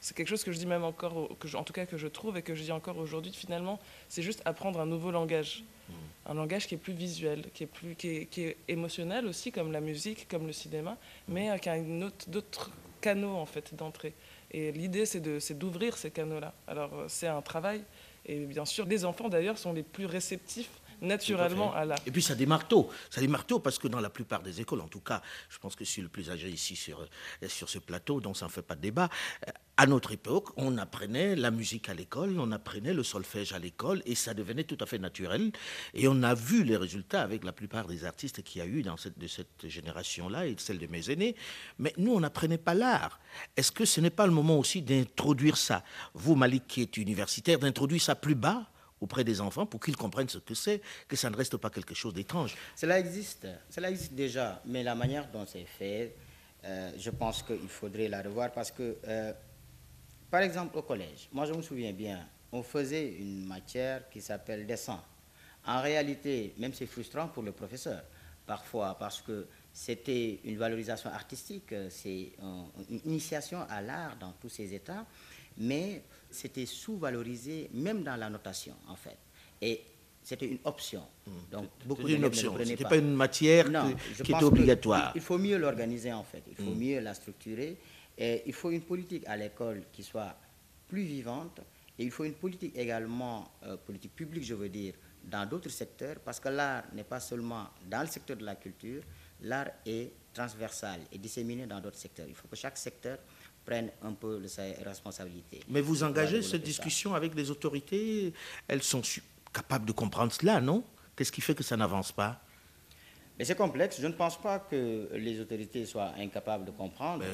c'est 0.00 0.14
quelque 0.14 0.28
chose 0.28 0.44
que 0.44 0.52
je 0.52 0.58
dis 0.58 0.66
même 0.66 0.84
encore, 0.84 1.30
que 1.38 1.56
en 1.56 1.64
tout 1.64 1.72
cas 1.72 1.86
que 1.86 1.96
je 1.96 2.08
trouve 2.08 2.36
et 2.36 2.42
que 2.42 2.54
je 2.54 2.62
dis 2.62 2.72
encore 2.72 2.98
aujourd'hui, 2.98 3.32
finalement, 3.32 3.80
c'est 4.10 4.20
juste 4.20 4.42
apprendre 4.44 4.78
un 4.78 4.84
nouveau 4.84 5.10
langage. 5.10 5.64
Mm. 5.88 5.92
Un 6.26 6.34
langage 6.34 6.66
qui 6.66 6.74
est 6.74 6.78
plus 6.78 6.92
visuel, 6.92 7.46
qui 7.54 7.62
est, 7.62 7.66
plus, 7.66 7.94
qui 7.94 8.28
est, 8.36 8.56
émotionnel 8.68 9.26
aussi, 9.26 9.50
comme 9.50 9.72
la 9.72 9.80
musique, 9.80 10.28
comme 10.28 10.46
le 10.46 10.52
cinéma, 10.52 10.92
mm. 10.92 11.32
mais 11.32 11.50
euh, 11.50 11.56
qui 11.56 11.70
a 11.70 11.78
d'autres 12.26 12.70
canaux 13.00 13.34
en 13.34 13.46
fait 13.46 13.74
d'entrée. 13.74 14.12
Et 14.50 14.72
l'idée, 14.72 15.06
c'est 15.06 15.58
d'ouvrir 15.58 15.96
ces 15.96 16.10
canaux-là. 16.10 16.52
Alors, 16.66 16.92
euh, 16.92 17.06
c'est 17.08 17.26
un 17.26 17.40
travail. 17.40 17.82
Et 18.26 18.40
bien 18.40 18.66
sûr, 18.66 18.84
les 18.84 19.06
enfants, 19.06 19.30
d'ailleurs, 19.30 19.56
sont 19.56 19.72
les 19.72 19.82
plus 19.82 20.04
réceptifs 20.04 20.82
naturellement 21.00 21.74
à, 21.74 21.84
l'art. 21.84 21.98
Et 22.06 22.10
puis 22.10 22.22
ça 22.22 22.34
démarre 22.34 22.66
tôt. 22.66 22.90
Ça 23.10 23.20
démarre 23.20 23.46
tôt 23.46 23.58
parce 23.58 23.78
que 23.78 23.88
dans 23.88 24.00
la 24.00 24.10
plupart 24.10 24.42
des 24.42 24.60
écoles, 24.60 24.80
en 24.80 24.88
tout 24.88 25.00
cas, 25.00 25.22
je 25.48 25.58
pense 25.58 25.76
que 25.76 25.84
je 25.84 25.90
suis 25.90 26.02
le 26.02 26.08
plus 26.08 26.30
âgé 26.30 26.48
ici 26.48 26.76
sur, 26.76 27.00
euh, 27.00 27.48
sur 27.48 27.68
ce 27.68 27.78
plateau, 27.78 28.20
donc 28.20 28.36
ça 28.36 28.46
ne 28.46 28.50
fait 28.50 28.62
pas 28.62 28.74
de 28.74 28.80
débat. 28.80 29.08
Euh, 29.46 29.50
à 29.76 29.86
notre 29.86 30.12
époque, 30.12 30.50
on 30.56 30.78
apprenait 30.78 31.34
la 31.34 31.50
musique 31.50 31.88
à 31.88 31.94
l'école, 31.94 32.38
on 32.38 32.52
apprenait 32.52 32.94
le 32.94 33.02
solfège 33.02 33.52
à 33.52 33.58
l'école 33.58 34.02
et 34.06 34.14
ça 34.14 34.32
devenait 34.32 34.62
tout 34.62 34.78
à 34.80 34.86
fait 34.86 34.98
naturel. 34.98 35.50
Et 35.94 36.06
on 36.06 36.22
a 36.22 36.34
vu 36.34 36.62
les 36.62 36.76
résultats 36.76 37.22
avec 37.22 37.42
la 37.42 37.52
plupart 37.52 37.86
des 37.86 38.04
artistes 38.04 38.42
qu'il 38.42 38.60
y 38.60 38.62
a 38.62 38.68
eu 38.68 38.82
dans 38.82 38.96
cette, 38.96 39.18
de 39.18 39.26
cette 39.26 39.66
génération-là 39.66 40.46
et 40.46 40.54
celle 40.58 40.78
de 40.78 40.86
mes 40.86 41.10
aînés. 41.10 41.34
Mais 41.78 41.92
nous, 41.96 42.14
on 42.14 42.20
n'apprenait 42.20 42.58
pas 42.58 42.74
l'art. 42.74 43.18
Est-ce 43.56 43.72
que 43.72 43.84
ce 43.84 44.00
n'est 44.00 44.10
pas 44.10 44.26
le 44.26 44.32
moment 44.32 44.58
aussi 44.58 44.80
d'introduire 44.80 45.56
ça? 45.56 45.82
Vous, 46.14 46.36
Malik, 46.36 46.68
qui 46.68 46.82
est 46.82 46.96
universitaire, 46.96 47.58
d'introduire 47.58 48.02
ça 48.02 48.14
plus 48.14 48.36
bas? 48.36 48.68
Auprès 49.04 49.22
des 49.22 49.40
enfants 49.40 49.66
pour 49.66 49.80
qu'ils 49.80 49.96
comprennent 49.96 50.28
ce 50.28 50.38
que 50.38 50.54
c'est, 50.54 50.80
que 51.06 51.16
ça 51.16 51.28
ne 51.30 51.36
reste 51.36 51.56
pas 51.58 51.70
quelque 51.70 51.94
chose 51.94 52.14
d'étrange. 52.14 52.56
Cela 52.74 52.98
existe, 52.98 53.46
cela 53.70 53.90
existe 53.90 54.14
déjà, 54.14 54.60
mais 54.64 54.82
la 54.82 54.94
manière 54.94 55.30
dont 55.30 55.46
c'est 55.46 55.66
fait, 55.78 56.16
euh, 56.64 56.90
je 56.98 57.10
pense 57.10 57.42
qu'il 57.42 57.68
faudrait 57.68 58.08
la 58.08 58.22
revoir 58.22 58.50
parce 58.50 58.70
que, 58.70 58.96
euh, 59.06 59.32
par 60.30 60.40
exemple, 60.40 60.76
au 60.78 60.82
collège, 60.82 61.28
moi 61.32 61.44
je 61.44 61.52
me 61.52 61.60
souviens 61.60 61.92
bien, 61.92 62.26
on 62.50 62.62
faisait 62.62 63.12
une 63.18 63.44
matière 63.46 64.08
qui 64.08 64.20
s'appelle 64.22 64.66
dessin. 64.66 65.00
En 65.66 65.82
réalité, 65.82 66.54
même 66.58 66.72
c'est 66.72 66.86
frustrant 66.86 67.28
pour 67.28 67.42
le 67.42 67.52
professeur, 67.52 68.02
parfois, 68.46 68.96
parce 68.98 69.20
que 69.20 69.46
c'était 69.72 70.40
une 70.44 70.56
valorisation 70.56 71.10
artistique, 71.10 71.74
c'est 71.90 72.32
une 72.90 73.00
initiation 73.04 73.60
à 73.68 73.82
l'art 73.82 74.16
dans 74.16 74.32
tous 74.40 74.48
ses 74.48 74.72
états, 74.72 75.04
mais 75.58 76.02
c'était 76.34 76.66
sous-valorisé 76.66 77.70
même 77.72 78.02
dans 78.02 78.16
la 78.16 78.28
notation, 78.28 78.74
en 78.88 78.96
fait. 78.96 79.16
Et 79.60 79.80
c'était 80.22 80.46
une 80.46 80.58
option. 80.64 81.02
Hmm. 81.26 81.30
Donc, 81.50 81.68
beaucoup 81.84 82.08
une 82.08 82.24
option. 82.24 82.56
Ce 82.58 82.62
n'était 82.64 82.84
pas. 82.84 82.96
une 82.96 83.14
matière 83.14 83.66
qui 84.22 84.32
était 84.32 84.44
obligatoire. 84.44 85.12
Il, 85.14 85.20
faut 85.20 85.38
mieux 85.38 85.56
l'organiser, 85.58 86.12
en 86.12 86.24
fait. 86.24 86.42
Il 86.48 86.56
faut 86.56 86.72
hmm. 86.72 86.78
mieux 86.78 87.00
la 87.00 87.14
structurer. 87.14 87.76
Et 88.16 88.42
il 88.46 88.52
faut 88.52 88.70
une 88.70 88.82
politique 88.82 89.24
à 89.26 89.36
l'école 89.36 89.84
qui 89.92 90.02
soit 90.02 90.34
plus 90.88 91.02
vivante. 91.02 91.60
Et 91.98 92.04
il 92.04 92.10
faut 92.10 92.24
une 92.24 92.34
politique 92.34 92.76
également, 92.76 93.48
euh, 93.64 93.76
politique 93.76 94.14
publique, 94.16 94.44
je 94.44 94.54
veux 94.54 94.68
dire, 94.68 94.94
dans 95.22 95.46
d'autres 95.48 95.70
secteurs, 95.70 96.16
parce 96.24 96.40
que 96.40 96.48
l'art 96.48 96.84
n'est 96.92 97.04
pas 97.04 97.20
seulement 97.20 97.66
dans 97.88 98.00
le 98.00 98.08
secteur 98.08 98.36
de 98.36 98.44
la 98.44 98.56
culture, 98.56 99.02
l'art 99.42 99.68
est 99.86 100.10
transversal 100.32 101.00
et 101.12 101.18
disséminé 101.18 101.66
dans 101.66 101.80
d'autres 101.80 101.96
secteurs. 101.98 102.26
Il 102.28 102.34
faut 102.34 102.48
que 102.48 102.56
chaque 102.56 102.76
secteur 102.76 103.18
prennent 103.64 103.90
un 104.02 104.12
peu 104.12 104.46
ses 104.46 104.74
responsabilités. 104.84 105.60
Mais 105.68 105.80
vous 105.80 106.02
engagez 106.02 106.42
cette 106.42 106.62
discussion 106.62 107.14
avec 107.14 107.34
les 107.34 107.50
autorités 107.50 108.32
Elles 108.68 108.82
sont 108.82 109.02
capables 109.52 109.86
de 109.86 109.92
comprendre 109.92 110.32
cela, 110.32 110.60
non? 110.60 110.84
Qu'est-ce 111.16 111.32
qui 111.32 111.40
fait 111.40 111.54
que 111.54 111.62
ça 111.62 111.76
n'avance 111.76 112.12
pas? 112.12 112.40
Mais 113.38 113.44
c'est 113.44 113.56
complexe. 113.56 114.00
Je 114.00 114.06
ne 114.06 114.12
pense 114.12 114.40
pas 114.40 114.60
que 114.60 115.08
les 115.14 115.40
autorités 115.40 115.86
soient 115.86 116.12
incapables 116.18 116.64
de 116.64 116.70
comprendre. 116.70 117.24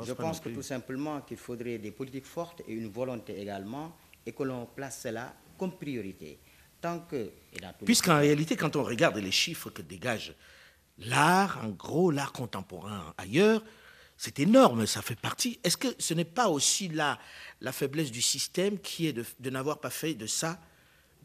je, 0.00 0.12
pense, 0.12 0.40
que 0.40 0.48
tout 0.48 0.62
simplement 0.62 1.20
qu'il 1.20 1.36
faudrait 1.36 1.78
des 1.78 1.90
politiques 1.90 2.26
fortes 2.26 2.62
et 2.66 2.72
une 2.72 2.88
volonté 2.88 3.40
également, 3.40 3.94
et 4.24 4.32
que 4.32 4.42
l'on 4.42 4.66
place 4.66 5.00
cela 5.02 5.34
comme 5.58 5.72
priorité. 5.72 6.38
Tant 6.80 7.00
que. 7.00 7.30
Puisqu'en 7.84 8.18
réalité, 8.18 8.56
quand 8.56 8.74
on 8.76 8.82
regarde 8.82 9.18
les 9.18 9.30
chiffres 9.30 9.68
que 9.68 9.82
dégage 9.82 10.34
l'art, 10.98 11.60
en 11.62 11.68
gros, 11.68 12.10
l'art 12.10 12.32
contemporain 12.32 13.14
ailleurs, 13.18 13.62
c'est 14.22 14.38
énorme, 14.38 14.84
ça 14.84 15.00
fait 15.00 15.18
partie. 15.18 15.58
Est-ce 15.64 15.78
que 15.78 15.88
ce 15.98 16.12
n'est 16.12 16.26
pas 16.26 16.50
aussi 16.50 16.88
là 16.88 17.18
la 17.62 17.72
faiblesse 17.72 18.10
du 18.10 18.20
système 18.20 18.78
qui 18.78 19.06
est 19.06 19.14
de, 19.14 19.48
n'avoir 19.48 19.80
pas 19.80 19.88
fait 19.88 20.12
de 20.12 20.26
ça, 20.26 20.60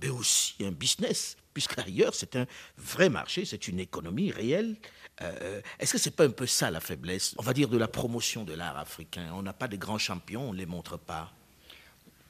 mais 0.02 0.08
aussi 0.08 0.56
un 0.64 0.72
business, 0.72 1.36
puisqu'ailleurs 1.54 2.16
c'est 2.16 2.38
un 2.38 2.46
vrai 2.78 3.10
marché, 3.10 3.44
c'est 3.44 3.68
une 3.68 3.82
économie 3.82 4.32
réelle. 4.32 4.78
Euh, 5.22 5.60
est-ce 5.78 5.92
que 5.92 5.98
c'est 5.98 6.16
pas 6.16 6.24
un 6.24 6.30
peu 6.30 6.46
ça 6.46 6.72
la 6.72 6.80
faiblesse, 6.80 7.36
on 7.38 7.42
va 7.42 7.52
dire, 7.52 7.68
de 7.68 7.78
la 7.78 7.90
promotion 7.90 8.46
de 8.46 8.54
l'art 8.54 8.78
africain 8.78 9.30
On 9.34 9.42
n'a 9.42 9.52
pas 9.52 9.68
de 9.68 9.76
grands 9.76 9.98
champions, 9.98 10.52
on 10.52 10.54
ne 10.54 10.58
les 10.58 10.66
montre 10.66 10.98
pas. 10.98 11.34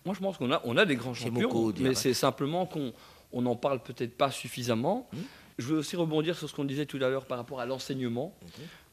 Moi, 0.03 0.15
je 0.15 0.19
pense 0.19 0.35
qu'on 0.39 0.51
a, 0.51 0.61
on 0.63 0.77
a 0.77 0.85
des 0.85 0.95
grands 0.95 1.13
champions, 1.13 1.73
mais 1.79 1.93
c'est 1.93 2.15
simplement 2.15 2.65
qu'on 2.65 2.91
n'en 3.39 3.55
parle 3.55 3.83
peut-être 3.83 4.17
pas 4.17 4.31
suffisamment. 4.31 5.07
Hum. 5.13 5.19
Je 5.59 5.67
veux 5.67 5.77
aussi 5.77 5.95
rebondir 5.95 6.35
sur 6.35 6.49
ce 6.49 6.55
qu'on 6.55 6.65
disait 6.65 6.87
tout 6.87 6.97
à 6.97 7.07
l'heure 7.07 7.25
par 7.27 7.37
rapport 7.37 7.61
à 7.61 7.67
l'enseignement. 7.67 8.35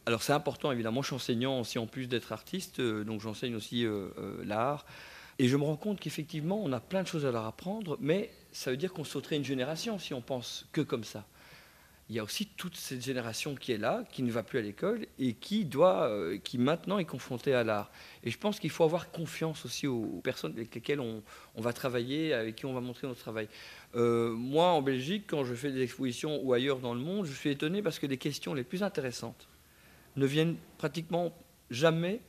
Alors 0.04 0.22
c'est 0.22 0.32
important 0.32 0.72
évidemment, 0.72 1.00
je 1.02 1.08
suis 1.08 1.14
enseignant 1.14 1.60
aussi 1.60 1.78
en 1.78 1.86
plus 1.86 2.08
d'être 2.08 2.32
artiste, 2.32 2.80
euh, 2.80 3.04
donc 3.04 3.20
j'enseigne 3.20 3.54
aussi 3.54 3.86
euh, 3.86 4.08
euh, 4.18 4.44
l'art. 4.44 4.84
Et 5.38 5.46
je 5.46 5.56
me 5.56 5.62
rends 5.62 5.76
compte 5.76 6.00
qu'effectivement, 6.00 6.60
on 6.62 6.72
a 6.72 6.80
plein 6.80 7.02
de 7.02 7.08
choses 7.08 7.24
à 7.24 7.30
leur 7.30 7.46
apprendre, 7.46 7.96
mais 8.00 8.30
ça 8.50 8.70
veut 8.72 8.76
dire 8.76 8.92
qu'on 8.92 9.04
sauterait 9.04 9.36
une 9.36 9.44
génération 9.44 9.98
si 9.98 10.12
on 10.12 10.20
pense 10.20 10.68
que 10.72 10.80
comme 10.80 11.04
ça. 11.04 11.24
Il 12.08 12.16
y 12.16 12.18
a 12.18 12.24
aussi 12.24 12.46
toute 12.46 12.76
cette 12.76 13.02
génération 13.02 13.54
qui 13.54 13.72
est 13.72 13.78
là, 13.78 14.04
qui 14.10 14.22
ne 14.22 14.30
va 14.30 14.42
plus 14.42 14.58
à 14.58 14.62
l'école 14.62 15.06
et 15.18 15.34
qui 15.34 15.64
doit, 15.64 16.10
qui 16.44 16.58
maintenant 16.58 16.98
est 16.98 17.06
confrontée 17.06 17.54
à 17.54 17.64
l'art. 17.64 17.90
Et 18.22 18.30
je 18.30 18.36
pense 18.36 18.60
qu'il 18.60 18.68
faut 18.68 18.84
avoir 18.84 19.10
confiance 19.10 19.64
aussi 19.64 19.86
aux 19.86 20.20
personnes 20.22 20.52
avec 20.52 20.74
lesquelles 20.74 21.00
on, 21.00 21.22
on, 21.54 21.62
va 21.62 21.72
travailler, 21.72 22.34
avec 22.34 22.56
qui 22.56 22.66
on 22.66 22.74
va 22.74 22.80
montrer 22.80 23.06
notre 23.06 23.20
travail. 23.20 23.48
moi, 23.94 24.66
en 24.72 24.82
Belgique, 24.82 25.24
quand 25.26 25.44
je 25.44 25.54
fais 25.54 25.70
des 25.70 25.82
expositions 25.82 26.40
ou 26.42 26.52
ailleurs 26.52 26.80
dans 26.80 26.92
le 26.92 27.00
monde, 27.00 27.24
je 27.24 27.32
suis 27.32 27.50
étonné 27.50 27.80
parce 27.80 27.98
que 27.98 28.06
les 28.06 28.18
questions 28.18 28.52
les 28.52 28.64
plus 28.64 28.82
intéressantes 28.82 29.48
ne 30.16 30.26
viennent 30.26 30.56
pratiquement 30.78 31.32
jamais 31.70 32.20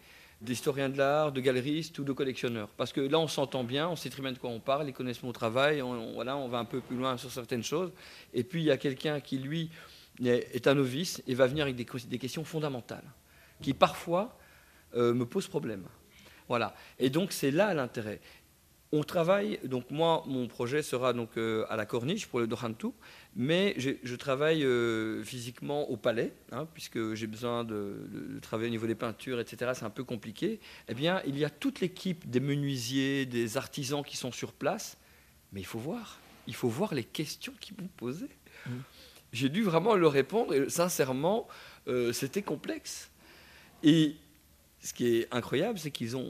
d'historiens 0.42 0.90
de 0.90 0.98
l'art, 0.98 1.32
de 1.32 1.40
galeristes 1.40 1.98
ou 2.00 2.04
de 2.04 2.12
collectionneurs. 2.12 2.70
Parce 2.76 2.92
que 2.92 3.02
là, 3.02 3.18
on 3.18 3.28
s'entend 3.28 3.64
bien, 3.64 3.88
on 3.88 3.96
sait 3.96 4.10
très 4.10 4.22
bien 4.22 4.34
de 4.34 4.38
quoi 4.38 4.50
on 4.50 4.60
parle, 4.60 4.88
ils 4.90 4.94
connaissent 4.94 5.24
mon 5.24 5.32
travail, 5.32 5.82
on, 5.82 6.18
va 6.22 6.58
un 6.58 6.66
peu 6.66 6.82
plus 6.82 6.98
loin 6.98 7.18
sur 7.18 7.32
certaines 7.32 7.64
choses. 7.64 7.92
Et 8.34 8.44
puis, 8.44 8.62
il 8.62 8.66
y 8.66 8.72
a 8.72 8.78
quelqu'un 8.78 9.22
qui, 9.22 9.38
lui, 9.38 9.70
est 10.24 10.68
un 10.68 10.76
novice 10.76 11.24
et 11.28 11.34
va 11.34 11.48
venir 11.48 11.64
avec 11.64 11.76
des, 11.76 12.20
questions 12.20 12.44
fondamentales, 12.44 13.06
qui 13.62 13.74
parfois 13.74 14.38
euh, 14.96 15.14
me 15.14 15.26
posent 15.26 15.48
problème. 15.48 15.86
Voilà. 16.50 16.76
Et 17.00 17.10
donc, 17.10 17.32
c'est 17.32 17.52
là 17.52 17.74
l'intérêt. 17.74 18.20
On 18.96 19.04
travaille, 19.04 19.60
donc 19.64 19.90
moi, 19.90 20.24
mon 20.28 20.48
projet 20.48 20.84
sera 20.84 21.14
donc 21.14 21.36
euh, 21.38 21.66
à 21.68 21.76
la 21.76 21.88
Corniche 21.88 22.28
pour 22.28 22.40
le 22.40 22.46
Dohantou, 22.46 22.94
mais 23.36 23.74
je, 23.78 24.16
travaille 24.16 24.64
euh, 24.64 25.24
physiquement 25.24 25.90
au 25.90 25.98
palais, 25.98 26.32
hein, 26.52 26.68
puisque 26.76 27.16
j'ai 27.16 27.26
besoin 27.26 27.64
de, 27.64 28.38
travailler 28.44 28.68
au 28.68 28.72
niveau 28.72 28.86
des 28.86 28.94
peintures, 28.94 29.40
etc. 29.40 29.72
C'est 29.74 29.86
un 29.86 29.90
peu 29.90 30.04
compliqué. 30.04 30.60
Eh 30.90 30.94
bien, 30.94 31.24
il 31.26 31.40
y 31.40 31.44
a 31.44 31.50
toute 31.50 31.82
l'équipe 31.82 32.30
des 32.30 32.40
menuisiers, 32.40 33.26
des 33.26 33.58
artisans 33.58 34.04
qui 34.04 34.16
sont 34.16 34.32
sur 34.32 34.54
place, 34.54 34.96
mais 35.54 35.62
il 35.62 35.66
faut 35.66 35.80
voir, 35.80 36.20
il 36.46 36.54
faut 36.54 36.70
voir 36.70 36.94
les 36.94 37.04
questions 37.04 37.54
qu'ils 37.60 37.76
m'ont 37.82 37.90
posées. 37.98 38.30
Mmh. 38.68 38.72
J'ai 39.32 39.50
dû 39.50 39.64
vraiment 39.64 39.96
leur 39.96 40.12
répondre, 40.12 40.54
et 40.54 40.70
sincèrement, 40.70 41.48
euh, 41.88 42.14
c'était 42.14 42.44
complexe. 42.44 43.10
Et 43.82 44.18
ce 44.84 44.94
qui 44.94 45.08
est 45.08 45.28
incroyable, 45.32 45.80
c'est 45.80 45.92
qu'ils 45.92 46.18
ont, 46.18 46.28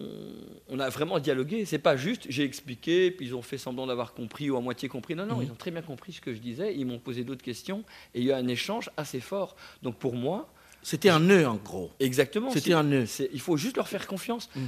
on 0.70 0.80
a 0.80 0.88
vraiment 0.89 1.20
dialogué. 1.20 1.66
C'est 1.66 1.80
pas 1.80 1.98
juste, 1.98 2.28
j'ai 2.30 2.44
expliqué, 2.44 3.10
puis 3.10 3.26
ils 3.26 3.36
ont 3.36 3.42
fait 3.42 3.58
semblant 3.58 3.88
d'avoir 3.88 4.13
compris 4.13 4.52
ou 4.52 4.58
à 4.58 4.62
moitié 4.62 4.88
compris. 4.88 5.16
Non, 5.16 5.26
non, 5.26 5.38
mhm. 5.38 5.44
ils 5.44 5.52
ont 5.52 5.56
très 5.56 5.72
bien 5.72 5.82
compris 5.82 6.13
ce 6.13 6.22
que 6.22 6.34
je 6.34 6.39
disais. 6.39 6.76
Ils 6.76 6.86
m'ont 6.86 7.00
posé 7.00 7.24
d'autres 7.24 7.42
questions 7.42 7.84
et 8.13 8.22
il 8.22 8.26
y 8.26 8.32
a 8.32 8.38
eu 8.38 8.39
un 8.39 8.48
échange 8.48 8.92
assez 8.96 9.20
fort. 9.20 9.56
Donc 9.82 9.98
pour 9.98 10.13
moi, 10.13 10.54
c'était 10.84 11.10
un 11.10 11.20
nœud 11.20 11.48
en 11.48 11.56
gros. 11.56 11.89
Exactement. 12.00 12.52
C'était 12.52 12.74
un 12.74 12.84
nœud. 12.84 13.06
Il 13.34 13.42
faut 13.42 13.58
juste 13.58 13.78
leur 13.78 13.88
faire 13.88 14.06
confiance. 14.06 14.50
Mhm. 14.56 14.68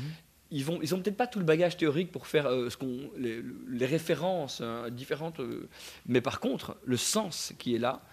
Ils 0.50 0.66
vont, 0.66 0.80
ils 0.82 0.96
ont 0.96 1.00
peut-être 1.00 1.18
pas 1.18 1.28
tout 1.28 1.40
le 1.40 1.46
bagage 1.46 1.78
théorique 1.78 2.12
pour 2.12 2.26
faire 2.26 2.48
euh, 2.48 2.70
ce 2.72 2.78
qu'on, 2.78 3.12
les, 3.18 3.86
références 3.86 4.62
hein, 4.62 4.90
différentes, 4.92 5.40
euh, 5.40 5.68
mais 6.06 6.22
par 6.22 6.40
contre, 6.40 6.78
le 6.86 6.98
sens 6.98 7.54
qui 7.58 7.76
est 7.76 7.80
là, 7.80 8.04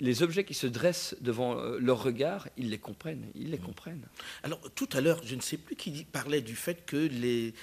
les 0.00 0.22
objets 0.22 0.44
qui 0.44 0.54
se 0.54 0.66
dressent 0.66 1.14
devant 1.20 1.58
euh, 1.58 1.78
leur 1.78 2.02
regard, 2.02 2.48
ils 2.56 2.70
les 2.70 2.78
comprennent, 2.78 3.26
ils 3.34 3.50
les 3.50 3.58
mm. 3.58 3.62
comprennent. 3.62 4.06
Alors 4.42 4.60
tout 4.74 4.88
à 4.92 5.00
l'heure, 5.00 5.20
je 5.24 5.34
ne 5.34 5.40
sais 5.40 5.56
plus 5.56 5.76
qui 5.76 6.04
parlait 6.04 6.40
du 6.40 6.56
fait 6.56 6.84
que 6.86 6.96
les, 6.96 7.54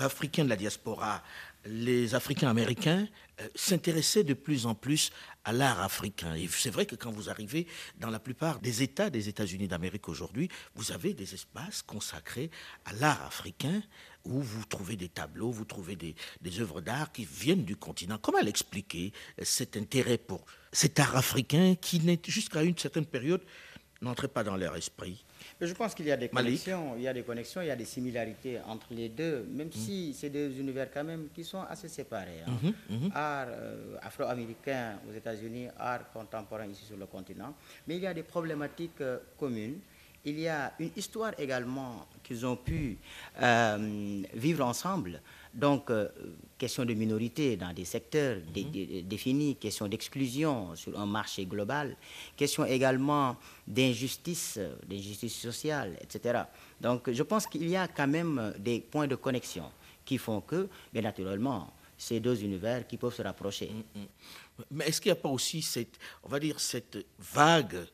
Africains 0.00 0.44
de 0.44 0.48
la 0.48 0.56
diaspora, 0.56 1.22
les 1.64 2.14
Africains 2.14 2.48
américains 2.48 3.06
euh, 3.40 3.48
s'intéressaient 3.54 4.24
de 4.24 4.34
plus 4.34 4.66
en 4.66 4.74
plus 4.74 5.10
à 5.44 5.52
l'art 5.52 5.80
africain. 5.80 6.34
Et 6.34 6.48
c'est 6.48 6.70
vrai 6.70 6.86
que 6.86 6.94
quand 6.94 7.10
vous 7.10 7.30
arrivez 7.30 7.66
dans 7.98 8.10
la 8.10 8.18
plupart 8.18 8.60
des 8.60 8.82
États 8.82 9.10
des 9.10 9.28
États-Unis 9.28 9.68
d'Amérique 9.68 10.08
aujourd'hui, 10.08 10.48
vous 10.74 10.92
avez 10.92 11.14
des 11.14 11.34
espaces 11.34 11.82
consacrés 11.82 12.50
à 12.84 12.92
l'art 12.94 13.24
africain 13.24 13.82
où 14.24 14.40
vous 14.40 14.64
trouvez 14.64 14.96
des 14.96 15.08
tableaux, 15.08 15.50
vous 15.50 15.64
trouvez 15.64 15.96
des, 15.96 16.14
des 16.40 16.60
œuvres 16.60 16.80
d'art 16.80 17.12
qui 17.12 17.24
viennent 17.24 17.64
du 17.64 17.76
continent. 17.76 18.18
Comment 18.18 18.40
l'expliquer 18.40 19.12
cet 19.42 19.76
intérêt 19.76 20.18
pour 20.18 20.44
cet 20.72 21.00
art 21.00 21.16
africain 21.16 21.74
qui 21.80 22.00
jusqu'à 22.26 22.62
une 22.62 22.78
certaine 22.78 23.06
période 23.06 23.42
n'entrez 24.00 24.28
pas 24.28 24.44
dans 24.44 24.56
leur 24.56 24.76
esprit? 24.76 25.24
Je 25.60 25.72
pense 25.74 25.94
qu'il 25.94 26.06
y 26.06 26.10
a 26.12 26.16
des 26.16 26.28
Malik. 26.32 26.64
connexions, 26.64 26.94
il 26.96 27.02
y 27.02 27.08
a 27.08 27.12
des 27.12 27.22
connexions, 27.22 27.60
il 27.62 27.68
y 27.68 27.70
a 27.70 27.76
des 27.76 27.84
similarités 27.84 28.58
entre 28.66 28.88
les 28.90 29.08
deux, 29.08 29.44
même 29.50 29.68
Mm. 29.68 29.72
si 29.72 30.14
c'est 30.14 30.30
deux 30.30 30.50
univers 30.58 30.88
quand 30.92 31.04
même 31.04 31.28
qui 31.34 31.44
sont 31.44 31.62
assez 31.62 31.88
séparés. 31.88 32.40
hein. 32.46 32.72
Mm-hmm, 32.90 33.10
Art 33.14 33.46
euh, 33.50 33.96
afro-américain 34.02 34.98
aux 35.08 35.12
États-Unis, 35.14 35.68
art 35.78 36.10
contemporain 36.12 36.66
ici 36.66 36.84
sur 36.84 36.96
le 36.96 37.06
continent, 37.06 37.54
mais 37.86 37.96
il 37.96 38.02
y 38.02 38.06
a 38.06 38.14
des 38.14 38.24
problématiques 38.24 39.00
euh, 39.00 39.18
communes. 39.38 39.78
Il 40.24 40.38
y 40.38 40.46
a 40.48 40.72
une 40.78 40.90
histoire 40.96 41.32
également 41.38 42.06
qu'ils 42.22 42.46
ont 42.46 42.54
pu 42.56 42.96
euh, 43.42 44.22
vivre 44.34 44.64
ensemble. 44.64 45.20
Donc, 45.52 45.90
question 46.62 46.84
de 46.84 46.94
minorité 46.94 47.56
dans 47.56 47.72
des 47.72 47.84
secteurs 47.84 48.36
dé- 48.54 48.62
dé- 48.62 49.02
définis, 49.02 49.56
question 49.56 49.88
d'exclusion 49.88 50.76
sur 50.76 50.96
un 50.96 51.06
marché 51.06 51.44
global, 51.44 51.96
question 52.36 52.64
également 52.64 53.36
d'injustice, 53.66 54.60
d'injustice 54.88 55.40
sociale, 55.40 55.98
etc. 56.00 56.42
Donc, 56.80 57.10
je 57.10 57.22
pense 57.24 57.48
qu'il 57.48 57.68
y 57.68 57.74
a 57.74 57.88
quand 57.88 58.06
même 58.06 58.54
des 58.60 58.78
points 58.78 59.08
de 59.08 59.16
connexion 59.16 59.64
qui 60.04 60.18
font 60.18 60.40
que, 60.40 60.68
bien 60.92 61.02
naturellement, 61.02 61.72
ces 61.98 62.20
deux 62.20 62.40
univers 62.44 62.86
qui 62.86 62.96
peuvent 62.96 63.14
se 63.14 63.22
rapprocher. 63.22 63.68
Mais 64.70 64.86
est-ce 64.86 65.00
qu'il 65.00 65.10
n'y 65.10 65.18
a 65.18 65.20
pas 65.20 65.30
aussi 65.30 65.62
cette, 65.62 65.98
on 66.22 66.28
va 66.28 66.38
dire, 66.38 66.60
cette 66.60 67.04
vague 67.18 67.86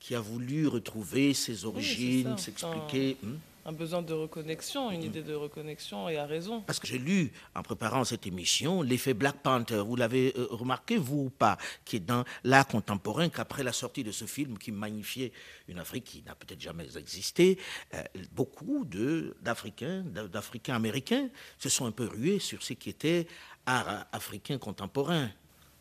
qui 0.00 0.14
a 0.14 0.20
voulu 0.20 0.66
retrouver 0.66 1.34
ses 1.34 1.66
origines, 1.66 2.38
ça. 2.38 2.44
s'expliquer 2.44 3.18
hmm? 3.22 3.34
Un 3.66 3.72
besoin 3.72 4.02
de 4.02 4.12
reconnexion, 4.12 4.90
une 4.90 5.02
idée 5.04 5.22
de 5.22 5.32
reconnexion, 5.34 6.06
et 6.10 6.18
à 6.18 6.26
raison. 6.26 6.60
Parce 6.60 6.78
que 6.78 6.86
j'ai 6.86 6.98
lu, 6.98 7.32
en 7.54 7.62
préparant 7.62 8.04
cette 8.04 8.26
émission, 8.26 8.82
l'effet 8.82 9.14
Black 9.14 9.36
Panther. 9.42 9.82
Vous 9.86 9.96
l'avez 9.96 10.34
euh, 10.36 10.46
remarqué, 10.50 10.98
vous 10.98 11.24
ou 11.26 11.30
pas, 11.30 11.56
qui 11.84 11.96
est 11.96 12.00
dans 12.00 12.24
l'art 12.42 12.66
contemporain, 12.66 13.30
qu'après 13.30 13.62
la 13.62 13.72
sortie 13.72 14.04
de 14.04 14.12
ce 14.12 14.26
film 14.26 14.58
qui 14.58 14.70
magnifiait 14.70 15.32
une 15.68 15.78
Afrique 15.78 16.04
qui 16.04 16.22
n'a 16.26 16.34
peut-être 16.34 16.60
jamais 16.60 16.86
existé, 16.98 17.58
euh, 17.94 18.02
beaucoup 18.32 18.84
de- 18.84 19.34
d'Africains, 19.40 20.02
d'a- 20.06 20.28
d'Africains 20.28 20.74
américains 20.74 21.28
se 21.58 21.70
sont 21.70 21.86
un 21.86 21.92
peu 21.92 22.04
rués 22.06 22.40
sur 22.40 22.62
ce 22.62 22.74
qui 22.74 22.90
était 22.90 23.26
art 23.64 23.88
euh, 23.88 23.98
africain 24.12 24.58
contemporain. 24.58 25.30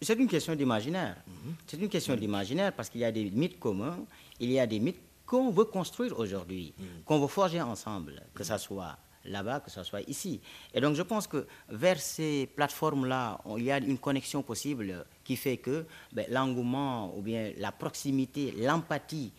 C'est 0.02 0.18
une 0.18 0.28
question 0.30 0.56
d'imaginaire. 0.56 1.18
Mhm. 1.28 1.56
C'est 1.68 1.78
une 1.78 1.90
question 1.90 2.16
d'imaginaire 2.16 2.72
parce 2.74 2.90
qu'il 2.90 3.02
y 3.02 3.06
a 3.06 3.12
des 3.12 3.30
mythes 3.30 3.60
communs, 3.60 4.00
il 4.40 4.52
y 4.52 4.60
a 4.60 4.68
des 4.68 4.80
mythes 4.80 5.02
qu'on 5.26 5.52
veut 5.52 5.66
construire 5.66 6.18
aujourd'hui, 6.20 6.74
Mhm. 6.78 7.04
qu'on 7.06 7.20
veut 7.20 7.28
forger 7.28 7.62
ensemble, 7.62 8.22
que 8.34 8.44
ce 8.44 8.58
soit 8.58 8.98
là-bas, 9.26 9.62
que 9.62 9.72
ce 9.72 9.84
soit 9.84 10.02
ici. 10.10 10.42
Et 10.74 10.82
donc 10.82 10.96
je 10.96 11.02
pense 11.02 11.28
que 11.28 11.48
vers 11.70 12.00
ces 12.00 12.48
plateformes-là, 12.56 13.40
il 13.58 13.64
y 13.64 13.72
a 13.72 13.78
une 13.78 13.98
connexion 13.98 14.44
possible 14.44 15.06
qui 15.24 15.36
fait 15.38 15.58
que 15.58 15.86
ben, 16.12 16.26
l'engouement 16.30 17.18
ou 17.18 17.22
bien 17.22 17.54
la 17.58 17.72
proximité, 17.72 18.52
l'empathie 18.52 19.32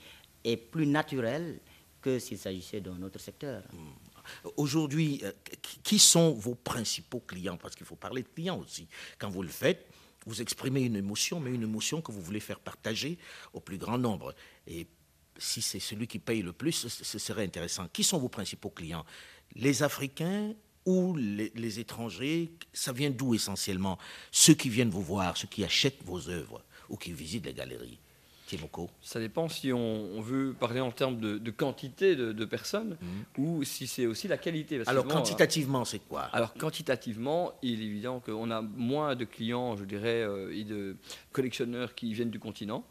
est 0.43 0.57
plus 0.57 0.87
naturelle 0.87 1.61
que 2.01 2.19
s'il 2.19 2.39
s'agissait 2.39 2.81
d'un 2.81 3.01
autre 3.03 3.19
secteur. 3.21 3.63
Aujourd'hui, 4.57 5.21
euh, 5.23 5.33
qui- 5.63 5.79
qui 5.81 5.99
sont 5.99 6.33
vos 6.33 6.55
principaux 6.55 7.21
clients? 7.21 7.57
Parce 7.59 7.75
qu'il 7.75 7.87
faut 7.87 7.97
parler 7.97 8.23
de 8.23 8.29
clients 8.29 8.59
aussi. 8.59 8.89
Quand 9.19 9.29
vous 9.31 9.43
le 9.43 9.49
faites, 9.49 9.87
vous 10.27 10.41
exprimez 10.41 10.83
une 10.83 10.97
émotion, 10.97 11.41
mais 11.41 11.53
une 11.55 11.63
émotion 11.63 12.01
que 12.01 12.11
vous 12.11 12.23
voulez 12.23 12.41
faire 12.41 12.59
partager 12.61 13.19
au 13.53 13.61
plus 13.61 13.77
grand 13.77 13.99
nombre. 13.99 14.35
Et 14.67 14.87
si 15.39 15.63
c'est 15.63 15.81
celui 15.81 16.07
qui 16.07 16.19
paye 16.19 16.43
le 16.43 16.53
plus, 16.53 16.87
ce, 16.89 17.19
serait 17.19 17.45
intéressant. 17.45 17.89
Qui 17.93 18.05
sont 18.05 18.19
vos 18.19 18.29
principaux 18.29 18.71
clients? 18.71 19.05
Les 19.55 19.83
Africains 19.83 20.53
ou 20.85 21.17
les, 21.17 21.53
les 21.55 21.81
étrangers? 21.81 22.53
Ça 22.73 22.93
vient 22.93 23.11
d'où 23.11 23.35
essentiellement? 23.35 23.99
Ceux 24.31 24.55
qui 24.55 24.69
viennent 24.69 24.91
vous 24.91 25.03
voir, 25.03 25.37
ceux 25.37 25.49
qui 25.49 25.65
achètent 25.65 26.03
vos 26.05 26.29
œuvres 26.29 26.63
ou 26.89 26.97
qui 26.97 27.13
visitent 27.13 27.47
les 27.47 27.55
galeries? 27.55 27.99
Timoko 28.57 28.91
Ça 29.03 29.21
dépend 29.21 29.49
si 29.49 29.73
on, 29.73 29.79
on 30.17 30.21
veut 30.21 30.55
parler 30.59 30.81
en 30.81 30.91
termes 30.91 31.19
de, 31.19 31.39
de 31.39 31.51
quantité 31.51 32.17
de, 32.17 32.33
de 32.33 32.45
personnes 32.45 32.97
ou 33.39 33.65
si 33.65 33.87
c'est 33.87 34.07
aussi 34.07 34.29
la 34.29 34.37
qualité. 34.39 34.79
parce 34.79 34.89
Alors, 34.89 35.07
quantitativement, 35.07 35.85
c'est 35.85 36.01
quoi? 36.01 36.23
Alors 36.33 36.55
quantitativement, 36.55 37.53
il 37.63 37.81
est 37.83 37.85
évident 37.87 38.21
qu'on 38.21 38.51
a 38.51 38.61
moins 38.63 39.15
de 39.17 39.25
clients, 39.25 39.77
je 39.77 39.85
dirais, 39.85 40.23
euh, 40.23 40.55
et 40.55 40.65
de 40.65 40.97
collectionneurs 41.33 41.95
qui 41.95 42.13
viennent 42.13 42.31
du 42.31 42.39
continent, 42.39 42.85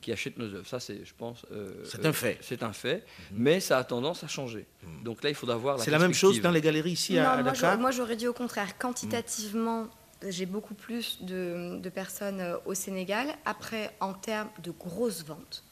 qui 0.00 0.12
achètent 0.12 0.38
nos 0.38 0.52
œuvres. 0.54 0.66
Ça, 0.66 0.80
c'est, 0.80 1.04
je 1.04 1.12
pense, 1.16 1.44
euh, 1.52 1.68
Mhm. 1.70 1.84
C'est 1.84 2.06
un 2.06 2.12
fait. 2.12 2.32
Mhm. 2.34 2.38
C'est 2.42 2.62
un 2.62 2.72
fait, 2.72 3.04
mais 3.32 3.60
ça 3.60 3.78
a 3.78 3.84
tendance 3.84 4.24
à 4.24 4.28
changer. 4.28 4.66
Donc 5.04 5.22
là, 5.22 5.30
il 5.30 5.34
faudra 5.34 5.56
voir. 5.56 5.78
C'est 5.80 5.90
la 5.90 5.98
même 5.98 6.14
chose 6.14 6.40
dans 6.40 6.50
les 6.50 6.60
galeries 6.60 6.92
ici 6.92 7.18
à, 7.18 7.32
à 7.32 7.36
Non, 7.38 7.42
moi, 7.42 7.52
Dakar? 7.52 7.78
moi, 7.78 7.90
j'aurais 7.90 8.16
dit 8.16 8.26
au 8.28 8.32
contraire, 8.32 8.76
quantitativement, 8.78 9.88
j'ai 10.28 10.46
beaucoup 10.46 10.74
plus 10.74 11.22
de, 11.22 11.78
de 11.80 11.88
personnes 11.88 12.40
euh, 12.40 12.56
au 12.66 12.74
Sénégal. 12.74 13.28
Après, 13.44 13.94
en 14.00 14.14
termes 14.14 14.50
de 14.62 14.70
grosses 14.70 15.24
ventes, 15.24 15.64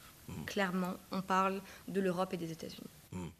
clairement, 0.46 0.94
on 1.10 1.22
parle 1.22 1.60
de 1.88 2.00
l'Europe 2.00 2.34
et 2.34 2.36
des 2.36 2.52
États-Unis. 2.52 3.30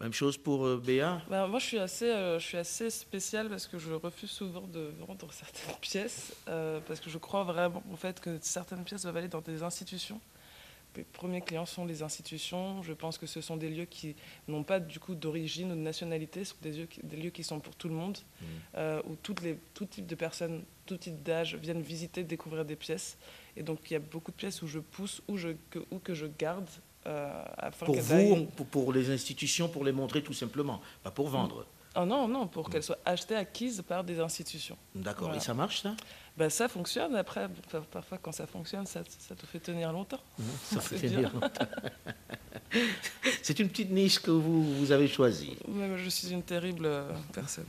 Même 0.00 0.12
chose 0.12 0.36
pour 0.36 0.64
euh, 0.64 0.80
Béa 0.84 1.20
Ben, 1.28 1.48
moi, 1.48 1.58
je 1.58 1.66
suis 1.66 1.78
assez, 1.78 2.10
euh, 2.10 2.38
je 2.38 2.46
suis 2.46 2.56
assez 2.56 2.88
spéciale 2.88 3.48
parce 3.48 3.66
que 3.66 3.78
je 3.78 3.92
refuse 3.92 4.30
souvent 4.30 4.66
de 4.68 4.92
vendre 5.06 5.28
certaines 5.32 5.74
pièces 5.80 6.34
euh, 6.48 6.78
parce 6.86 7.00
que 7.00 7.10
je 7.10 7.18
crois 7.18 7.42
vraiment 7.42 7.82
en 7.92 7.96
fait 7.96 8.20
que 8.20 8.38
certaines 8.40 8.84
pièces 8.84 9.02
doivent 9.02 9.16
aller 9.16 9.28
dans 9.28 9.40
des 9.40 9.62
institutions. 9.62 10.20
Les 10.98 11.04
premiers 11.04 11.40
clients 11.42 11.64
sont 11.64 11.86
les 11.86 12.02
institutions. 12.02 12.82
Je 12.82 12.92
pense 12.92 13.18
que 13.18 13.26
ce 13.28 13.40
sont 13.40 13.56
des 13.56 13.70
lieux 13.70 13.84
qui 13.84 14.16
n'ont 14.48 14.64
pas 14.64 14.80
du 14.80 14.98
coup 14.98 15.14
d'origine 15.14 15.70
ou 15.70 15.76
de 15.76 15.80
nationalité, 15.80 16.44
ce 16.44 16.50
sont 16.50 16.56
des 16.60 16.72
lieux 16.72 16.86
qui, 16.86 17.00
des 17.04 17.16
lieux 17.16 17.30
qui 17.30 17.44
sont 17.44 17.60
pour 17.60 17.76
tout 17.76 17.86
le 17.88 17.94
monde, 17.94 18.18
euh, 18.76 19.00
où 19.08 19.14
toutes 19.22 19.42
les, 19.42 19.56
tout 19.74 19.84
type 19.86 20.06
de 20.08 20.16
personnes, 20.16 20.64
tout 20.86 20.96
type 20.96 21.22
d'âge 21.22 21.54
viennent 21.54 21.82
visiter, 21.82 22.24
découvrir 22.24 22.64
des 22.64 22.74
pièces. 22.74 23.16
Et 23.56 23.62
donc 23.62 23.78
il 23.88 23.92
y 23.92 23.96
a 23.96 24.00
beaucoup 24.00 24.32
de 24.32 24.36
pièces 24.36 24.60
où 24.62 24.66
je 24.66 24.80
pousse 24.80 25.22
ou, 25.28 25.36
je, 25.36 25.50
que, 25.70 25.78
ou 25.92 26.00
que 26.00 26.14
je 26.14 26.26
garde. 26.26 26.68
euh, 27.06 27.44
afin 27.56 27.86
Pour 27.86 27.94
vous, 28.00 28.16
on- 28.32 28.46
pour, 28.46 28.66
pour 28.66 28.92
les 28.92 29.08
institutions, 29.10 29.68
pour 29.68 29.84
les 29.84 29.92
montrer 29.92 30.20
tout 30.20 30.32
simplement, 30.34 30.80
pas 31.04 31.12
pour 31.12 31.28
vendre. 31.28 31.64
Ah 31.94 32.04
non, 32.04 32.26
non, 32.28 32.46
pour 32.48 32.68
qu'elles 32.70 32.82
soient 32.82 32.98
achetées, 33.04 33.34
acquises 33.36 33.82
par 33.86 34.02
des 34.04 34.18
institutions. 34.20 34.76
D'accord. 34.96 35.28
Voilà. 35.28 35.36
Et 35.38 35.40
ça 35.40 35.54
marche, 35.54 35.80
ça? 35.82 35.94
Ben, 36.38 36.48
ça 36.48 36.68
fonctionne. 36.68 37.16
Après, 37.16 37.48
par- 37.70 37.82
parfois, 37.86 38.18
quand 38.22 38.30
ça 38.30 38.46
fonctionne, 38.46 38.86
ça, 38.86 39.02
ça 39.18 39.34
te 39.34 39.44
fait 39.44 39.58
tenir 39.58 39.92
longtemps. 39.92 40.20
Ça 40.72 40.80
fait 40.80 40.96
tenir 41.08 41.32
longtemps. 41.34 41.66
C'est 43.42 43.58
une 43.58 43.68
petite 43.68 43.90
niche 43.90 44.20
que 44.20 44.30
vous, 44.30 44.62
vous 44.76 44.92
avez 44.92 45.08
choisie. 45.08 45.56
Je 45.96 46.08
suis 46.08 46.30
une 46.30 46.42
terrible 46.44 46.84
euh, 46.86 47.10
personne. 47.32 47.66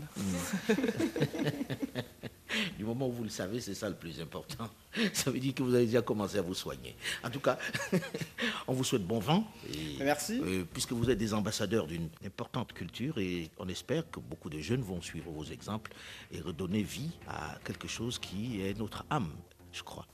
Du 2.77 2.83
moment 2.85 3.07
où 3.07 3.11
vous 3.11 3.23
le 3.23 3.29
savez, 3.29 3.59
c'est 3.61 3.73
ça 3.75 3.89
le 3.89 3.95
plus 3.95 4.19
important. 4.21 4.69
Ça 5.13 5.29
veut 5.31 5.39
dire 5.39 5.53
que 5.53 5.63
vous 5.63 5.73
avez 5.75 5.85
déjà 5.85 6.01
commencé 6.01 6.37
à 6.37 6.41
vous 6.41 6.55
soigner. 6.55 6.95
En 7.23 7.29
tout 7.29 7.39
cas, 7.39 7.57
on 8.67 8.73
vous 8.73 8.83
souhaite 8.83 9.05
bon 9.05 9.19
vent. 9.19 9.45
Et, 9.73 10.03
Merci. 10.03 10.41
euh, 10.43 10.63
puisque 10.71 10.93
vous 10.93 11.09
êtes 11.09 11.17
des 11.17 11.33
ambassadeurs 11.33 11.85
d'une 11.87 12.09
importante 12.25 12.73
culture 12.73 13.17
et 13.19 13.49
on 13.57 13.67
espère 13.69 14.09
que 14.09 14.19
beaucoup 14.19 14.49
de 14.49 14.59
jeunes 14.59 14.81
vont 14.81 15.01
suivre 15.01 15.31
vos 15.31 15.45
exemples 15.45 15.91
et 16.31 16.41
redonner 16.41 16.81
vie 16.81 17.11
à 17.27 17.57
quelque 17.63 17.87
chose 17.87 18.17
qui 18.19 18.61
est 18.61 18.77
notre 18.77 19.05
âme, 19.09 19.31
je 19.71 19.83
crois. 19.83 20.07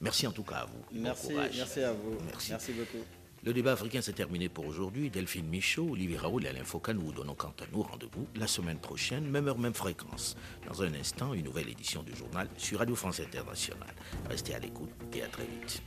Merci 0.00 0.26
en 0.26 0.32
tout 0.32 0.44
cas 0.44 0.56
à 0.56 0.64
vous. 0.66 0.84
Merci, 0.92 1.34
merci 1.34 1.80
à 1.82 1.92
vous. 1.92 2.16
Merci. 2.24 2.50
merci 2.52 2.72
beaucoup. 2.72 3.04
Le 3.42 3.54
débat 3.54 3.72
africain 3.72 4.02
s'est 4.02 4.12
terminé 4.12 4.50
pour 4.50 4.66
aujourd'hui. 4.66 5.08
Delphine 5.08 5.48
Michaud, 5.48 5.92
Olivier 5.92 6.18
Raoul 6.18 6.44
et 6.44 6.48
Alain 6.48 6.62
Foucault 6.62 6.92
nous 6.92 7.10
donnons 7.10 7.34
quant 7.34 7.54
à 7.58 7.64
nous 7.72 7.80
rendez-vous 7.82 8.26
la 8.36 8.46
semaine 8.46 8.78
prochaine, 8.78 9.24
même 9.24 9.48
heure, 9.48 9.58
même 9.58 9.72
fréquence. 9.72 10.36
Dans 10.68 10.82
un 10.82 10.92
instant, 10.92 11.32
une 11.32 11.44
nouvelle 11.44 11.70
édition 11.70 12.02
du 12.02 12.14
journal 12.14 12.48
sur 12.58 12.80
Radio 12.80 12.94
France 12.94 13.20
Internationale. 13.20 13.94
Restez 14.28 14.54
à 14.54 14.58
l'écoute 14.58 14.90
et 15.14 15.22
à 15.22 15.28
très 15.28 15.44
vite. 15.44 15.82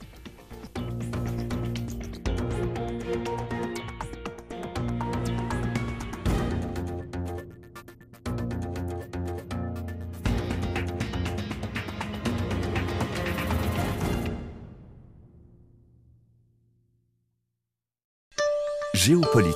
Géopolitique. 19.05 19.43